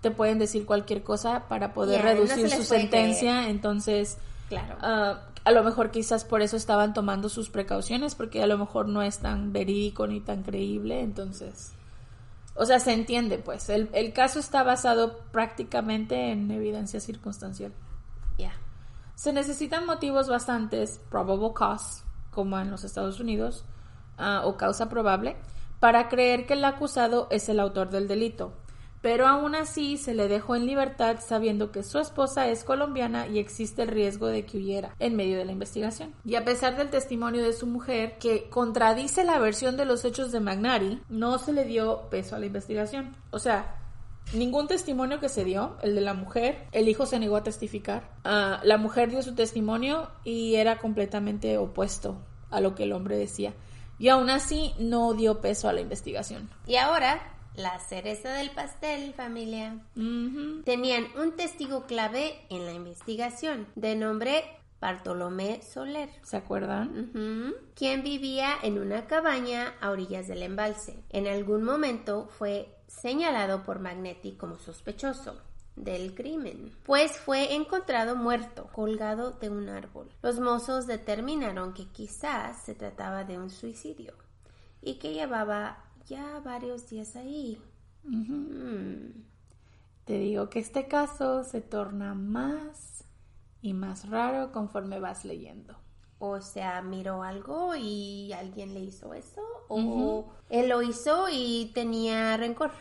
te 0.01 0.09
pueden 0.09 0.39
decir 0.39 0.65
cualquier 0.65 1.03
cosa 1.03 1.47
para 1.47 1.73
poder 1.73 2.03
no 2.03 2.09
reducir 2.09 2.49
se 2.49 2.57
su 2.57 2.63
sentencia. 2.63 3.47
Entonces, 3.49 4.17
Claro. 4.49 4.75
ah, 4.81 5.21
a 5.43 5.51
lo 5.51 5.63
mejor 5.63 5.91
quizás 5.91 6.25
por 6.25 6.41
eso 6.41 6.57
estaban 6.57 6.93
tomando 6.93 7.29
sus 7.29 7.49
precauciones, 7.51 8.15
porque 8.15 8.41
a 8.41 8.47
lo 8.47 8.57
mejor 8.57 8.87
no 8.89 9.01
es 9.03 9.19
tan 9.19 9.53
verídico 9.53 10.07
ni 10.07 10.19
tan 10.19 10.41
creíble. 10.41 11.01
Entonces, 11.01 11.73
o 12.55 12.65
sea, 12.65 12.79
se 12.79 12.93
entiende, 12.93 13.37
pues. 13.37 13.69
El, 13.69 13.87
el 13.93 14.13
caso 14.13 14.39
está 14.39 14.63
basado 14.63 15.19
prácticamente 15.31 16.31
en 16.31 16.49
evidencia 16.49 16.99
circunstancial. 16.99 17.71
Ya. 18.39 18.53
Se 19.15 19.31
necesitan 19.31 19.85
motivos 19.85 20.27
bastantes, 20.27 20.99
probable 21.09 21.51
cause, 21.55 22.03
como 22.31 22.57
en 22.59 22.69
los 22.71 22.83
Estados 22.83 23.19
Unidos, 23.19 23.63
ah, 24.17 24.41
o 24.45 24.57
causa 24.57 24.89
probable, 24.89 25.35
para 25.79 26.09
creer 26.09 26.45
que 26.45 26.53
el 26.53 26.65
acusado 26.65 27.27
es 27.31 27.49
el 27.49 27.59
autor 27.59 27.89
del 27.89 28.07
delito. 28.07 28.53
Pero 29.01 29.27
aún 29.27 29.55
así 29.55 29.97
se 29.97 30.15
le 30.15 30.27
dejó 30.27 30.55
en 30.55 30.65
libertad 30.65 31.17
sabiendo 31.25 31.71
que 31.71 31.83
su 31.83 31.99
esposa 31.99 32.47
es 32.47 32.63
colombiana 32.63 33.27
y 33.27 33.37
existe 33.37 33.83
el 33.83 33.89
riesgo 33.89 34.27
de 34.27 34.43
que 34.45 34.57
huyera 34.57 34.95
en 34.99 35.15
medio 35.15 35.37
de 35.37 35.45
la 35.45 35.51
investigación. 35.51 36.13
Y 36.25 36.35
a 36.35 36.43
pesar 36.43 36.75
del 36.75 36.89
testimonio 36.89 37.43
de 37.43 37.53
su 37.53 37.67
mujer, 37.67 38.17
que 38.17 38.49
contradice 38.49 39.23
la 39.23 39.37
versión 39.37 39.77
de 39.77 39.85
los 39.85 40.03
hechos 40.03 40.31
de 40.31 40.39
Magnari, 40.39 40.99
no 41.09 41.37
se 41.37 41.53
le 41.53 41.65
dio 41.65 42.09
peso 42.09 42.35
a 42.35 42.39
la 42.39 42.47
investigación. 42.47 43.15
O 43.31 43.39
sea, 43.39 43.77
Ningún 44.33 44.67
testimonio 44.67 45.21
que 45.21 45.29
se 45.29 45.45
dio, 45.45 45.77
el 45.81 45.95
de 45.95 46.01
la 46.01 46.13
mujer, 46.13 46.67
el 46.73 46.89
hijo 46.89 47.05
se 47.05 47.17
negó 47.17 47.37
a 47.37 47.43
testificar. 47.43 48.11
Ah, 48.25 48.59
la 48.63 48.77
mujer 48.77 49.09
dio 49.09 49.21
su 49.21 49.35
testimonio 49.35 50.09
y 50.25 50.55
era 50.55 50.79
completamente 50.79 51.57
opuesto 51.57 52.17
a 52.49 52.59
lo 52.59 52.75
que 52.75 52.83
el 52.83 52.91
hombre 52.91 53.17
decía. 53.17 53.53
Y 53.99 54.09
aún 54.09 54.29
así 54.29 54.73
no 54.79 55.13
dio 55.13 55.41
peso 55.41 55.67
a 55.69 55.73
la 55.73 55.81
investigación. 55.81 56.49
Y 56.65 56.75
ahora, 56.75 57.19
la 57.55 57.79
cereza 57.79 58.31
del 58.33 58.51
pastel, 58.51 59.13
familia. 59.13 59.79
Tenían 60.63 61.07
un 61.19 61.35
testigo 61.35 61.85
clave 61.85 62.39
en 62.49 62.65
la 62.65 62.73
investigación, 62.73 63.67
de 63.75 63.95
nombre 63.95 64.43
Bartolomé 64.79 65.61
Soler. 65.63 66.09
¿Se 66.21 66.37
acuerdan? 66.37 67.55
Quien 67.75 68.03
vivía 68.03 68.49
en 68.61 68.77
una 68.77 69.07
cabaña 69.07 69.73
a 69.81 69.89
orillas 69.89 70.27
del 70.27 70.43
embalse. 70.43 70.99
En 71.09 71.27
algún 71.27 71.63
momento 71.63 72.27
fue 72.37 72.75
señalado 72.87 73.63
por 73.63 73.79
Magnetti 73.79 74.33
como 74.33 74.57
sospechoso 74.59 75.41
del 75.77 76.15
crimen, 76.15 76.71
pues 76.83 77.17
fue 77.17 77.55
encontrado 77.55 78.15
muerto, 78.15 78.67
colgado 78.73 79.31
de 79.31 79.49
un 79.49 79.69
árbol. 79.69 80.09
Los 80.21 80.39
mozos 80.39 80.87
determinaron 80.87 81.73
que 81.73 81.85
quizás 81.85 82.63
se 82.63 82.73
trataba 82.73 83.23
de 83.23 83.37
un 83.37 83.49
suicidio 83.49 84.13
y 84.81 84.95
que 84.95 85.13
llevaba 85.13 85.85
ya 86.05 86.39
varios 86.39 86.89
días 86.89 87.15
ahí. 87.15 87.61
Mm. 88.03 89.23
Te 90.05 90.17
digo 90.17 90.49
que 90.49 90.59
este 90.59 90.87
caso 90.87 91.43
se 91.43 91.61
torna 91.61 92.15
más 92.15 93.03
y 93.61 93.73
más 93.73 94.09
raro 94.09 94.51
conforme 94.51 94.99
vas 94.99 95.25
leyendo. 95.25 95.75
O 96.19 96.41
sea, 96.41 96.81
miró 96.81 97.21
algo 97.21 97.75
y 97.75 98.33
alguien 98.33 98.73
le 98.73 98.79
hizo 98.79 99.13
eso, 99.13 99.41
o 99.67 100.33
él 100.49 100.69
lo 100.69 100.81
hizo 100.81 101.27
y 101.31 101.71
tenía 101.75 102.35
rencor. 102.37 102.71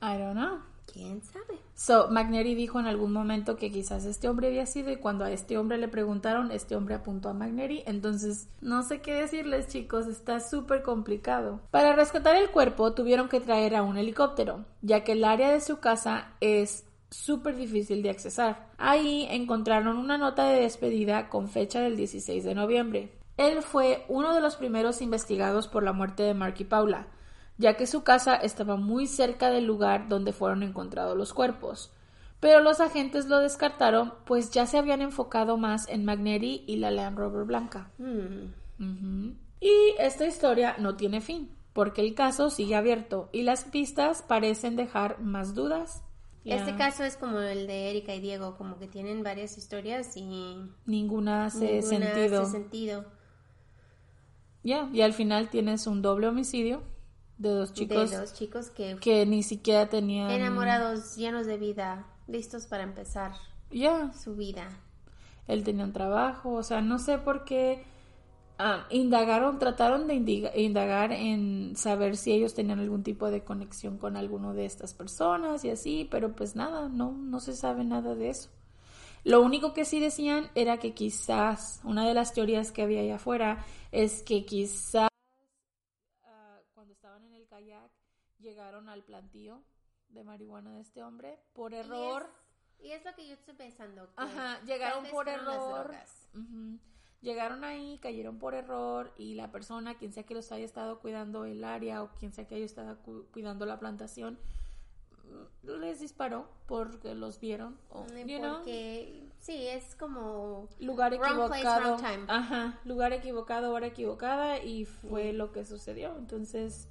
I 0.00 0.18
don't 0.18 0.34
know. 0.34 0.75
¿Quién 0.92 1.22
sabe? 1.22 1.58
So, 1.74 2.08
Magneri 2.10 2.54
dijo 2.54 2.80
en 2.80 2.86
algún 2.86 3.12
momento 3.12 3.56
que 3.56 3.70
quizás 3.70 4.06
este 4.06 4.28
hombre 4.28 4.48
había 4.48 4.64
sido 4.64 4.90
y 4.90 4.96
cuando 4.96 5.24
a 5.24 5.30
este 5.30 5.58
hombre 5.58 5.76
le 5.76 5.88
preguntaron, 5.88 6.50
este 6.50 6.74
hombre 6.74 6.94
apuntó 6.94 7.28
a 7.28 7.34
Magneri. 7.34 7.82
Entonces, 7.86 8.48
no 8.62 8.82
sé 8.82 9.02
qué 9.02 9.12
decirles 9.12 9.68
chicos, 9.68 10.06
está 10.06 10.40
súper 10.40 10.82
complicado. 10.82 11.60
Para 11.70 11.94
rescatar 11.94 12.36
el 12.36 12.50
cuerpo 12.50 12.94
tuvieron 12.94 13.28
que 13.28 13.40
traer 13.40 13.76
a 13.76 13.82
un 13.82 13.98
helicóptero, 13.98 14.64
ya 14.80 15.04
que 15.04 15.12
el 15.12 15.24
área 15.24 15.52
de 15.52 15.60
su 15.60 15.78
casa 15.78 16.32
es 16.40 16.86
súper 17.10 17.56
difícil 17.56 18.02
de 18.02 18.10
accesar. 18.10 18.70
Ahí 18.78 19.26
encontraron 19.30 19.98
una 19.98 20.18
nota 20.18 20.48
de 20.48 20.62
despedida 20.62 21.28
con 21.28 21.48
fecha 21.48 21.80
del 21.80 21.96
16 21.96 22.44
de 22.44 22.54
noviembre. 22.54 23.12
Él 23.36 23.62
fue 23.62 24.04
uno 24.08 24.34
de 24.34 24.40
los 24.40 24.56
primeros 24.56 25.02
investigados 25.02 25.68
por 25.68 25.82
la 25.82 25.92
muerte 25.92 26.22
de 26.22 26.32
Mark 26.32 26.54
y 26.58 26.64
Paula, 26.64 27.08
ya 27.58 27.76
que 27.76 27.86
su 27.86 28.02
casa 28.02 28.36
estaba 28.36 28.76
muy 28.76 29.06
cerca 29.06 29.50
del 29.50 29.64
lugar 29.66 30.08
donde 30.08 30.32
fueron 30.32 30.62
encontrados 30.62 31.16
los 31.16 31.32
cuerpos. 31.32 31.90
Pero 32.38 32.60
los 32.60 32.80
agentes 32.80 33.26
lo 33.26 33.38
descartaron, 33.38 34.12
pues 34.26 34.50
ya 34.50 34.66
se 34.66 34.76
habían 34.78 35.00
enfocado 35.00 35.56
más 35.56 35.88
en 35.88 36.04
Magneri 36.04 36.64
y 36.66 36.76
la 36.76 36.90
Land 36.90 37.18
Rover 37.18 37.44
blanca. 37.44 37.90
Ujú. 37.98 39.34
Y 39.60 39.94
esta 39.98 40.26
historia 40.26 40.76
no 40.78 40.96
tiene 40.96 41.22
fin, 41.22 41.50
porque 41.72 42.02
el 42.02 42.14
caso 42.14 42.50
sigue 42.50 42.76
abierto 42.76 43.30
y 43.32 43.42
las 43.42 43.64
pistas 43.64 44.20
parecen 44.22 44.76
dejar 44.76 45.18
más 45.20 45.54
dudas. 45.54 46.02
Este 46.44 46.76
caso 46.76 47.02
es 47.02 47.16
como 47.16 47.40
el 47.40 47.66
de 47.66 47.90
Erika 47.90 48.14
y 48.14 48.20
Diego, 48.20 48.56
como 48.56 48.78
que 48.78 48.86
tienen 48.86 49.24
varias 49.24 49.58
historias 49.58 50.16
y 50.16 50.24
Ninguna 50.84 51.46
hace 51.46 51.80
ninguna 51.80 51.88
sentido. 51.88 52.42
hace 52.42 52.52
sentido. 52.52 53.04
Ya, 54.62 54.88
y 54.92 55.00
al 55.00 55.12
final 55.12 55.48
tienes 55.48 55.86
un 55.88 56.02
doble 56.02 56.28
homicidio 56.28 56.82
de 57.38 57.50
dos 57.50 57.72
chicos 57.72 58.10
de 58.10 58.16
dos 58.18 58.32
chicos 58.34 58.70
que, 58.70 58.96
que 59.00 59.26
ni 59.26 59.42
siquiera 59.42 59.88
tenían 59.88 60.30
enamorados, 60.30 61.16
llenos 61.16 61.46
de 61.46 61.58
vida, 61.58 62.06
listos 62.26 62.66
para 62.66 62.82
empezar 62.82 63.32
Ya, 63.70 64.12
su 64.12 64.34
vida. 64.36 64.68
él 65.46 65.62
tenía 65.64 65.84
un 65.84 65.92
trabajo, 65.92 66.52
o 66.54 66.62
sea, 66.62 66.80
no 66.80 66.98
sé 66.98 67.18
por 67.18 67.44
qué 67.44 67.84
ah, 68.58 68.86
indagaron, 68.90 69.58
trataron 69.58 70.06
de 70.06 70.14
indagar 70.56 71.12
en 71.12 71.76
saber 71.76 72.16
si 72.16 72.32
ellos 72.32 72.54
tenían 72.54 72.80
algún 72.80 73.02
tipo 73.02 73.30
de 73.30 73.44
conexión 73.44 73.98
con 73.98 74.16
alguno 74.16 74.54
de 74.54 74.64
estas 74.64 74.94
personas 74.94 75.64
y 75.64 75.70
así, 75.70 76.08
pero 76.10 76.34
pues 76.34 76.56
nada, 76.56 76.88
no, 76.88 77.12
no 77.12 77.40
se 77.40 77.54
sabe 77.54 77.84
nada 77.84 78.14
de 78.14 78.30
eso. 78.30 78.50
Lo 79.24 79.42
único 79.42 79.74
que 79.74 79.84
sí 79.84 79.98
decían 80.00 80.50
era 80.54 80.78
que 80.78 80.94
quizás, 80.94 81.80
una 81.84 82.06
de 82.06 82.14
las 82.14 82.32
teorías 82.32 82.70
que 82.72 82.82
había 82.82 83.00
allá 83.00 83.16
afuera 83.16 83.64
es 83.92 84.22
que 84.22 84.44
quizás 84.46 85.08
ah, 86.24 86.60
cuando 86.74 86.92
estaban 86.92 87.24
en 87.24 87.34
el 87.34 87.46
kayak 87.48 87.90
llegaron 88.76 88.88
al 88.88 89.02
plantío 89.04 89.62
de 90.10 90.22
marihuana 90.24 90.74
de 90.74 90.80
este 90.82 91.02
hombre 91.02 91.38
por 91.54 91.72
error. 91.74 92.28
Y 92.78 92.88
es, 92.88 92.90
y 92.90 92.92
es 92.92 93.04
lo 93.04 93.14
que 93.14 93.26
yo 93.28 93.34
estoy 93.34 93.54
pensando. 93.54 94.06
que 94.06 94.12
Ajá, 94.16 94.60
llegaron 94.64 95.04
por 95.06 95.28
error. 95.28 95.84
drogas. 95.86 96.28
Ujú. 96.34 96.78
Llegaron 97.22 97.64
ahí, 97.64 97.98
cayeron 98.02 98.38
por 98.38 98.54
error 98.54 99.12
y 99.16 99.34
la 99.34 99.50
persona, 99.50 99.96
quien 99.96 100.12
sea 100.12 100.24
que 100.24 100.34
los 100.34 100.52
haya 100.52 100.64
estado 100.64 101.00
cuidando 101.00 101.44
el 101.46 101.64
área 101.64 102.02
o 102.02 102.10
quien 102.18 102.32
sea 102.32 102.46
que 102.46 102.54
haya 102.56 102.64
estado 102.66 102.98
cu- 102.98 103.24
cuidando 103.32 103.64
la 103.66 103.78
plantación, 103.80 104.38
mm, 105.24 105.68
les 105.80 106.00
disparó 106.00 106.46
porque 106.66 107.14
los 107.14 107.40
vieron. 107.40 107.78
O, 107.88 108.02
Mm, 108.04 108.28
you 108.28 108.38
know, 108.38 108.56
Porque 108.56 109.24
sí, 109.38 109.66
es 109.66 109.96
como 109.96 110.68
lugar 110.78 111.12
Wrong 111.18 111.46
place, 111.48 111.62
equivocado. 111.62 111.96
wrong 111.96 112.00
time. 112.02 112.24
Ajá, 112.28 112.78
lugar 112.84 113.12
equivocado, 113.14 113.72
hora 113.72 113.86
equivocada 113.86 114.62
y 114.62 114.84
fue 114.84 115.32
lo 115.32 115.50
que 115.52 115.64
sucedió. 115.64 116.14
Entonces, 116.18 116.88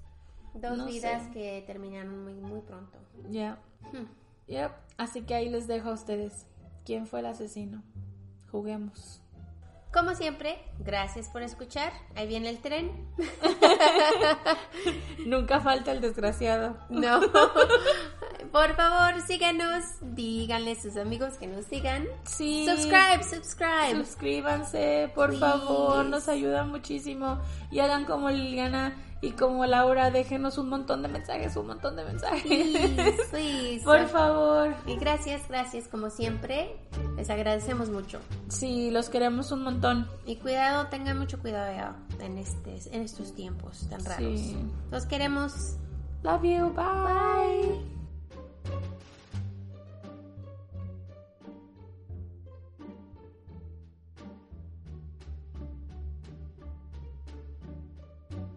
dos 0.55 0.77
No 0.77 0.85
vidas 0.85 1.23
sé. 1.25 1.31
que 1.31 1.63
terminaron 1.67 2.23
muy, 2.23 2.33
muy 2.33 2.61
pronto. 2.61 2.97
ya. 3.29 3.57
Hmm. 3.91 4.05
Yep. 4.47 4.71
Así 4.97 5.21
que 5.23 5.35
ahí 5.35 5.49
les 5.49 5.67
dejo 5.67 5.89
a 5.89 5.93
ustedes. 5.93 6.45
¿Quién 6.85 7.07
fue 7.07 7.19
el 7.21 7.25
asesino? 7.27 7.81
Juguemos. 8.51 9.21
Como 9.91 10.13
siempre, 10.13 10.57
gracias 10.79 11.29
por 11.29 11.41
escuchar. 11.41 11.91
Ahí 12.15 12.27
viene 12.27 12.49
el 12.49 12.59
tren. 12.59 12.91
Nunca 15.25 15.59
falta 15.61 15.91
el 15.91 16.01
desgraciado. 16.01 16.77
No. 16.89 17.21
Por 18.51 18.75
favor, 18.75 19.21
síganos. 19.25 19.83
Díganle 20.01 20.73
a 20.73 20.81
sus 20.81 20.97
amigos 20.97 21.33
que 21.37 21.47
nos 21.47 21.65
sigan. 21.65 22.05
Sí. 22.23 22.65
Subscribe, 22.67 23.23
subscribe. 23.23 24.05
Suscríbanse, 24.05 25.11
por 25.15 25.29
Please. 25.29 25.45
favor, 25.45 26.05
nos 26.05 26.27
ayudan 26.29 26.69
muchísimo. 26.69 27.39
Y 27.71 27.79
hagan 27.79 28.05
como 28.05 28.29
Liliana 28.29 28.95
y 29.25 29.31
como 29.31 29.65
Laura, 29.65 30.11
déjenos 30.11 30.59
un 30.59 30.69
montón 30.69 31.01
de 31.01 31.07
mensajes, 31.07 31.55
un 31.55 31.65
montón 31.65 31.95
de 31.95 32.05
mensajes. 32.05 32.43
Please, 32.43 33.23
please. 33.31 33.83
por 33.83 34.07
favor. 34.07 34.75
Y 34.85 34.97
gracias, 34.97 35.47
gracias, 35.49 35.87
como 35.87 36.11
siempre. 36.11 36.77
Les 37.17 37.31
agradecemos 37.31 37.89
mucho. 37.89 38.19
Sí, 38.49 38.91
los 38.91 39.09
queremos 39.09 39.51
un 39.51 39.63
montón. 39.63 40.07
Y 40.27 40.35
cuidado, 40.35 40.87
tengan 40.87 41.17
mucho 41.17 41.39
cuidado 41.39 41.95
en, 42.19 42.37
este, 42.37 42.77
en 42.91 43.01
estos 43.01 43.33
tiempos 43.33 43.87
tan 43.89 44.05
raros. 44.05 44.39
Sí. 44.39 44.57
Los 44.91 45.07
queremos. 45.07 45.77
Love 46.21 46.43
you, 46.43 46.69
bye. 46.75 47.95